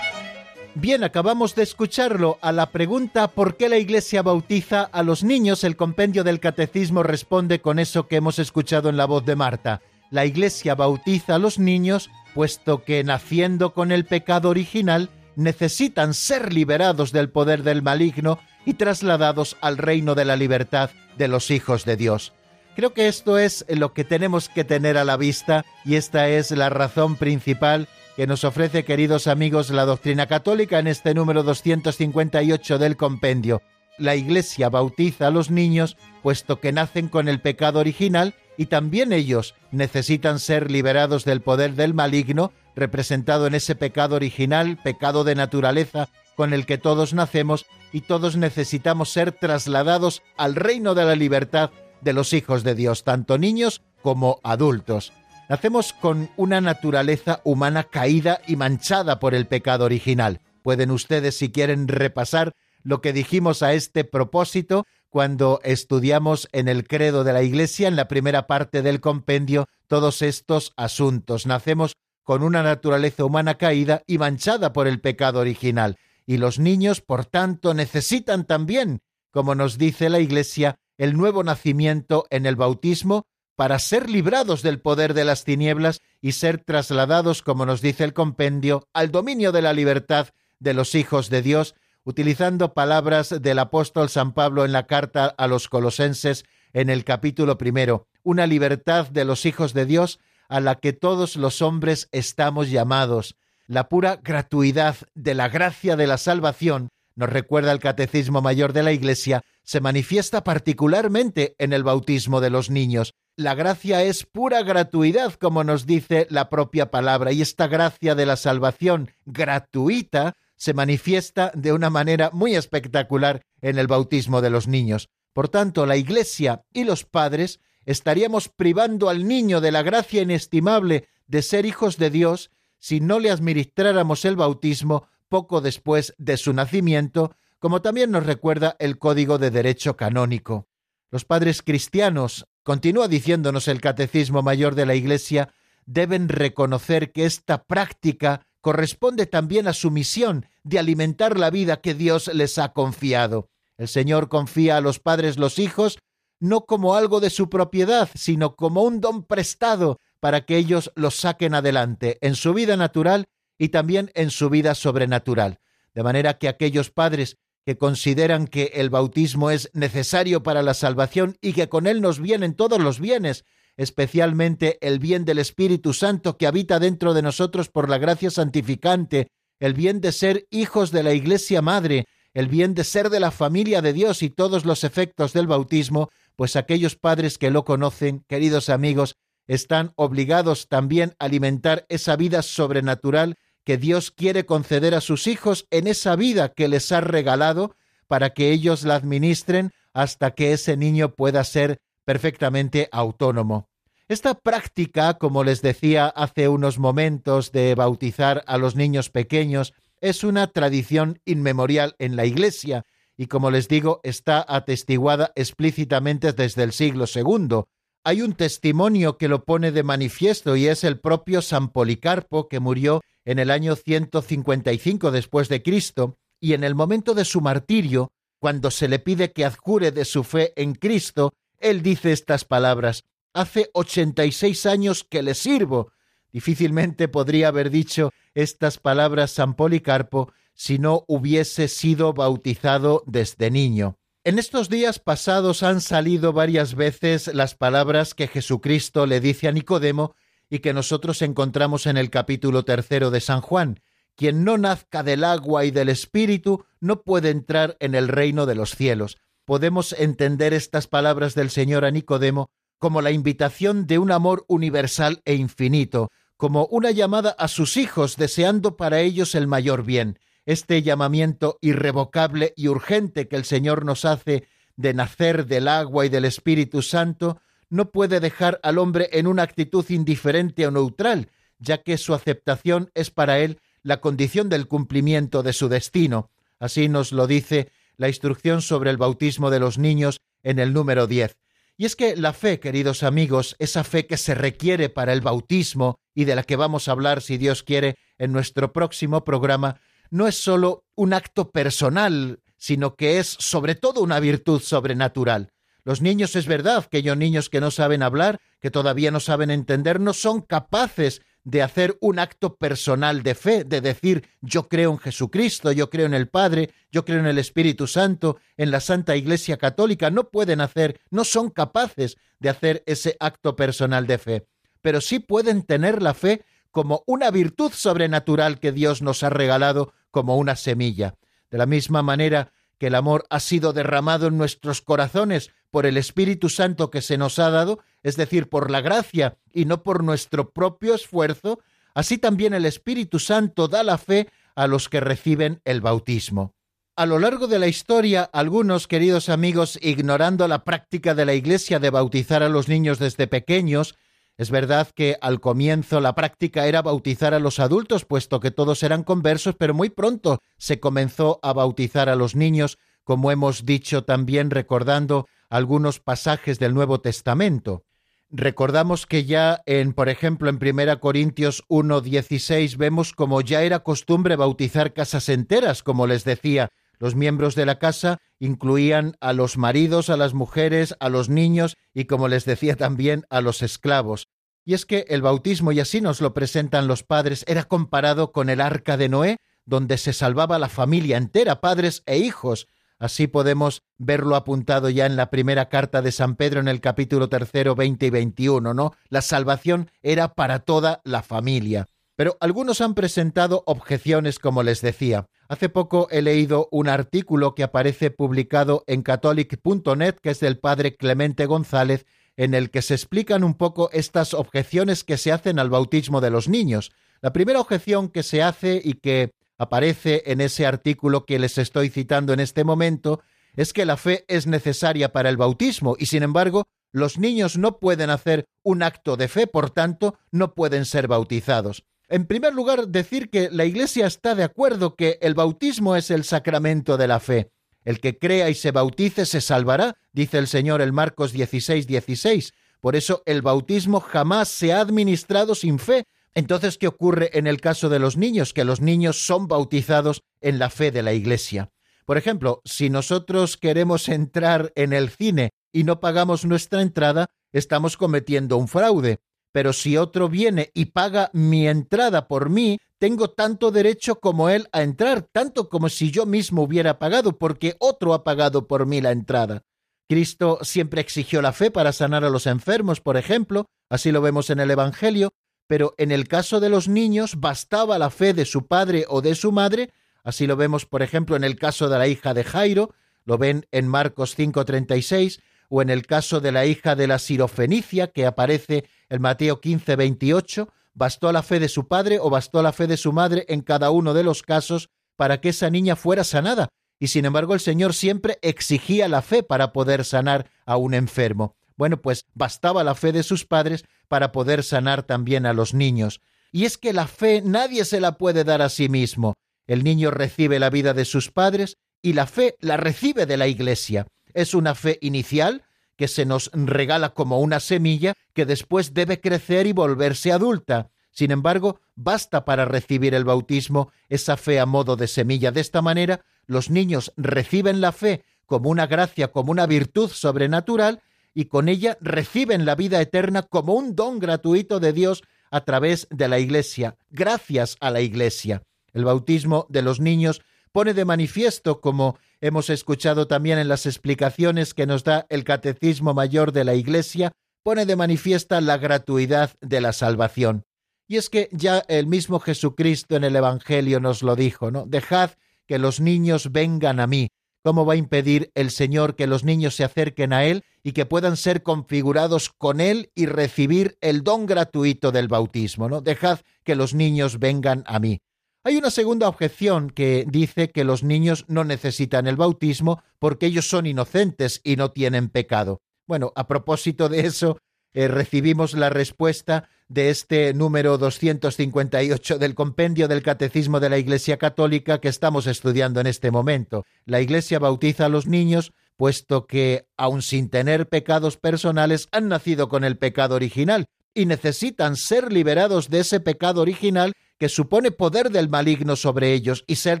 Bien, 0.82 1.04
acabamos 1.04 1.54
de 1.54 1.62
escucharlo. 1.62 2.40
A 2.42 2.50
la 2.50 2.70
pregunta 2.70 3.28
¿por 3.28 3.56
qué 3.56 3.68
la 3.68 3.78
Iglesia 3.78 4.20
bautiza 4.20 4.82
a 4.82 5.04
los 5.04 5.22
niños? 5.22 5.62
El 5.62 5.76
compendio 5.76 6.24
del 6.24 6.40
Catecismo 6.40 7.04
responde 7.04 7.60
con 7.60 7.78
eso 7.78 8.08
que 8.08 8.16
hemos 8.16 8.40
escuchado 8.40 8.88
en 8.88 8.96
la 8.96 9.04
voz 9.04 9.24
de 9.24 9.36
Marta. 9.36 9.80
La 10.10 10.26
Iglesia 10.26 10.74
bautiza 10.74 11.36
a 11.36 11.38
los 11.38 11.60
niños 11.60 12.10
puesto 12.34 12.82
que 12.82 13.04
naciendo 13.04 13.74
con 13.74 13.92
el 13.92 14.06
pecado 14.06 14.48
original 14.48 15.08
necesitan 15.36 16.14
ser 16.14 16.52
liberados 16.52 17.12
del 17.12 17.30
poder 17.30 17.62
del 17.62 17.82
maligno 17.82 18.40
y 18.66 18.74
trasladados 18.74 19.56
al 19.60 19.78
reino 19.78 20.16
de 20.16 20.24
la 20.24 20.34
libertad 20.34 20.90
de 21.16 21.28
los 21.28 21.52
hijos 21.52 21.84
de 21.84 21.96
Dios. 21.96 22.32
Creo 22.74 22.92
que 22.92 23.06
esto 23.06 23.38
es 23.38 23.64
lo 23.68 23.92
que 23.92 24.02
tenemos 24.02 24.48
que 24.48 24.64
tener 24.64 24.98
a 24.98 25.04
la 25.04 25.16
vista 25.16 25.64
y 25.84 25.94
esta 25.94 26.28
es 26.28 26.50
la 26.50 26.70
razón 26.70 27.14
principal 27.14 27.86
que 28.16 28.26
nos 28.26 28.44
ofrece, 28.44 28.84
queridos 28.84 29.26
amigos, 29.26 29.70
la 29.70 29.84
doctrina 29.84 30.26
católica 30.26 30.78
en 30.78 30.86
este 30.86 31.14
número 31.14 31.42
258 31.42 32.78
del 32.78 32.96
compendio. 32.96 33.62
La 33.98 34.16
Iglesia 34.16 34.68
bautiza 34.68 35.28
a 35.28 35.30
los 35.30 35.50
niños 35.50 35.96
puesto 36.22 36.60
que 36.60 36.72
nacen 36.72 37.08
con 37.08 37.28
el 37.28 37.40
pecado 37.40 37.80
original 37.80 38.34
y 38.56 38.66
también 38.66 39.12
ellos 39.12 39.54
necesitan 39.70 40.38
ser 40.38 40.70
liberados 40.70 41.24
del 41.24 41.40
poder 41.40 41.74
del 41.74 41.94
maligno, 41.94 42.52
representado 42.76 43.46
en 43.46 43.54
ese 43.54 43.74
pecado 43.74 44.16
original, 44.16 44.78
pecado 44.82 45.24
de 45.24 45.34
naturaleza, 45.34 46.08
con 46.36 46.52
el 46.52 46.66
que 46.66 46.78
todos 46.78 47.14
nacemos 47.14 47.66
y 47.92 48.02
todos 48.02 48.36
necesitamos 48.36 49.10
ser 49.10 49.32
trasladados 49.32 50.22
al 50.36 50.54
reino 50.54 50.94
de 50.94 51.04
la 51.04 51.14
libertad 51.14 51.70
de 52.00 52.12
los 52.12 52.32
hijos 52.32 52.64
de 52.64 52.74
Dios, 52.74 53.04
tanto 53.04 53.38
niños 53.38 53.82
como 54.02 54.40
adultos. 54.42 55.12
Nacemos 55.52 55.92
con 55.92 56.30
una 56.38 56.62
naturaleza 56.62 57.42
humana 57.44 57.84
caída 57.84 58.40
y 58.46 58.56
manchada 58.56 59.20
por 59.20 59.34
el 59.34 59.46
pecado 59.46 59.84
original. 59.84 60.40
Pueden 60.62 60.90
ustedes, 60.90 61.36
si 61.36 61.52
quieren, 61.52 61.88
repasar 61.88 62.54
lo 62.82 63.02
que 63.02 63.12
dijimos 63.12 63.62
a 63.62 63.74
este 63.74 64.04
propósito 64.04 64.86
cuando 65.10 65.60
estudiamos 65.62 66.48
en 66.52 66.68
el 66.68 66.88
credo 66.88 67.22
de 67.22 67.34
la 67.34 67.42
Iglesia, 67.42 67.86
en 67.86 67.96
la 67.96 68.08
primera 68.08 68.46
parte 68.46 68.80
del 68.80 69.02
compendio, 69.02 69.66
todos 69.88 70.22
estos 70.22 70.72
asuntos. 70.78 71.44
Nacemos 71.44 71.96
con 72.22 72.42
una 72.42 72.62
naturaleza 72.62 73.22
humana 73.26 73.58
caída 73.58 74.02
y 74.06 74.16
manchada 74.16 74.72
por 74.72 74.86
el 74.86 75.02
pecado 75.02 75.40
original. 75.40 75.98
Y 76.24 76.38
los 76.38 76.58
niños, 76.60 77.02
por 77.02 77.26
tanto, 77.26 77.74
necesitan 77.74 78.46
también, 78.46 79.00
como 79.30 79.54
nos 79.54 79.76
dice 79.76 80.08
la 80.08 80.20
Iglesia, 80.20 80.76
el 80.96 81.14
nuevo 81.14 81.44
nacimiento 81.44 82.24
en 82.30 82.46
el 82.46 82.56
bautismo 82.56 83.26
para 83.62 83.78
ser 83.78 84.10
librados 84.10 84.62
del 84.62 84.80
poder 84.80 85.14
de 85.14 85.24
las 85.24 85.44
tinieblas 85.44 86.00
y 86.20 86.32
ser 86.32 86.58
trasladados, 86.58 87.42
como 87.42 87.64
nos 87.64 87.80
dice 87.80 88.02
el 88.02 88.12
compendio, 88.12 88.88
al 88.92 89.12
dominio 89.12 89.52
de 89.52 89.62
la 89.62 89.72
libertad 89.72 90.30
de 90.58 90.74
los 90.74 90.96
hijos 90.96 91.30
de 91.30 91.42
Dios, 91.42 91.76
utilizando 92.02 92.74
palabras 92.74 93.40
del 93.40 93.60
apóstol 93.60 94.08
San 94.08 94.32
Pablo 94.32 94.64
en 94.64 94.72
la 94.72 94.88
carta 94.88 95.26
a 95.26 95.46
los 95.46 95.68
colosenses 95.68 96.44
en 96.72 96.90
el 96.90 97.04
capítulo 97.04 97.56
primero, 97.56 98.08
una 98.24 98.48
libertad 98.48 99.06
de 99.06 99.24
los 99.24 99.46
hijos 99.46 99.74
de 99.74 99.86
Dios 99.86 100.18
a 100.48 100.58
la 100.58 100.80
que 100.80 100.92
todos 100.92 101.36
los 101.36 101.62
hombres 101.62 102.08
estamos 102.10 102.68
llamados. 102.68 103.36
La 103.68 103.88
pura 103.88 104.16
gratuidad 104.16 104.96
de 105.14 105.34
la 105.34 105.48
gracia 105.48 105.94
de 105.94 106.08
la 106.08 106.18
salvación, 106.18 106.88
nos 107.14 107.30
recuerda 107.30 107.70
el 107.70 107.78
Catecismo 107.78 108.42
Mayor 108.42 108.72
de 108.72 108.82
la 108.82 108.90
Iglesia, 108.90 109.42
se 109.62 109.80
manifiesta 109.80 110.42
particularmente 110.42 111.54
en 111.58 111.72
el 111.72 111.84
bautismo 111.84 112.40
de 112.40 112.50
los 112.50 112.68
niños. 112.68 113.14
La 113.36 113.54
gracia 113.54 114.02
es 114.02 114.26
pura 114.26 114.62
gratuidad, 114.62 115.32
como 115.34 115.64
nos 115.64 115.86
dice 115.86 116.26
la 116.28 116.50
propia 116.50 116.90
palabra, 116.90 117.32
y 117.32 117.40
esta 117.40 117.66
gracia 117.66 118.14
de 118.14 118.26
la 118.26 118.36
salvación 118.36 119.10
gratuita 119.24 120.36
se 120.54 120.74
manifiesta 120.74 121.50
de 121.54 121.72
una 121.72 121.88
manera 121.88 122.28
muy 122.34 122.54
espectacular 122.54 123.42
en 123.62 123.78
el 123.78 123.86
bautismo 123.86 124.42
de 124.42 124.50
los 124.50 124.68
niños. 124.68 125.08
Por 125.32 125.48
tanto, 125.48 125.86
la 125.86 125.96
Iglesia 125.96 126.66
y 126.74 126.84
los 126.84 127.04
padres 127.04 127.60
estaríamos 127.86 128.50
privando 128.50 129.08
al 129.08 129.26
niño 129.26 129.62
de 129.62 129.72
la 129.72 129.82
gracia 129.82 130.20
inestimable 130.20 131.08
de 131.26 131.40
ser 131.40 131.64
hijos 131.64 131.96
de 131.96 132.10
Dios 132.10 132.50
si 132.78 133.00
no 133.00 133.18
le 133.18 133.30
administráramos 133.30 134.26
el 134.26 134.36
bautismo 134.36 135.08
poco 135.30 135.62
después 135.62 136.14
de 136.18 136.36
su 136.36 136.52
nacimiento, 136.52 137.34
como 137.58 137.80
también 137.80 138.10
nos 138.10 138.26
recuerda 138.26 138.76
el 138.78 138.98
Código 138.98 139.38
de 139.38 139.50
Derecho 139.50 139.96
Canónico. 139.96 140.68
Los 141.10 141.24
padres 141.24 141.62
cristianos, 141.62 142.46
continúa 142.62 143.08
diciéndonos 143.08 143.68
el 143.68 143.80
Catecismo 143.80 144.42
Mayor 144.42 144.74
de 144.74 144.86
la 144.86 144.94
Iglesia, 144.94 145.52
deben 145.86 146.28
reconocer 146.28 147.12
que 147.12 147.24
esta 147.24 147.64
práctica 147.64 148.46
corresponde 148.60 149.26
también 149.26 149.66
a 149.66 149.72
su 149.72 149.90
misión 149.90 150.46
de 150.62 150.78
alimentar 150.78 151.38
la 151.38 151.50
vida 151.50 151.80
que 151.80 151.94
Dios 151.94 152.28
les 152.32 152.58
ha 152.58 152.72
confiado. 152.72 153.50
El 153.76 153.88
Señor 153.88 154.28
confía 154.28 154.76
a 154.76 154.80
los 154.80 155.00
padres 155.00 155.38
los 155.38 155.58
hijos 155.58 155.98
no 156.38 156.66
como 156.66 156.96
algo 156.96 157.20
de 157.20 157.30
su 157.30 157.48
propiedad, 157.48 158.10
sino 158.14 158.56
como 158.56 158.82
un 158.82 159.00
don 159.00 159.24
prestado 159.24 160.00
para 160.18 160.44
que 160.44 160.56
ellos 160.56 160.92
los 160.96 161.14
saquen 161.14 161.54
adelante 161.54 162.18
en 162.20 162.34
su 162.34 162.52
vida 162.52 162.76
natural 162.76 163.26
y 163.58 163.68
también 163.68 164.10
en 164.14 164.30
su 164.30 164.50
vida 164.50 164.74
sobrenatural. 164.74 165.60
De 165.94 166.02
manera 166.02 166.38
que 166.38 166.48
aquellos 166.48 166.90
padres 166.90 167.36
que 167.64 167.76
consideran 167.76 168.46
que 168.46 168.72
el 168.74 168.90
bautismo 168.90 169.50
es 169.50 169.70
necesario 169.72 170.42
para 170.42 170.62
la 170.62 170.74
salvación 170.74 171.36
y 171.40 171.52
que 171.52 171.68
con 171.68 171.86
él 171.86 172.00
nos 172.00 172.20
vienen 172.20 172.54
todos 172.54 172.80
los 172.80 172.98
bienes, 172.98 173.44
especialmente 173.76 174.78
el 174.80 174.98
bien 174.98 175.24
del 175.24 175.38
Espíritu 175.38 175.92
Santo 175.92 176.36
que 176.36 176.46
habita 176.46 176.78
dentro 176.78 177.14
de 177.14 177.22
nosotros 177.22 177.68
por 177.68 177.88
la 177.88 177.98
gracia 177.98 178.30
santificante, 178.30 179.28
el 179.60 179.74
bien 179.74 180.00
de 180.00 180.12
ser 180.12 180.46
hijos 180.50 180.90
de 180.90 181.02
la 181.02 181.14
Iglesia 181.14 181.62
Madre, 181.62 182.06
el 182.34 182.48
bien 182.48 182.74
de 182.74 182.84
ser 182.84 183.10
de 183.10 183.20
la 183.20 183.30
familia 183.30 183.82
de 183.82 183.92
Dios 183.92 184.22
y 184.22 184.30
todos 184.30 184.64
los 184.64 184.84
efectos 184.84 185.32
del 185.32 185.46
bautismo, 185.46 186.10
pues 186.36 186.56
aquellos 186.56 186.96
padres 186.96 187.38
que 187.38 187.50
lo 187.50 187.64
conocen, 187.64 188.24
queridos 188.26 188.70
amigos, 188.70 189.14
están 189.46 189.92
obligados 189.96 190.68
también 190.68 191.14
a 191.18 191.26
alimentar 191.26 191.84
esa 191.88 192.16
vida 192.16 192.42
sobrenatural 192.42 193.36
que 193.64 193.76
Dios 193.76 194.10
quiere 194.10 194.46
conceder 194.46 194.94
a 194.94 195.00
sus 195.00 195.26
hijos 195.26 195.66
en 195.70 195.86
esa 195.86 196.16
vida 196.16 196.50
que 196.50 196.68
les 196.68 196.90
ha 196.92 197.00
regalado 197.00 197.74
para 198.06 198.30
que 198.30 198.50
ellos 198.50 198.84
la 198.84 198.96
administren 198.96 199.72
hasta 199.92 200.32
que 200.32 200.52
ese 200.52 200.76
niño 200.76 201.14
pueda 201.14 201.44
ser 201.44 201.80
perfectamente 202.04 202.88
autónomo. 202.92 203.68
Esta 204.08 204.34
práctica, 204.34 205.14
como 205.14 205.44
les 205.44 205.62
decía 205.62 206.06
hace 206.08 206.48
unos 206.48 206.78
momentos, 206.78 207.52
de 207.52 207.74
bautizar 207.74 208.44
a 208.46 208.58
los 208.58 208.76
niños 208.76 209.10
pequeños, 209.10 209.72
es 210.00 210.24
una 210.24 210.48
tradición 210.48 211.20
inmemorial 211.24 211.94
en 211.98 212.16
la 212.16 212.26
Iglesia 212.26 212.84
y 213.16 213.26
como 213.26 213.50
les 213.50 213.68
digo, 213.68 214.00
está 214.02 214.44
atestiguada 214.46 215.32
explícitamente 215.36 216.32
desde 216.32 216.64
el 216.64 216.72
siglo 216.72 217.04
II. 217.06 217.62
Hay 218.04 218.22
un 218.22 218.32
testimonio 218.32 219.16
que 219.16 219.28
lo 219.28 219.44
pone 219.44 219.70
de 219.70 219.84
manifiesto 219.84 220.56
y 220.56 220.66
es 220.66 220.82
el 220.82 220.98
propio 220.98 221.40
San 221.40 221.68
Policarpo 221.68 222.48
que 222.48 222.58
murió 222.58 223.00
en 223.24 223.38
el 223.38 223.50
año 223.50 223.76
155 223.76 225.10
después 225.10 225.48
de 225.48 225.62
Cristo 225.62 226.18
y 226.40 226.54
en 226.54 226.64
el 226.64 226.74
momento 226.74 227.14
de 227.14 227.24
su 227.24 227.40
martirio, 227.40 228.12
cuando 228.38 228.70
se 228.70 228.88
le 228.88 228.98
pide 228.98 229.32
que 229.32 229.44
adjure 229.44 229.92
de 229.92 230.04
su 230.04 230.24
fe 230.24 230.52
en 230.56 230.74
Cristo, 230.74 231.32
él 231.58 231.82
dice 231.82 232.12
estas 232.12 232.44
palabras: 232.44 233.04
hace 233.32 233.70
86 233.74 234.66
años 234.66 235.04
que 235.08 235.22
le 235.22 235.34
sirvo. 235.34 235.92
Difícilmente 236.32 237.08
podría 237.08 237.48
haber 237.48 237.70
dicho 237.70 238.10
estas 238.34 238.78
palabras 238.78 239.30
San 239.32 239.54
Policarpo 239.54 240.32
si 240.54 240.78
no 240.78 241.04
hubiese 241.06 241.68
sido 241.68 242.12
bautizado 242.14 243.04
desde 243.06 243.50
niño. 243.50 243.98
En 244.24 244.38
estos 244.38 244.68
días 244.68 244.98
pasados 244.98 245.62
han 245.62 245.80
salido 245.80 246.32
varias 246.32 246.74
veces 246.74 247.32
las 247.34 247.54
palabras 247.54 248.14
que 248.14 248.28
Jesucristo 248.28 249.06
le 249.06 249.20
dice 249.20 249.48
a 249.48 249.52
Nicodemo 249.52 250.14
y 250.52 250.58
que 250.58 250.74
nosotros 250.74 251.22
encontramos 251.22 251.86
en 251.86 251.96
el 251.96 252.10
capítulo 252.10 252.62
tercero 252.66 253.10
de 253.10 253.22
San 253.22 253.40
Juan. 253.40 253.80
Quien 254.16 254.44
no 254.44 254.58
nazca 254.58 255.02
del 255.02 255.24
agua 255.24 255.64
y 255.64 255.70
del 255.70 255.88
Espíritu 255.88 256.66
no 256.78 257.04
puede 257.04 257.30
entrar 257.30 257.78
en 257.80 257.94
el 257.94 258.06
reino 258.06 258.44
de 258.44 258.54
los 258.54 258.72
cielos. 258.72 259.16
Podemos 259.46 259.94
entender 259.94 260.52
estas 260.52 260.88
palabras 260.88 261.34
del 261.34 261.48
Señor 261.48 261.86
a 261.86 261.90
Nicodemo 261.90 262.50
como 262.76 263.00
la 263.00 263.12
invitación 263.12 263.86
de 263.86 263.98
un 263.98 264.12
amor 264.12 264.44
universal 264.46 265.22
e 265.24 265.36
infinito, 265.36 266.10
como 266.36 266.66
una 266.66 266.90
llamada 266.90 267.30
a 267.30 267.48
sus 267.48 267.78
hijos 267.78 268.18
deseando 268.18 268.76
para 268.76 269.00
ellos 269.00 269.34
el 269.34 269.46
mayor 269.46 269.84
bien. 269.84 270.18
Este 270.44 270.82
llamamiento 270.82 271.56
irrevocable 271.62 272.52
y 272.56 272.68
urgente 272.68 273.26
que 273.26 273.36
el 273.36 273.46
Señor 273.46 273.86
nos 273.86 274.04
hace 274.04 274.46
de 274.76 274.92
nacer 274.92 275.46
del 275.46 275.66
agua 275.66 276.04
y 276.04 276.10
del 276.10 276.26
Espíritu 276.26 276.82
Santo 276.82 277.40
no 277.72 277.90
puede 277.90 278.20
dejar 278.20 278.60
al 278.62 278.76
hombre 278.76 279.08
en 279.12 279.26
una 279.26 279.44
actitud 279.44 279.88
indiferente 279.88 280.66
o 280.66 280.70
neutral, 280.70 281.30
ya 281.58 281.78
que 281.78 281.96
su 281.96 282.12
aceptación 282.12 282.90
es 282.92 283.10
para 283.10 283.38
él 283.38 283.60
la 283.82 284.02
condición 284.02 284.50
del 284.50 284.68
cumplimiento 284.68 285.42
de 285.42 285.54
su 285.54 285.70
destino. 285.70 286.30
Así 286.58 286.90
nos 286.90 287.12
lo 287.12 287.26
dice 287.26 287.72
la 287.96 288.08
instrucción 288.08 288.60
sobre 288.60 288.90
el 288.90 288.98
bautismo 288.98 289.48
de 289.50 289.58
los 289.58 289.78
niños 289.78 290.20
en 290.42 290.58
el 290.58 290.74
número 290.74 291.06
10. 291.06 291.38
Y 291.78 291.86
es 291.86 291.96
que 291.96 292.14
la 292.14 292.34
fe, 292.34 292.60
queridos 292.60 293.02
amigos, 293.02 293.56
esa 293.58 293.84
fe 293.84 294.06
que 294.06 294.18
se 294.18 294.34
requiere 294.34 294.90
para 294.90 295.14
el 295.14 295.22
bautismo 295.22 295.98
y 296.14 296.26
de 296.26 296.36
la 296.36 296.42
que 296.42 296.56
vamos 296.56 296.88
a 296.88 296.92
hablar, 296.92 297.22
si 297.22 297.38
Dios 297.38 297.62
quiere, 297.62 297.96
en 298.18 298.32
nuestro 298.32 298.74
próximo 298.74 299.24
programa, 299.24 299.80
no 300.10 300.28
es 300.28 300.36
sólo 300.36 300.84
un 300.94 301.14
acto 301.14 301.50
personal, 301.50 302.40
sino 302.58 302.96
que 302.96 303.18
es 303.18 303.28
sobre 303.28 303.76
todo 303.76 304.02
una 304.02 304.20
virtud 304.20 304.60
sobrenatural. 304.60 305.48
Los 305.84 306.00
niños 306.00 306.36
es 306.36 306.46
verdad 306.46 306.86
que 306.86 306.98
ellos 306.98 307.16
niños 307.16 307.50
que 307.50 307.60
no 307.60 307.70
saben 307.70 308.02
hablar, 308.02 308.40
que 308.60 308.70
todavía 308.70 309.10
no 309.10 309.20
saben 309.20 309.50
entender, 309.50 309.98
no 309.98 310.12
son 310.12 310.40
capaces 310.40 311.22
de 311.44 311.62
hacer 311.62 311.98
un 312.00 312.20
acto 312.20 312.56
personal 312.56 313.22
de 313.22 313.34
fe, 313.34 313.64
de 313.64 313.80
decir 313.80 314.28
yo 314.40 314.68
creo 314.68 314.92
en 314.92 314.98
Jesucristo, 314.98 315.72
yo 315.72 315.90
creo 315.90 316.06
en 316.06 316.14
el 316.14 316.28
Padre, 316.28 316.70
yo 316.92 317.04
creo 317.04 317.18
en 317.18 317.26
el 317.26 317.38
Espíritu 317.38 317.88
Santo, 317.88 318.38
en 318.56 318.70
la 318.70 318.80
Santa 318.80 319.16
Iglesia 319.16 319.56
Católica, 319.56 320.10
no 320.10 320.30
pueden 320.30 320.60
hacer, 320.60 321.00
no 321.10 321.24
son 321.24 321.50
capaces 321.50 322.16
de 322.38 322.48
hacer 322.48 322.82
ese 322.86 323.16
acto 323.18 323.56
personal 323.56 324.06
de 324.06 324.18
fe, 324.18 324.46
pero 324.82 325.00
sí 325.00 325.18
pueden 325.18 325.62
tener 325.62 326.00
la 326.00 326.14
fe 326.14 326.44
como 326.70 327.02
una 327.06 327.30
virtud 327.30 327.72
sobrenatural 327.72 328.60
que 328.60 328.72
Dios 328.72 329.02
nos 329.02 329.22
ha 329.24 329.30
regalado 329.30 329.92
como 330.10 330.36
una 330.36 330.56
semilla. 330.56 331.14
De 331.50 331.58
la 331.58 331.66
misma 331.66 332.02
manera 332.02 332.52
que 332.78 332.86
el 332.86 332.94
amor 332.94 333.26
ha 333.30 333.40
sido 333.40 333.72
derramado 333.72 334.28
en 334.28 334.38
nuestros 334.38 334.80
corazones 334.80 335.50
por 335.72 335.86
el 335.86 335.96
Espíritu 335.96 336.50
Santo 336.50 336.90
que 336.90 337.00
se 337.00 337.16
nos 337.16 337.38
ha 337.38 337.50
dado, 337.50 337.80
es 338.02 338.16
decir, 338.16 338.50
por 338.50 338.70
la 338.70 338.82
gracia 338.82 339.38
y 339.52 339.64
no 339.64 339.82
por 339.82 340.04
nuestro 340.04 340.50
propio 340.50 340.94
esfuerzo, 340.94 341.60
así 341.94 342.18
también 342.18 342.52
el 342.52 342.66
Espíritu 342.66 343.18
Santo 343.18 343.68
da 343.68 343.82
la 343.82 343.96
fe 343.96 344.28
a 344.54 344.66
los 344.66 344.90
que 344.90 345.00
reciben 345.00 345.62
el 345.64 345.80
bautismo. 345.80 346.54
A 346.94 347.06
lo 347.06 347.18
largo 347.18 347.46
de 347.46 347.58
la 347.58 347.68
historia, 347.68 348.22
algunos 348.34 348.86
queridos 348.86 349.30
amigos, 349.30 349.78
ignorando 349.80 350.46
la 350.46 350.62
práctica 350.62 351.14
de 351.14 351.24
la 351.24 351.32
Iglesia 351.32 351.78
de 351.78 351.88
bautizar 351.88 352.42
a 352.42 352.50
los 352.50 352.68
niños 352.68 352.98
desde 352.98 353.26
pequeños, 353.26 353.94
es 354.36 354.50
verdad 354.50 354.88
que 354.94 355.16
al 355.22 355.40
comienzo 355.40 356.02
la 356.02 356.14
práctica 356.14 356.66
era 356.66 356.82
bautizar 356.82 357.32
a 357.32 357.38
los 357.38 357.60
adultos, 357.60 358.04
puesto 358.04 358.40
que 358.40 358.50
todos 358.50 358.82
eran 358.82 359.04
conversos, 359.04 359.54
pero 359.58 359.72
muy 359.72 359.88
pronto 359.88 360.42
se 360.58 360.80
comenzó 360.80 361.40
a 361.42 361.54
bautizar 361.54 362.10
a 362.10 362.16
los 362.16 362.36
niños, 362.36 362.76
como 363.04 363.30
hemos 363.30 363.64
dicho 363.64 364.04
también 364.04 364.50
recordando 364.50 365.26
algunos 365.52 366.00
pasajes 366.00 366.58
del 366.58 366.72
Nuevo 366.72 367.02
Testamento. 367.02 367.84
Recordamos 368.30 369.06
que 369.06 369.26
ya 369.26 369.60
en, 369.66 369.92
por 369.92 370.08
ejemplo, 370.08 370.48
en 370.48 370.56
1 370.56 370.98
Corintios 370.98 371.62
1.16 371.68 372.78
vemos 372.78 373.12
como 373.12 373.42
ya 373.42 373.62
era 373.62 373.80
costumbre 373.80 374.36
bautizar 374.36 374.94
casas 374.94 375.28
enteras, 375.28 375.82
como 375.82 376.06
les 376.06 376.24
decía, 376.24 376.70
los 376.98 377.14
miembros 377.14 377.54
de 377.54 377.66
la 377.66 377.78
casa 377.78 378.18
incluían 378.38 379.16
a 379.20 379.34
los 379.34 379.58
maridos, 379.58 380.08
a 380.08 380.16
las 380.16 380.32
mujeres, 380.32 380.96
a 381.00 381.10
los 381.10 381.28
niños 381.28 381.76
y, 381.92 382.06
como 382.06 382.28
les 382.28 382.46
decía 382.46 382.74
también, 382.76 383.26
a 383.28 383.42
los 383.42 383.60
esclavos. 383.60 384.28
Y 384.64 384.72
es 384.72 384.86
que 384.86 385.04
el 385.08 385.20
bautismo, 385.20 385.72
y 385.72 385.80
así 385.80 386.00
nos 386.00 386.22
lo 386.22 386.32
presentan 386.32 386.86
los 386.86 387.02
padres, 387.02 387.44
era 387.46 387.64
comparado 387.64 388.32
con 388.32 388.48
el 388.48 388.62
arca 388.62 388.96
de 388.96 389.10
Noé, 389.10 389.36
donde 389.66 389.98
se 389.98 390.14
salvaba 390.14 390.58
la 390.58 390.70
familia 390.70 391.18
entera, 391.18 391.60
padres 391.60 392.02
e 392.06 392.16
hijos. 392.16 392.68
Así 393.02 393.26
podemos 393.26 393.82
verlo 393.98 394.36
apuntado 394.36 394.88
ya 394.88 395.06
en 395.06 395.16
la 395.16 395.28
primera 395.28 395.68
carta 395.68 396.02
de 396.02 396.12
San 396.12 396.36
Pedro 396.36 396.60
en 396.60 396.68
el 396.68 396.80
capítulo 396.80 397.28
tercero, 397.28 397.74
veinte 397.74 398.06
y 398.06 398.10
veintiuno, 398.10 398.74
¿no? 398.74 398.92
La 399.08 399.22
salvación 399.22 399.90
era 400.02 400.34
para 400.34 400.60
toda 400.60 401.00
la 401.02 401.24
familia. 401.24 401.88
Pero 402.14 402.36
algunos 402.38 402.80
han 402.80 402.94
presentado 402.94 403.64
objeciones, 403.66 404.38
como 404.38 404.62
les 404.62 404.82
decía. 404.82 405.26
Hace 405.48 405.68
poco 405.68 406.06
he 406.12 406.22
leído 406.22 406.68
un 406.70 406.88
artículo 406.88 407.56
que 407.56 407.64
aparece 407.64 408.12
publicado 408.12 408.84
en 408.86 409.02
catholic.net, 409.02 410.14
que 410.22 410.30
es 410.30 410.38
del 410.38 410.60
padre 410.60 410.94
Clemente 410.94 411.46
González, 411.46 412.06
en 412.36 412.54
el 412.54 412.70
que 412.70 412.82
se 412.82 412.94
explican 412.94 413.42
un 413.42 413.54
poco 413.54 413.90
estas 413.92 414.32
objeciones 414.32 415.02
que 415.02 415.16
se 415.16 415.32
hacen 415.32 415.58
al 415.58 415.70
bautismo 415.70 416.20
de 416.20 416.30
los 416.30 416.48
niños. 416.48 416.92
La 417.20 417.32
primera 417.32 417.60
objeción 417.60 418.10
que 418.10 418.22
se 418.22 418.44
hace 418.44 418.80
y 418.84 418.94
que 418.94 419.32
aparece 419.62 420.22
en 420.26 420.40
ese 420.40 420.66
artículo 420.66 421.24
que 421.24 421.38
les 421.38 421.56
estoy 421.58 421.88
citando 421.88 422.32
en 422.32 422.40
este 422.40 422.64
momento 422.64 423.20
es 423.54 423.72
que 423.72 423.84
la 423.84 423.96
fe 423.96 424.24
es 424.28 424.46
necesaria 424.46 425.12
para 425.12 425.28
el 425.28 425.36
bautismo 425.36 425.96
y 425.98 426.06
sin 426.06 426.22
embargo 426.22 426.66
los 426.90 427.18
niños 427.18 427.56
no 427.56 427.78
pueden 427.78 428.10
hacer 428.10 428.46
un 428.62 428.82
acto 428.82 429.16
de 429.16 429.28
fe, 429.28 429.46
por 429.46 429.70
tanto 429.70 430.18
no 430.30 430.54
pueden 430.54 430.84
ser 430.84 431.08
bautizados. 431.08 431.84
En 432.08 432.26
primer 432.26 432.52
lugar, 432.52 432.88
decir 432.88 433.30
que 433.30 433.48
la 433.50 433.64
Iglesia 433.64 434.06
está 434.06 434.34
de 434.34 434.44
acuerdo 434.44 434.96
que 434.96 435.18
el 435.22 435.34
bautismo 435.34 435.96
es 435.96 436.10
el 436.10 436.24
sacramento 436.24 436.98
de 436.98 437.08
la 437.08 437.20
fe. 437.20 437.50
El 437.84 438.00
que 438.00 438.18
crea 438.18 438.50
y 438.50 438.54
se 438.54 438.70
bautice 438.70 439.24
se 439.24 439.40
salvará, 439.40 439.96
dice 440.12 440.38
el 440.38 440.46
Señor 440.46 440.82
en 440.82 440.94
Marcos 440.94 441.32
16, 441.32 441.86
16. 441.86 442.52
Por 442.80 442.96
eso 442.96 443.22
el 443.24 443.42
bautismo 443.42 444.00
jamás 444.00 444.48
se 444.48 444.72
ha 444.72 444.80
administrado 444.80 445.54
sin 445.54 445.78
fe. 445.78 446.04
Entonces, 446.34 446.78
¿qué 446.78 446.86
ocurre 446.86 447.30
en 447.38 447.46
el 447.46 447.60
caso 447.60 447.88
de 447.88 447.98
los 447.98 448.16
niños? 448.16 448.52
Que 448.52 448.64
los 448.64 448.80
niños 448.80 449.26
son 449.26 449.48
bautizados 449.48 450.22
en 450.40 450.58
la 450.58 450.70
fe 450.70 450.90
de 450.90 451.02
la 451.02 451.12
Iglesia. 451.12 451.70
Por 452.06 452.18
ejemplo, 452.18 452.62
si 452.64 452.90
nosotros 452.90 453.56
queremos 453.56 454.08
entrar 454.08 454.72
en 454.74 454.92
el 454.92 455.10
cine 455.10 455.50
y 455.72 455.84
no 455.84 456.00
pagamos 456.00 456.44
nuestra 456.44 456.82
entrada, 456.82 457.28
estamos 457.52 457.96
cometiendo 457.96 458.56
un 458.56 458.68
fraude 458.68 459.20
pero 459.52 459.72
si 459.74 459.96
otro 459.96 460.28
viene 460.28 460.70
y 460.74 460.86
paga 460.86 461.30
mi 461.34 461.68
entrada 461.68 462.26
por 462.26 462.48
mí, 462.48 462.78
tengo 462.98 463.30
tanto 463.30 463.70
derecho 463.70 464.18
como 464.18 464.48
él 464.48 464.68
a 464.72 464.82
entrar, 464.82 465.22
tanto 465.30 465.68
como 465.68 465.88
si 465.88 466.10
yo 466.10 466.24
mismo 466.24 466.62
hubiera 466.62 466.98
pagado, 466.98 467.38
porque 467.38 467.76
otro 467.78 468.14
ha 468.14 468.24
pagado 468.24 468.66
por 468.66 468.86
mí 468.86 469.00
la 469.00 469.12
entrada. 469.12 469.62
Cristo 470.08 470.58
siempre 470.62 471.00
exigió 471.00 471.42
la 471.42 471.52
fe 471.52 471.70
para 471.70 471.92
sanar 471.92 472.24
a 472.24 472.30
los 472.30 472.46
enfermos, 472.46 473.00
por 473.00 473.16
ejemplo, 473.16 473.66
así 473.88 474.10
lo 474.10 474.20
vemos 474.20 474.50
en 474.50 474.60
el 474.60 474.70
Evangelio, 474.70 475.34
pero 475.66 475.94
en 475.98 476.12
el 476.12 476.28
caso 476.28 476.60
de 476.60 476.68
los 476.68 476.88
niños 476.88 477.40
bastaba 477.40 477.98
la 477.98 478.10
fe 478.10 478.34
de 478.34 478.44
su 478.44 478.66
padre 478.66 479.04
o 479.08 479.22
de 479.22 479.34
su 479.34 479.52
madre, 479.52 479.90
así 480.24 480.46
lo 480.46 480.56
vemos, 480.56 480.86
por 480.86 481.02
ejemplo, 481.02 481.36
en 481.36 481.44
el 481.44 481.56
caso 481.56 481.88
de 481.88 481.98
la 481.98 482.08
hija 482.08 482.34
de 482.34 482.44
Jairo, 482.44 482.94
lo 483.24 483.38
ven 483.38 483.66
en 483.70 483.88
Marcos 483.88 484.36
5:36, 484.36 485.40
o 485.68 485.80
en 485.80 485.90
el 485.90 486.06
caso 486.06 486.40
de 486.40 486.52
la 486.52 486.66
hija 486.66 486.96
de 486.96 487.06
la 487.06 487.18
Sirofenicia, 487.18 488.08
que 488.08 488.26
aparece 488.26 488.84
en 489.08 489.22
Mateo 489.22 489.60
15, 489.60 489.96
28, 489.96 490.68
bastó 490.94 491.32
la 491.32 491.42
fe 491.42 491.60
de 491.60 491.68
su 491.68 491.88
padre 491.88 492.18
o 492.20 492.28
bastó 492.28 492.62
la 492.62 492.72
fe 492.72 492.86
de 492.86 492.96
su 492.96 493.12
madre 493.12 493.46
en 493.48 493.62
cada 493.62 493.90
uno 493.90 494.12
de 494.14 494.24
los 494.24 494.42
casos 494.42 494.90
para 495.16 495.40
que 495.40 495.50
esa 495.50 495.70
niña 495.70 495.96
fuera 495.96 496.24
sanada. 496.24 496.68
Y 496.98 497.08
sin 497.08 497.24
embargo 497.24 497.54
el 497.54 497.60
Señor 497.60 497.94
siempre 497.94 498.38
exigía 498.42 499.08
la 499.08 499.22
fe 499.22 499.42
para 499.42 499.72
poder 499.72 500.04
sanar 500.04 500.50
a 500.66 500.76
un 500.76 500.94
enfermo. 500.94 501.56
Bueno, 501.76 501.96
pues 502.00 502.26
bastaba 502.34 502.84
la 502.84 502.94
fe 502.94 503.12
de 503.12 503.22
sus 503.22 503.44
padres 503.44 503.84
para 504.12 504.30
poder 504.30 504.62
sanar 504.62 505.04
también 505.04 505.46
a 505.46 505.54
los 505.54 505.72
niños. 505.72 506.20
Y 506.52 506.66
es 506.66 506.76
que 506.76 506.92
la 506.92 507.06
fe 507.06 507.40
nadie 507.42 507.86
se 507.86 507.98
la 507.98 508.18
puede 508.18 508.44
dar 508.44 508.60
a 508.60 508.68
sí 508.68 508.90
mismo. 508.90 509.38
El 509.66 509.84
niño 509.84 510.10
recibe 510.10 510.58
la 510.58 510.68
vida 510.68 510.92
de 510.92 511.06
sus 511.06 511.30
padres 511.30 511.78
y 512.02 512.12
la 512.12 512.26
fe 512.26 512.56
la 512.60 512.76
recibe 512.76 513.24
de 513.24 513.38
la 513.38 513.46
Iglesia. 513.46 514.06
Es 514.34 514.52
una 514.52 514.74
fe 514.74 514.98
inicial 515.00 515.62
que 515.96 516.08
se 516.08 516.26
nos 516.26 516.50
regala 516.52 517.14
como 517.14 517.40
una 517.40 517.58
semilla 517.58 518.12
que 518.34 518.44
después 518.44 518.92
debe 518.92 519.18
crecer 519.18 519.66
y 519.66 519.72
volverse 519.72 520.30
adulta. 520.30 520.90
Sin 521.10 521.30
embargo, 521.30 521.80
basta 521.94 522.44
para 522.44 522.66
recibir 522.66 523.14
el 523.14 523.24
bautismo 523.24 523.92
esa 524.10 524.36
fe 524.36 524.60
a 524.60 524.66
modo 524.66 524.96
de 524.96 525.08
semilla. 525.08 525.52
De 525.52 525.62
esta 525.62 525.80
manera, 525.80 526.20
los 526.44 526.68
niños 526.68 527.14
reciben 527.16 527.80
la 527.80 527.92
fe 527.92 528.26
como 528.44 528.68
una 528.68 528.86
gracia, 528.86 529.32
como 529.32 529.52
una 529.52 529.64
virtud 529.64 530.10
sobrenatural, 530.10 531.00
y 531.34 531.46
con 531.46 531.68
ella 531.68 531.96
reciben 532.00 532.64
la 532.64 532.74
vida 532.74 533.00
eterna 533.00 533.42
como 533.42 533.74
un 533.74 533.94
don 533.94 534.18
gratuito 534.18 534.80
de 534.80 534.92
Dios 534.92 535.22
a 535.50 535.64
través 535.64 536.06
de 536.10 536.28
la 536.28 536.38
Iglesia, 536.38 536.96
gracias 537.10 537.76
a 537.80 537.90
la 537.90 538.00
Iglesia. 538.00 538.62
El 538.92 539.04
bautismo 539.04 539.66
de 539.68 539.82
los 539.82 540.00
niños 540.00 540.42
pone 540.72 540.94
de 540.94 541.04
manifiesto, 541.04 541.80
como 541.80 542.18
hemos 542.40 542.70
escuchado 542.70 543.26
también 543.26 543.58
en 543.58 543.68
las 543.68 543.86
explicaciones 543.86 544.74
que 544.74 544.86
nos 544.86 545.04
da 545.04 545.26
el 545.28 545.44
Catecismo 545.44 546.14
Mayor 546.14 546.52
de 546.52 546.64
la 546.64 546.74
Iglesia, 546.74 547.32
pone 547.62 547.86
de 547.86 547.96
manifiesta 547.96 548.60
la 548.60 548.78
gratuidad 548.78 549.52
de 549.60 549.80
la 549.80 549.92
salvación. 549.92 550.64
Y 551.06 551.16
es 551.16 551.28
que 551.28 551.48
ya 551.52 551.84
el 551.88 552.06
mismo 552.06 552.40
Jesucristo 552.40 553.16
en 553.16 553.24
el 553.24 553.36
Evangelio 553.36 554.00
nos 554.00 554.22
lo 554.22 554.34
dijo, 554.34 554.70
¿no? 554.70 554.86
Dejad 554.86 555.32
que 555.66 555.78
los 555.78 556.00
niños 556.00 556.52
vengan 556.52 557.00
a 557.00 557.06
mí. 557.06 557.28
¿Cómo 557.64 557.86
va 557.86 557.92
a 557.92 557.96
impedir 557.96 558.50
el 558.54 558.70
Señor 558.70 559.14
que 559.14 559.28
los 559.28 559.44
niños 559.44 559.76
se 559.76 559.84
acerquen 559.84 560.32
a 560.32 560.44
Él 560.44 560.64
y 560.82 560.92
que 560.92 561.06
puedan 561.06 561.36
ser 561.36 561.62
configurados 561.62 562.50
con 562.50 562.80
Él 562.80 563.12
y 563.14 563.26
recibir 563.26 563.96
el 564.00 564.24
don 564.24 564.46
gratuito 564.46 565.12
del 565.12 565.28
bautismo? 565.28 565.88
¿no? 565.88 566.00
Dejad 566.00 566.40
que 566.64 566.74
los 566.74 566.92
niños 566.92 567.38
vengan 567.38 567.84
a 567.86 568.00
mí. 568.00 568.20
Hay 568.64 568.76
una 568.76 568.90
segunda 568.90 569.28
objeción 569.28 569.90
que 569.90 570.24
dice 570.28 570.70
que 570.70 570.84
los 570.84 571.02
niños 571.02 571.44
no 571.48 571.64
necesitan 571.64 572.26
el 572.26 572.36
bautismo 572.36 573.02
porque 573.18 573.46
ellos 573.46 573.68
son 573.68 573.86
inocentes 573.86 574.60
y 574.62 574.76
no 574.76 574.90
tienen 574.90 575.28
pecado. 575.28 575.82
Bueno, 576.06 576.32
a 576.36 576.46
propósito 576.46 577.08
de 577.08 577.20
eso, 577.20 577.58
eh, 577.94 578.08
recibimos 578.08 578.74
la 578.74 578.90
respuesta 578.90 579.68
de 579.88 580.10
este 580.10 580.54
número 580.54 580.96
258 580.96 582.38
del 582.38 582.54
compendio 582.54 583.08
del 583.08 583.22
Catecismo 583.22 583.78
de 583.78 583.90
la 583.90 583.98
Iglesia 583.98 584.38
Católica 584.38 585.00
que 585.00 585.08
estamos 585.08 585.46
estudiando 585.46 586.00
en 586.00 586.06
este 586.06 586.30
momento. 586.30 586.86
La 587.04 587.20
Iglesia 587.20 587.58
bautiza 587.58 588.06
a 588.06 588.08
los 588.08 588.26
niños 588.26 588.72
puesto 588.96 589.46
que, 589.46 589.86
aun 589.96 590.22
sin 590.22 590.48
tener 590.48 590.88
pecados 590.88 591.36
personales, 591.36 592.08
han 592.12 592.28
nacido 592.28 592.68
con 592.68 592.84
el 592.84 592.98
pecado 592.98 593.34
original 593.34 593.86
y 594.14 594.26
necesitan 594.26 594.96
ser 594.96 595.32
liberados 595.32 595.90
de 595.90 596.00
ese 596.00 596.20
pecado 596.20 596.60
original 596.60 597.12
que 597.38 597.48
supone 597.48 597.90
poder 597.90 598.30
del 598.30 598.48
maligno 598.48 598.94
sobre 598.94 599.32
ellos 599.32 599.64
y 599.66 599.76
ser 599.76 600.00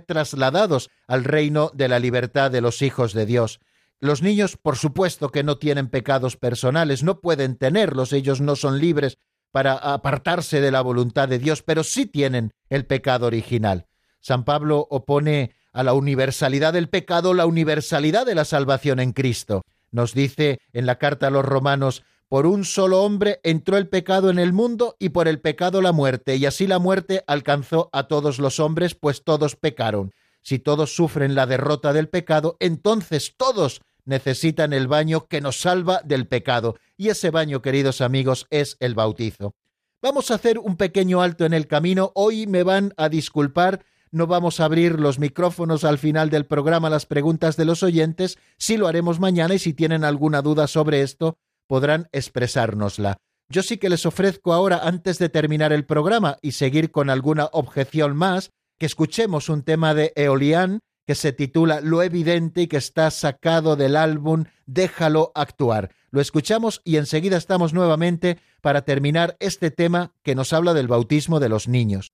trasladados 0.00 0.90
al 1.06 1.24
reino 1.24 1.70
de 1.74 1.88
la 1.88 1.98
libertad 1.98 2.50
de 2.50 2.60
los 2.60 2.82
hijos 2.82 3.12
de 3.14 3.26
Dios. 3.26 3.60
Los 4.02 4.20
niños, 4.20 4.56
por 4.56 4.76
supuesto 4.76 5.28
que 5.28 5.44
no 5.44 5.58
tienen 5.58 5.86
pecados 5.86 6.36
personales, 6.36 7.04
no 7.04 7.20
pueden 7.20 7.54
tenerlos, 7.54 8.12
ellos 8.12 8.40
no 8.40 8.56
son 8.56 8.80
libres 8.80 9.16
para 9.52 9.74
apartarse 9.74 10.60
de 10.60 10.72
la 10.72 10.80
voluntad 10.80 11.28
de 11.28 11.38
Dios, 11.38 11.62
pero 11.62 11.84
sí 11.84 12.06
tienen 12.06 12.52
el 12.68 12.84
pecado 12.84 13.28
original. 13.28 13.86
San 14.18 14.44
Pablo 14.44 14.88
opone 14.90 15.52
a 15.72 15.84
la 15.84 15.92
universalidad 15.92 16.72
del 16.72 16.88
pecado 16.88 17.32
la 17.32 17.46
universalidad 17.46 18.26
de 18.26 18.34
la 18.34 18.44
salvación 18.44 18.98
en 18.98 19.12
Cristo. 19.12 19.62
Nos 19.92 20.14
dice 20.14 20.58
en 20.72 20.86
la 20.86 20.98
carta 20.98 21.28
a 21.28 21.30
los 21.30 21.44
romanos, 21.44 22.02
por 22.28 22.46
un 22.46 22.64
solo 22.64 23.04
hombre 23.04 23.38
entró 23.44 23.76
el 23.76 23.88
pecado 23.88 24.30
en 24.30 24.40
el 24.40 24.52
mundo 24.52 24.96
y 24.98 25.10
por 25.10 25.28
el 25.28 25.38
pecado 25.38 25.80
la 25.80 25.92
muerte, 25.92 26.34
y 26.34 26.46
así 26.46 26.66
la 26.66 26.80
muerte 26.80 27.22
alcanzó 27.28 27.88
a 27.92 28.08
todos 28.08 28.40
los 28.40 28.58
hombres, 28.58 28.96
pues 28.96 29.22
todos 29.22 29.54
pecaron. 29.54 30.12
Si 30.40 30.58
todos 30.58 30.92
sufren 30.92 31.36
la 31.36 31.46
derrota 31.46 31.92
del 31.92 32.08
pecado, 32.08 32.56
entonces 32.58 33.34
todos 33.36 33.80
necesitan 34.04 34.72
el 34.72 34.88
baño 34.88 35.26
que 35.26 35.40
nos 35.40 35.60
salva 35.60 36.00
del 36.04 36.26
pecado. 36.26 36.76
Y 36.96 37.08
ese 37.08 37.30
baño, 37.30 37.62
queridos 37.62 38.00
amigos, 38.00 38.46
es 38.50 38.76
el 38.80 38.94
bautizo. 38.94 39.54
Vamos 40.02 40.30
a 40.30 40.34
hacer 40.34 40.58
un 40.58 40.76
pequeño 40.76 41.22
alto 41.22 41.44
en 41.44 41.52
el 41.52 41.66
camino. 41.66 42.10
Hoy 42.14 42.46
me 42.46 42.64
van 42.64 42.92
a 42.96 43.08
disculpar. 43.08 43.84
No 44.10 44.26
vamos 44.26 44.60
a 44.60 44.64
abrir 44.64 44.98
los 44.98 45.18
micrófonos 45.18 45.84
al 45.84 45.98
final 45.98 46.28
del 46.28 46.44
programa 46.44 46.90
las 46.90 47.06
preguntas 47.06 47.56
de 47.56 47.64
los 47.64 47.82
oyentes. 47.82 48.38
Sí 48.58 48.76
lo 48.76 48.88
haremos 48.88 49.20
mañana 49.20 49.54
y 49.54 49.58
si 49.58 49.72
tienen 49.72 50.04
alguna 50.04 50.42
duda 50.42 50.66
sobre 50.66 51.02
esto, 51.02 51.38
podrán 51.66 52.08
expresárnosla. 52.12 53.16
Yo 53.48 53.62
sí 53.62 53.78
que 53.78 53.88
les 53.88 54.04
ofrezco 54.06 54.52
ahora, 54.52 54.80
antes 54.82 55.18
de 55.18 55.28
terminar 55.28 55.72
el 55.72 55.84
programa 55.84 56.38
y 56.42 56.52
seguir 56.52 56.90
con 56.90 57.10
alguna 57.10 57.48
objeción 57.52 58.16
más, 58.16 58.50
que 58.78 58.86
escuchemos 58.86 59.48
un 59.48 59.62
tema 59.62 59.94
de 59.94 60.12
Eolian 60.16 60.80
que 61.06 61.14
se 61.14 61.32
titula 61.32 61.80
Lo 61.80 62.02
evidente 62.02 62.62
y 62.62 62.66
que 62.66 62.76
está 62.76 63.10
sacado 63.10 63.76
del 63.76 63.96
álbum 63.96 64.44
Déjalo 64.66 65.32
actuar. 65.34 65.90
Lo 66.10 66.20
escuchamos 66.20 66.80
y 66.84 66.96
enseguida 66.96 67.36
estamos 67.36 67.72
nuevamente 67.72 68.38
para 68.60 68.82
terminar 68.82 69.36
este 69.40 69.70
tema 69.70 70.12
que 70.22 70.34
nos 70.34 70.52
habla 70.52 70.74
del 70.74 70.88
bautismo 70.88 71.40
de 71.40 71.48
los 71.48 71.68
niños. 71.68 72.10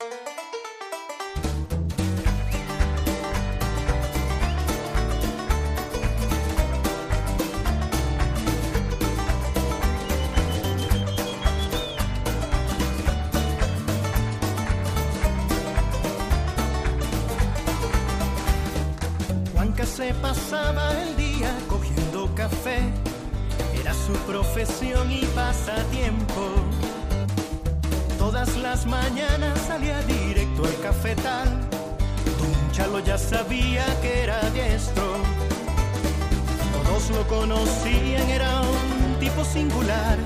Ya 33.05 33.17
sabía 33.17 33.87
que 34.03 34.25
era 34.25 34.41
diestro. 34.51 35.05
Todos 36.73 37.11
lo 37.11 37.27
conocían, 37.29 38.29
era 38.29 38.61
un 38.61 39.19
tipo 39.21 39.45
singular, 39.45 40.19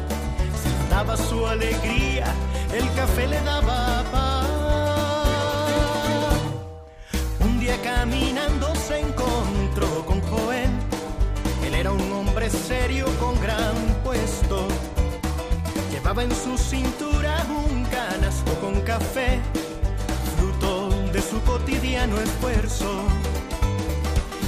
se 0.62 0.88
daba 0.90 1.16
su 1.16 1.46
alegría, 1.46 2.34
el 2.72 2.90
café 2.94 3.26
le 3.28 3.40
daba 3.42 4.02
paz. 4.10 4.46
Un 7.40 7.60
día 7.60 7.80
caminando 7.82 8.74
se 8.74 9.00
encontró 9.00 10.04
con 10.06 10.20
Joel. 10.22 10.70
Él 11.64 11.74
era 11.74 11.92
un 11.92 12.10
hombre 12.10 12.48
serio 12.48 13.06
con 13.20 13.38
gran 13.40 13.76
puesto. 14.02 14.66
Llevaba 15.92 16.24
en 16.24 16.34
su 16.34 16.56
cintura 16.56 17.46
un 17.48 17.84
canasto 17.84 18.54
con 18.60 18.80
café, 18.80 19.40
fruto 20.36 20.88
de 21.12 21.20
su 21.20 21.40
cotidiano 21.42 21.81
esfuerzo. 22.10 23.04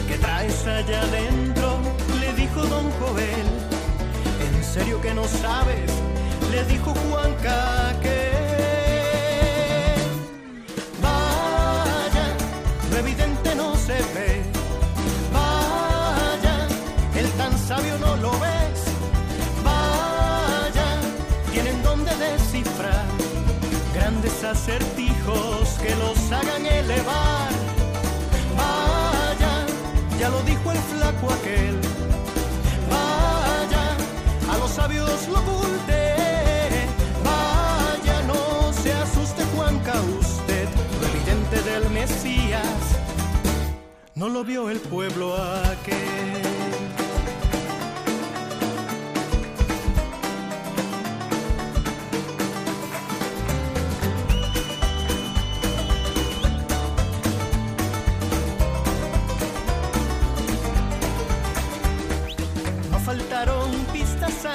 ¿Qué 0.08 0.18
traes 0.18 0.66
allá 0.66 1.02
adentro? 1.02 1.78
Le 2.20 2.32
dijo 2.34 2.60
don 2.62 2.90
Joel. 2.98 3.48
¿En 4.46 4.64
serio 4.64 5.00
que 5.00 5.14
no 5.14 5.24
sabes? 5.24 5.90
Le 6.50 6.64
dijo 6.64 6.92
Juanca 6.94 7.94
que 8.02 8.32
Vaya, 11.00 12.26
lo 12.90 12.96
evidente 12.98 13.54
no 13.54 13.76
se 13.76 13.98
ve. 14.14 14.42
Vaya, 15.32 16.66
el 17.16 17.30
tan 17.32 17.56
sabio 17.58 17.98
no 17.98 18.16
lo 18.16 18.30
ves. 18.40 18.53
Acertijos 24.42 25.68
que 25.82 25.94
los 25.96 26.32
hagan 26.32 26.66
elevar. 26.66 27.50
Vaya, 28.56 29.66
ya 30.18 30.28
lo 30.30 30.42
dijo 30.42 30.72
el 30.72 30.78
flaco 30.78 31.32
aquel. 31.32 31.78
Vaya, 32.90 33.86
a 34.52 34.58
los 34.58 34.70
sabios 34.70 35.28
lo 35.28 35.38
oculté. 35.38 36.14
Vaya, 37.22 38.22
no 38.26 38.72
se 38.72 38.92
asuste 38.92 39.44
Juanca 39.54 39.92
usted, 40.18 40.68
lo 41.00 41.06
evidente 41.08 41.70
del 41.70 41.90
Mesías. 41.90 42.64
No 44.14 44.28
lo 44.28 44.42
vio 44.42 44.70
el 44.70 44.80
pueblo 44.80 45.36
aquel. 45.36 47.03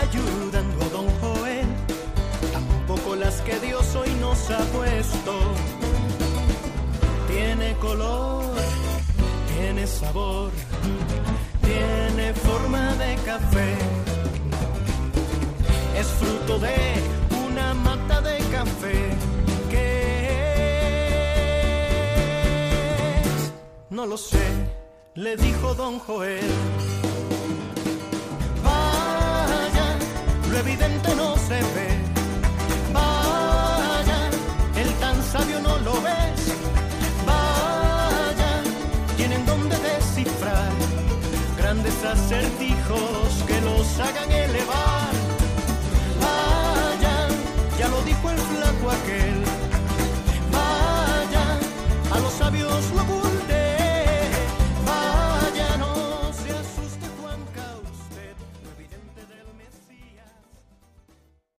Pistas 0.09 0.21
ayudando 0.45 0.85
a 0.85 0.89
don 0.89 1.07
Joel, 1.21 1.67
tampoco 2.51 3.15
las 3.15 3.41
que 3.41 3.59
Dios 3.59 3.95
hoy 3.95 4.09
nos 4.19 4.49
ha 4.49 4.59
puesto. 4.71 5.39
Tiene 7.27 7.75
color, 7.75 8.45
tiene 9.55 9.87
sabor, 9.87 10.51
tiene 11.61 12.33
forma 12.33 12.93
de 12.95 13.15
café. 13.25 13.75
Es 15.97 16.07
fruto 16.07 16.59
de 16.59 16.75
una 17.47 17.73
mata 17.73 18.21
de 18.21 18.37
café 18.51 19.09
que 19.69 20.29
es? 23.21 23.53
No 23.89 24.05
lo 24.05 24.17
sé, 24.17 24.39
le 25.15 25.35
dijo 25.35 25.73
don 25.75 25.99
Joel. 25.99 26.88
Lo 30.51 30.57
evidente 30.57 31.15
no 31.15 31.35
se 31.37 31.59
ve. 31.75 31.89
Vaya, 32.93 34.19
el 34.75 34.91
tan 34.95 35.23
sabio 35.23 35.59
no 35.59 35.77
lo 35.79 35.93
ves. 36.01 36.41
Vaya, 37.25 38.51
tienen 39.17 39.45
donde 39.45 39.77
descifrar 39.77 40.71
grandes 41.57 42.03
acertijos 42.03 43.43
que 43.47 43.61
los 43.61 43.99
hagan 43.99 44.31
elevar. 44.31 45.13
Vaya, 46.25 47.27
ya 47.77 47.87
lo 47.87 48.01
dijo 48.03 48.29
el 48.31 48.37
flaco 48.37 48.91
aquel. 48.97 49.43
Vaya, 50.51 51.45
a 52.15 52.19
los 52.19 52.33
sabios 52.33 52.91
lo 52.95 53.28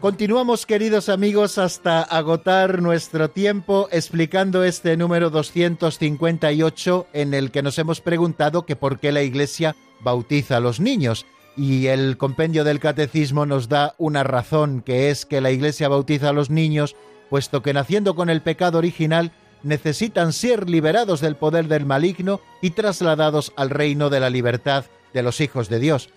Continuamos, 0.00 0.64
queridos 0.64 1.08
amigos, 1.08 1.58
hasta 1.58 2.02
agotar 2.02 2.80
nuestro 2.80 3.30
tiempo 3.30 3.88
explicando 3.90 4.62
este 4.62 4.96
número 4.96 5.28
258 5.28 7.08
en 7.12 7.34
el 7.34 7.50
que 7.50 7.64
nos 7.64 7.80
hemos 7.80 8.00
preguntado 8.00 8.64
que 8.64 8.76
por 8.76 9.00
qué 9.00 9.10
la 9.10 9.22
Iglesia 9.22 9.74
bautiza 9.98 10.58
a 10.58 10.60
los 10.60 10.78
niños. 10.78 11.26
Y 11.56 11.88
el 11.88 12.16
compendio 12.16 12.62
del 12.62 12.78
Catecismo 12.78 13.44
nos 13.44 13.68
da 13.68 13.96
una 13.98 14.22
razón, 14.22 14.82
que 14.82 15.10
es 15.10 15.26
que 15.26 15.40
la 15.40 15.50
Iglesia 15.50 15.88
bautiza 15.88 16.28
a 16.28 16.32
los 16.32 16.48
niños, 16.48 16.94
puesto 17.28 17.60
que 17.62 17.72
naciendo 17.72 18.14
con 18.14 18.30
el 18.30 18.40
pecado 18.40 18.78
original, 18.78 19.32
necesitan 19.64 20.32
ser 20.32 20.70
liberados 20.70 21.20
del 21.20 21.34
poder 21.34 21.66
del 21.66 21.86
maligno 21.86 22.40
y 22.62 22.70
trasladados 22.70 23.52
al 23.56 23.70
reino 23.70 24.10
de 24.10 24.20
la 24.20 24.30
libertad 24.30 24.84
de 25.12 25.24
los 25.24 25.40
hijos 25.40 25.68
de 25.68 25.80
Dios 25.80 26.08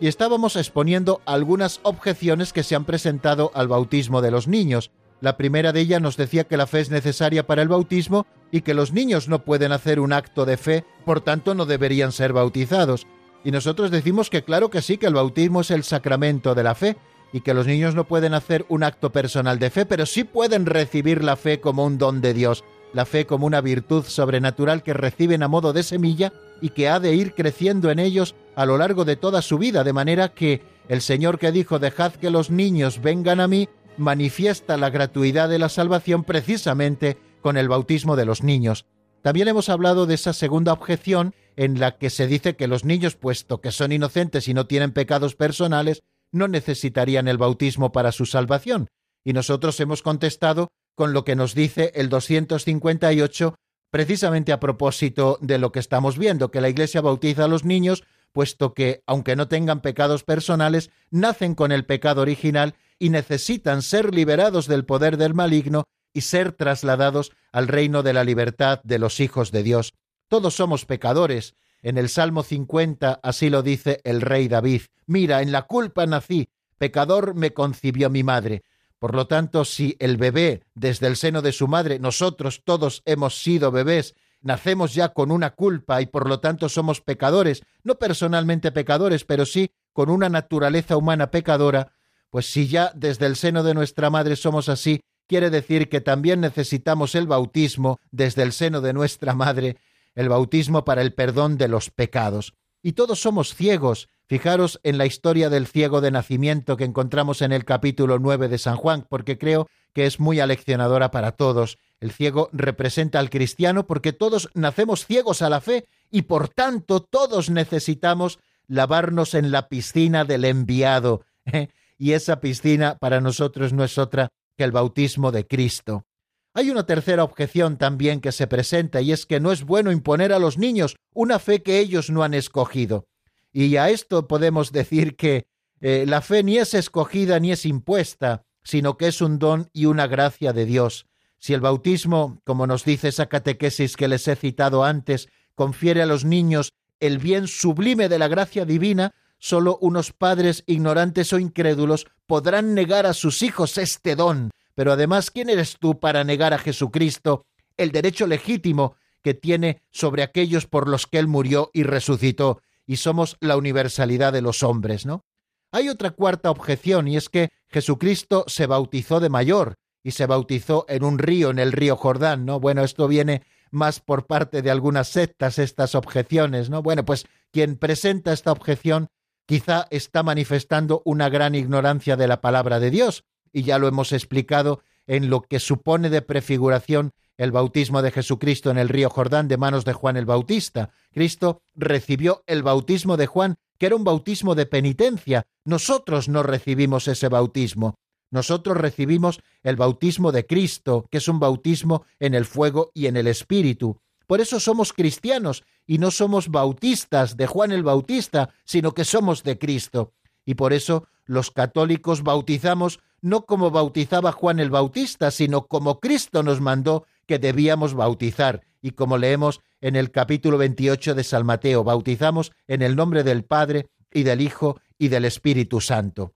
y 0.00 0.08
estábamos 0.08 0.56
exponiendo 0.56 1.20
algunas 1.26 1.80
objeciones 1.82 2.52
que 2.52 2.62
se 2.62 2.74
han 2.74 2.86
presentado 2.86 3.50
al 3.54 3.68
bautismo 3.68 4.22
de 4.22 4.30
los 4.30 4.48
niños. 4.48 4.90
La 5.20 5.36
primera 5.36 5.72
de 5.72 5.80
ellas 5.80 6.00
nos 6.00 6.16
decía 6.16 6.44
que 6.44 6.56
la 6.56 6.66
fe 6.66 6.80
es 6.80 6.90
necesaria 6.90 7.46
para 7.46 7.60
el 7.60 7.68
bautismo 7.68 8.26
y 8.50 8.62
que 8.62 8.72
los 8.72 8.92
niños 8.92 9.28
no 9.28 9.44
pueden 9.44 9.72
hacer 9.72 10.00
un 10.00 10.14
acto 10.14 10.46
de 10.46 10.56
fe, 10.56 10.84
por 11.04 11.20
tanto 11.20 11.54
no 11.54 11.66
deberían 11.66 12.12
ser 12.12 12.32
bautizados. 12.32 13.06
Y 13.44 13.50
nosotros 13.50 13.90
decimos 13.90 14.30
que 14.30 14.42
claro 14.42 14.70
que 14.70 14.80
sí, 14.80 14.96
que 14.96 15.06
el 15.06 15.14
bautismo 15.14 15.60
es 15.60 15.70
el 15.70 15.84
sacramento 15.84 16.54
de 16.54 16.62
la 16.62 16.74
fe 16.74 16.96
y 17.32 17.42
que 17.42 17.54
los 17.54 17.66
niños 17.66 17.94
no 17.94 18.04
pueden 18.04 18.32
hacer 18.32 18.64
un 18.68 18.82
acto 18.82 19.12
personal 19.12 19.58
de 19.58 19.70
fe, 19.70 19.84
pero 19.84 20.06
sí 20.06 20.24
pueden 20.24 20.64
recibir 20.64 21.22
la 21.22 21.36
fe 21.36 21.60
como 21.60 21.84
un 21.84 21.98
don 21.98 22.22
de 22.22 22.32
Dios, 22.32 22.64
la 22.94 23.04
fe 23.04 23.26
como 23.26 23.46
una 23.46 23.60
virtud 23.60 24.04
sobrenatural 24.04 24.82
que 24.82 24.94
reciben 24.94 25.42
a 25.42 25.48
modo 25.48 25.72
de 25.74 25.82
semilla 25.82 26.32
y 26.60 26.70
que 26.70 26.88
ha 26.88 26.98
de 26.98 27.14
ir 27.14 27.34
creciendo 27.34 27.90
en 27.90 27.98
ellos 27.98 28.34
a 28.60 28.66
lo 28.66 28.76
largo 28.76 29.06
de 29.06 29.16
toda 29.16 29.40
su 29.40 29.56
vida, 29.56 29.84
de 29.84 29.94
manera 29.94 30.34
que 30.34 30.60
el 30.86 31.00
Señor 31.00 31.38
que 31.38 31.50
dijo 31.50 31.78
dejad 31.78 32.12
que 32.12 32.28
los 32.28 32.50
niños 32.50 33.00
vengan 33.00 33.40
a 33.40 33.48
mí, 33.48 33.70
manifiesta 33.96 34.76
la 34.76 34.90
gratuidad 34.90 35.48
de 35.48 35.58
la 35.58 35.70
salvación 35.70 36.24
precisamente 36.24 37.16
con 37.40 37.56
el 37.56 37.68
bautismo 37.70 38.16
de 38.16 38.26
los 38.26 38.42
niños. 38.42 38.84
También 39.22 39.48
hemos 39.48 39.70
hablado 39.70 40.04
de 40.04 40.12
esa 40.12 40.34
segunda 40.34 40.74
objeción 40.74 41.34
en 41.56 41.80
la 41.80 41.96
que 41.96 42.10
se 42.10 42.26
dice 42.26 42.54
que 42.54 42.66
los 42.66 42.84
niños, 42.84 43.16
puesto 43.16 43.62
que 43.62 43.72
son 43.72 43.92
inocentes 43.92 44.46
y 44.46 44.52
no 44.52 44.66
tienen 44.66 44.92
pecados 44.92 45.34
personales, 45.34 46.02
no 46.30 46.46
necesitarían 46.46 47.28
el 47.28 47.38
bautismo 47.38 47.92
para 47.92 48.12
su 48.12 48.26
salvación. 48.26 48.88
Y 49.24 49.32
nosotros 49.32 49.80
hemos 49.80 50.02
contestado 50.02 50.68
con 50.94 51.14
lo 51.14 51.24
que 51.24 51.34
nos 51.34 51.54
dice 51.54 51.92
el 51.94 52.10
258 52.10 53.54
precisamente 53.90 54.52
a 54.52 54.60
propósito 54.60 55.38
de 55.40 55.56
lo 55.56 55.72
que 55.72 55.80
estamos 55.80 56.18
viendo, 56.18 56.50
que 56.50 56.60
la 56.60 56.68
Iglesia 56.68 57.00
bautiza 57.00 57.44
a 57.44 57.48
los 57.48 57.64
niños, 57.64 58.04
puesto 58.32 58.74
que, 58.74 59.02
aunque 59.06 59.36
no 59.36 59.48
tengan 59.48 59.80
pecados 59.80 60.24
personales, 60.24 60.90
nacen 61.10 61.54
con 61.54 61.72
el 61.72 61.84
pecado 61.84 62.22
original 62.22 62.74
y 62.98 63.10
necesitan 63.10 63.82
ser 63.82 64.14
liberados 64.14 64.66
del 64.66 64.84
poder 64.84 65.16
del 65.16 65.34
maligno 65.34 65.84
y 66.12 66.22
ser 66.22 66.52
trasladados 66.52 67.32
al 67.52 67.68
reino 67.68 68.02
de 68.02 68.12
la 68.12 68.24
libertad 68.24 68.80
de 68.84 68.98
los 68.98 69.20
hijos 69.20 69.52
de 69.52 69.62
Dios. 69.62 69.94
Todos 70.28 70.54
somos 70.54 70.84
pecadores. 70.84 71.54
En 71.82 71.98
el 71.98 72.08
Salmo 72.08 72.42
50 72.42 73.20
así 73.22 73.48
lo 73.48 73.62
dice 73.62 74.00
el 74.04 74.20
rey 74.20 74.48
David. 74.48 74.82
Mira, 75.06 75.42
en 75.42 75.50
la 75.50 75.62
culpa 75.62 76.06
nací, 76.06 76.48
pecador 76.78 77.34
me 77.34 77.52
concibió 77.52 78.10
mi 78.10 78.22
madre. 78.22 78.62
Por 78.98 79.14
lo 79.14 79.26
tanto, 79.26 79.64
si 79.64 79.96
el 79.98 80.18
bebé, 80.18 80.62
desde 80.74 81.06
el 81.06 81.16
seno 81.16 81.40
de 81.40 81.52
su 81.52 81.68
madre, 81.68 81.98
nosotros 81.98 82.62
todos 82.64 83.02
hemos 83.06 83.42
sido 83.42 83.70
bebés, 83.70 84.14
nacemos 84.42 84.94
ya 84.94 85.10
con 85.10 85.30
una 85.30 85.50
culpa 85.50 86.00
y 86.00 86.06
por 86.06 86.28
lo 86.28 86.40
tanto 86.40 86.68
somos 86.68 87.00
pecadores, 87.00 87.62
no 87.82 87.96
personalmente 87.96 88.72
pecadores, 88.72 89.24
pero 89.24 89.46
sí 89.46 89.70
con 89.92 90.10
una 90.10 90.28
naturaleza 90.28 90.96
humana 90.96 91.30
pecadora, 91.30 91.92
pues 92.30 92.46
si 92.46 92.68
ya 92.68 92.92
desde 92.94 93.26
el 93.26 93.36
seno 93.36 93.62
de 93.62 93.74
nuestra 93.74 94.08
madre 94.10 94.36
somos 94.36 94.68
así, 94.68 95.00
quiere 95.26 95.50
decir 95.50 95.88
que 95.88 96.00
también 96.00 96.40
necesitamos 96.40 97.14
el 97.14 97.26
bautismo 97.26 97.98
desde 98.10 98.42
el 98.42 98.52
seno 98.52 98.80
de 98.80 98.92
nuestra 98.92 99.34
madre, 99.34 99.76
el 100.14 100.28
bautismo 100.28 100.84
para 100.84 101.02
el 101.02 101.14
perdón 101.14 101.58
de 101.58 101.68
los 101.68 101.90
pecados. 101.90 102.54
Y 102.82 102.92
todos 102.92 103.20
somos 103.20 103.54
ciegos, 103.54 104.08
Fijaros 104.30 104.78
en 104.84 104.96
la 104.96 105.06
historia 105.06 105.50
del 105.50 105.66
ciego 105.66 106.00
de 106.00 106.12
nacimiento 106.12 106.76
que 106.76 106.84
encontramos 106.84 107.42
en 107.42 107.50
el 107.50 107.64
capítulo 107.64 108.20
9 108.20 108.46
de 108.46 108.58
San 108.58 108.76
Juan, 108.76 109.04
porque 109.08 109.38
creo 109.38 109.66
que 109.92 110.06
es 110.06 110.20
muy 110.20 110.40
aleccionadora 110.40 111.10
para 111.10 111.32
todos. 111.32 111.78
El 112.00 112.12
ciego 112.12 112.48
representa 112.52 113.18
al 113.18 113.30
cristiano 113.30 113.86
porque 113.86 114.12
todos 114.12 114.48
nacemos 114.54 115.06
ciegos 115.06 115.42
a 115.42 115.50
la 115.50 115.60
fe 115.60 115.86
y 116.10 116.22
por 116.22 116.48
tanto 116.48 117.00
todos 117.00 117.50
necesitamos 117.50 118.38
lavarnos 118.66 119.34
en 119.34 119.50
la 119.50 119.68
piscina 119.68 120.24
del 120.24 120.44
enviado. 120.44 121.24
y 121.98 122.12
esa 122.12 122.40
piscina 122.40 122.96
para 122.98 123.20
nosotros 123.20 123.72
no 123.72 123.84
es 123.84 123.98
otra 123.98 124.28
que 124.56 124.64
el 124.64 124.72
bautismo 124.72 125.32
de 125.32 125.46
Cristo. 125.46 126.06
Hay 126.52 126.70
una 126.70 126.84
tercera 126.84 127.22
objeción 127.22 127.78
también 127.78 128.20
que 128.20 128.32
se 128.32 128.46
presenta 128.46 129.00
y 129.00 129.12
es 129.12 129.24
que 129.24 129.38
no 129.38 129.52
es 129.52 129.62
bueno 129.64 129.92
imponer 129.92 130.32
a 130.32 130.38
los 130.38 130.58
niños 130.58 130.96
una 131.14 131.38
fe 131.38 131.62
que 131.62 131.78
ellos 131.78 132.10
no 132.10 132.24
han 132.24 132.34
escogido. 132.34 133.06
Y 133.52 133.76
a 133.76 133.90
esto 133.90 134.26
podemos 134.26 134.72
decir 134.72 135.16
que 135.16 135.46
eh, 135.80 136.04
la 136.06 136.20
fe 136.20 136.42
ni 136.42 136.58
es 136.58 136.74
escogida 136.74 137.38
ni 137.38 137.52
es 137.52 137.64
impuesta, 137.66 138.44
sino 138.62 138.96
que 138.96 139.08
es 139.08 139.20
un 139.20 139.38
don 139.38 139.68
y 139.72 139.86
una 139.86 140.06
gracia 140.06 140.52
de 140.52 140.66
Dios. 140.66 141.06
Si 141.38 141.54
el 141.54 141.60
bautismo, 141.60 142.40
como 142.44 142.66
nos 142.66 142.84
dice 142.84 143.08
esa 143.08 143.26
catequesis 143.26 143.96
que 143.96 144.08
les 144.08 144.28
he 144.28 144.36
citado 144.36 144.84
antes, 144.84 145.28
confiere 145.54 146.02
a 146.02 146.06
los 146.06 146.24
niños 146.24 146.72
el 147.00 147.18
bien 147.18 147.48
sublime 147.48 148.08
de 148.08 148.18
la 148.18 148.28
gracia 148.28 148.64
divina, 148.64 149.14
solo 149.38 149.78
unos 149.80 150.12
padres 150.12 150.64
ignorantes 150.66 151.32
o 151.32 151.38
incrédulos 151.38 152.06
podrán 152.26 152.74
negar 152.74 153.06
a 153.06 153.14
sus 153.14 153.42
hijos 153.42 153.78
este 153.78 154.16
don. 154.16 154.50
Pero 154.74 154.92
además, 154.92 155.30
¿quién 155.30 155.48
eres 155.48 155.76
tú 155.80 155.98
para 155.98 156.24
negar 156.24 156.52
a 156.52 156.58
Jesucristo 156.58 157.46
el 157.76 157.90
derecho 157.90 158.26
legítimo 158.26 158.96
que 159.22 159.34
tiene 159.34 159.82
sobre 159.90 160.22
aquellos 160.22 160.66
por 160.66 160.88
los 160.88 161.06
que 161.06 161.18
Él 161.18 161.26
murió 161.26 161.70
y 161.72 161.84
resucitó? 161.84 162.60
y 162.90 162.96
somos 162.96 163.36
la 163.38 163.56
universalidad 163.56 164.32
de 164.32 164.42
los 164.42 164.64
hombres, 164.64 165.06
¿no? 165.06 165.24
Hay 165.72 165.88
otra 165.88 166.10
cuarta 166.10 166.50
objeción 166.50 167.06
y 167.08 167.16
es 167.16 167.28
que 167.28 167.50
Jesucristo 167.68 168.44
se 168.48 168.66
bautizó 168.66 169.20
de 169.20 169.28
mayor 169.28 169.74
y 170.02 170.12
se 170.12 170.26
bautizó 170.26 170.84
en 170.88 171.04
un 171.04 171.18
río, 171.18 171.50
en 171.50 171.58
el 171.58 171.72
río 171.72 171.96
Jordán, 171.96 172.44
¿no? 172.44 172.58
Bueno, 172.58 172.82
esto 172.82 173.06
viene 173.06 173.42
más 173.70 174.00
por 174.00 174.26
parte 174.26 174.62
de 174.62 174.70
algunas 174.70 175.08
sectas, 175.08 175.58
estas 175.58 175.94
objeciones, 175.94 176.70
¿no? 176.70 176.82
Bueno, 176.82 177.04
pues 177.04 177.26
quien 177.52 177.76
presenta 177.76 178.32
esta 178.32 178.50
objeción 178.50 179.08
quizá 179.46 179.86
está 179.90 180.22
manifestando 180.22 181.02
una 181.04 181.28
gran 181.28 181.54
ignorancia 181.54 182.16
de 182.16 182.28
la 182.28 182.40
palabra 182.40 182.80
de 182.80 182.90
Dios, 182.90 183.24
y 183.52 183.62
ya 183.62 183.78
lo 183.78 183.88
hemos 183.88 184.12
explicado 184.12 184.80
en 185.06 185.28
lo 185.28 185.42
que 185.42 185.58
supone 185.58 186.08
de 186.08 186.22
prefiguración 186.22 187.12
el 187.40 187.52
bautismo 187.52 188.02
de 188.02 188.10
Jesucristo 188.10 188.70
en 188.70 188.76
el 188.76 188.90
río 188.90 189.08
Jordán 189.08 189.48
de 189.48 189.56
manos 189.56 189.86
de 189.86 189.94
Juan 189.94 190.18
el 190.18 190.26
Bautista. 190.26 190.90
Cristo 191.10 191.62
recibió 191.74 192.44
el 192.46 192.62
bautismo 192.62 193.16
de 193.16 193.26
Juan, 193.26 193.56
que 193.78 193.86
era 193.86 193.96
un 193.96 194.04
bautismo 194.04 194.54
de 194.54 194.66
penitencia. 194.66 195.46
Nosotros 195.64 196.28
no 196.28 196.42
recibimos 196.42 197.08
ese 197.08 197.28
bautismo. 197.28 197.94
Nosotros 198.30 198.76
recibimos 198.76 199.40
el 199.62 199.76
bautismo 199.76 200.32
de 200.32 200.44
Cristo, 200.44 201.06
que 201.10 201.16
es 201.16 201.28
un 201.28 201.40
bautismo 201.40 202.04
en 202.18 202.34
el 202.34 202.44
fuego 202.44 202.90
y 202.92 203.06
en 203.06 203.16
el 203.16 203.26
Espíritu. 203.26 203.98
Por 204.26 204.42
eso 204.42 204.60
somos 204.60 204.92
cristianos 204.92 205.64
y 205.86 205.96
no 205.96 206.10
somos 206.10 206.48
bautistas 206.48 207.38
de 207.38 207.46
Juan 207.46 207.72
el 207.72 207.84
Bautista, 207.84 208.50
sino 208.66 208.92
que 208.92 209.06
somos 209.06 209.44
de 209.44 209.58
Cristo. 209.58 210.12
Y 210.44 210.56
por 210.56 210.74
eso 210.74 211.08
los 211.24 211.50
católicos 211.50 212.22
bautizamos 212.22 213.00
no 213.22 213.46
como 213.46 213.70
bautizaba 213.70 214.32
Juan 214.32 214.60
el 214.60 214.70
Bautista, 214.70 215.30
sino 215.30 215.66
como 215.66 216.00
Cristo 216.00 216.42
nos 216.42 216.60
mandó 216.60 217.06
que 217.30 217.38
debíamos 217.38 217.94
bautizar. 217.94 218.62
Y 218.82 218.90
como 218.90 219.16
leemos 219.16 219.60
en 219.80 219.94
el 219.94 220.10
capítulo 220.10 220.58
28 220.58 221.14
de 221.14 221.22
San 221.22 221.46
Mateo, 221.46 221.84
bautizamos 221.84 222.50
en 222.66 222.82
el 222.82 222.96
nombre 222.96 223.22
del 223.22 223.44
Padre 223.44 223.86
y 224.12 224.24
del 224.24 224.40
Hijo 224.40 224.80
y 224.98 225.10
del 225.10 225.24
Espíritu 225.24 225.80
Santo. 225.80 226.34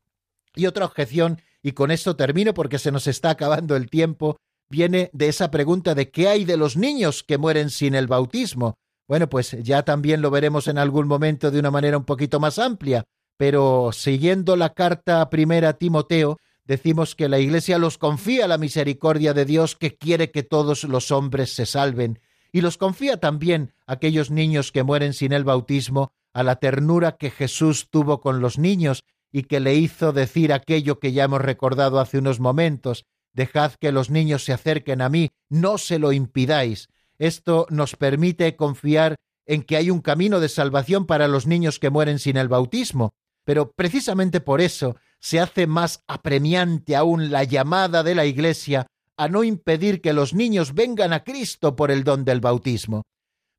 Y 0.55 0.67
otra 0.67 0.85
objeción, 0.85 1.43
y 1.65 1.73
con 1.73 1.91
esto 1.91 2.15
termino 2.15 2.55
porque 2.55 2.79
se 2.79 2.93
nos 2.93 3.09
está 3.09 3.31
acabando 3.31 3.75
el 3.75 3.91
tiempo, 3.91 4.37
viene 4.71 5.11
de 5.13 5.27
esa 5.27 5.51
pregunta 5.51 5.97
de 5.97 6.13
qué 6.13 6.29
hay 6.29 6.45
de 6.45 6.57
los 6.57 6.77
niños 6.77 7.25
que 7.25 7.39
mueren 7.39 7.71
sin 7.71 7.97
el 7.97 8.07
bautismo. 8.07 8.79
Bueno, 9.09 9.29
pues 9.29 9.51
ya 9.65 9.83
también 9.83 10.23
lo 10.23 10.31
veremos 10.31 10.69
en 10.69 10.79
algún 10.79 11.09
momento 11.09 11.51
de 11.51 11.59
una 11.59 11.73
manera 11.73 11.99
un 11.99 12.05
poquito 12.05 12.39
más 12.39 12.61
amplia, 12.61 13.03
pero 13.37 13.91
siguiendo 13.93 14.55
la 14.55 14.75
carta 14.75 15.29
primera 15.29 15.71
a 15.71 15.73
Timoteo, 15.73 16.39
decimos 16.65 17.15
que 17.15 17.29
la 17.29 17.39
Iglesia 17.39 17.79
los 17.79 17.99
confía 17.99 18.49
la 18.49 18.59
misericordia 18.59 19.35
de 19.35 19.45
Dios 19.45 19.77
que 19.77 19.97
quiere 19.97 20.31
que 20.31 20.43
todos 20.43 20.85
los 20.85 21.11
hombres 21.11 21.55
se 21.55 21.67
salven, 21.67 22.21
y 22.53 22.61
los 22.61 22.79
confía 22.79 23.19
también 23.19 23.75
a 23.87 23.95
aquellos 23.95 24.31
niños 24.31 24.73
que 24.73 24.83
mueren 24.83 25.13
sin 25.13 25.33
el 25.33 25.45
bautismo, 25.45 26.13
a 26.33 26.43
la 26.43 26.57
ternura 26.57 27.17
que 27.17 27.31
Jesús 27.31 27.89
tuvo 27.91 28.21
con 28.21 28.41
los 28.41 28.59
niños 28.59 29.05
y 29.33 29.45
que 29.45 29.61
le 29.61 29.75
hizo 29.75 30.13
decir 30.13 30.53
aquello 30.53 31.01
que 31.01 31.13
ya 31.13 31.25
hemos 31.25 31.41
recordado 31.41 31.99
hace 31.99 32.19
unos 32.19 32.41
momentos, 32.41 33.05
dejad 33.33 33.73
que 33.73 33.93
los 33.93 34.11
niños 34.11 34.45
se 34.45 34.53
acerquen 34.53 35.03
a 35.03 35.09
mí, 35.09 35.31
no 35.49 35.79
se 35.79 35.99
lo 35.99 36.13
impidáis. 36.13 36.89
Esto 37.19 37.67
nos 37.71 37.97
permite 37.97 38.57
confiar 38.57 39.17
en 39.47 39.63
que 39.63 39.77
hay 39.77 39.91
un 39.91 40.01
camino 40.01 40.41
de 40.41 40.49
salvación 40.49 41.07
para 41.07 41.29
los 41.29 41.47
niños 41.47 41.79
que 41.79 41.91
mueren 41.91 42.19
sin 42.19 42.37
el 42.37 42.49
bautismo, 42.49 43.15
pero 43.45 43.73
precisamente 43.73 44.41
por 44.41 44.61
eso 44.61 44.97
se 45.25 45.41
hace 45.41 45.67
más 45.67 46.05
apremiante 46.07 46.95
aún 46.95 47.31
la 47.31 47.45
llamada 47.45 48.03
de 48.03 48.15
la 48.15 48.27
Iglesia 48.27 48.87
a 49.17 49.27
no 49.27 49.43
impedir 49.43 50.03
que 50.03 50.13
los 50.13 50.35
niños 50.35 50.75
vengan 50.75 51.15
a 51.15 51.25
Cristo 51.25 51.77
por 51.77 51.91
el 51.91 52.05
don 52.05 52.27
del 52.27 52.43
bautismo. 52.43 53.05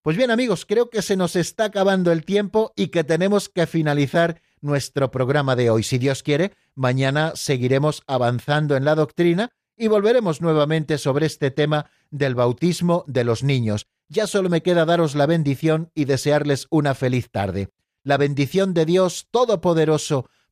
Pues 0.03 0.15
bien 0.15 0.29
amigos, 0.29 0.67
creo 0.67 0.91
que 0.91 1.01
se 1.01 1.17
nos 1.17 1.35
está 1.35 1.65
acabando 1.65 2.11
el 2.11 2.23
tiempo 2.23 2.71
y 2.75 2.89
que 2.89 3.03
tenemos 3.03 3.49
que 3.49 3.65
finalizar 3.65 4.43
nuestro 4.61 5.09
programa 5.09 5.55
de 5.55 5.71
hoy. 5.71 5.81
Si 5.81 5.97
Dios 5.97 6.21
quiere, 6.21 6.51
mañana 6.75 7.31
seguiremos 7.33 8.03
avanzando 8.05 8.75
en 8.75 8.85
la 8.85 8.93
doctrina 8.93 9.49
y 9.75 9.87
volveremos 9.87 10.41
nuevamente 10.41 10.99
sobre 10.99 11.25
este 11.25 11.49
tema 11.49 11.89
del 12.11 12.35
bautismo 12.35 13.05
de 13.07 13.23
los 13.23 13.41
niños. 13.41 13.87
Ya 14.07 14.27
solo 14.27 14.49
me 14.49 14.61
queda 14.61 14.85
daros 14.85 15.15
la 15.15 15.25
bendición 15.25 15.89
y 15.95 16.05
desearles 16.05 16.67
una 16.69 16.93
feliz 16.93 17.31
tarde. 17.31 17.69
La 18.03 18.17
bendición 18.17 18.75
de 18.75 18.85
Dios 18.85 19.29
Todopoderoso, 19.31 20.29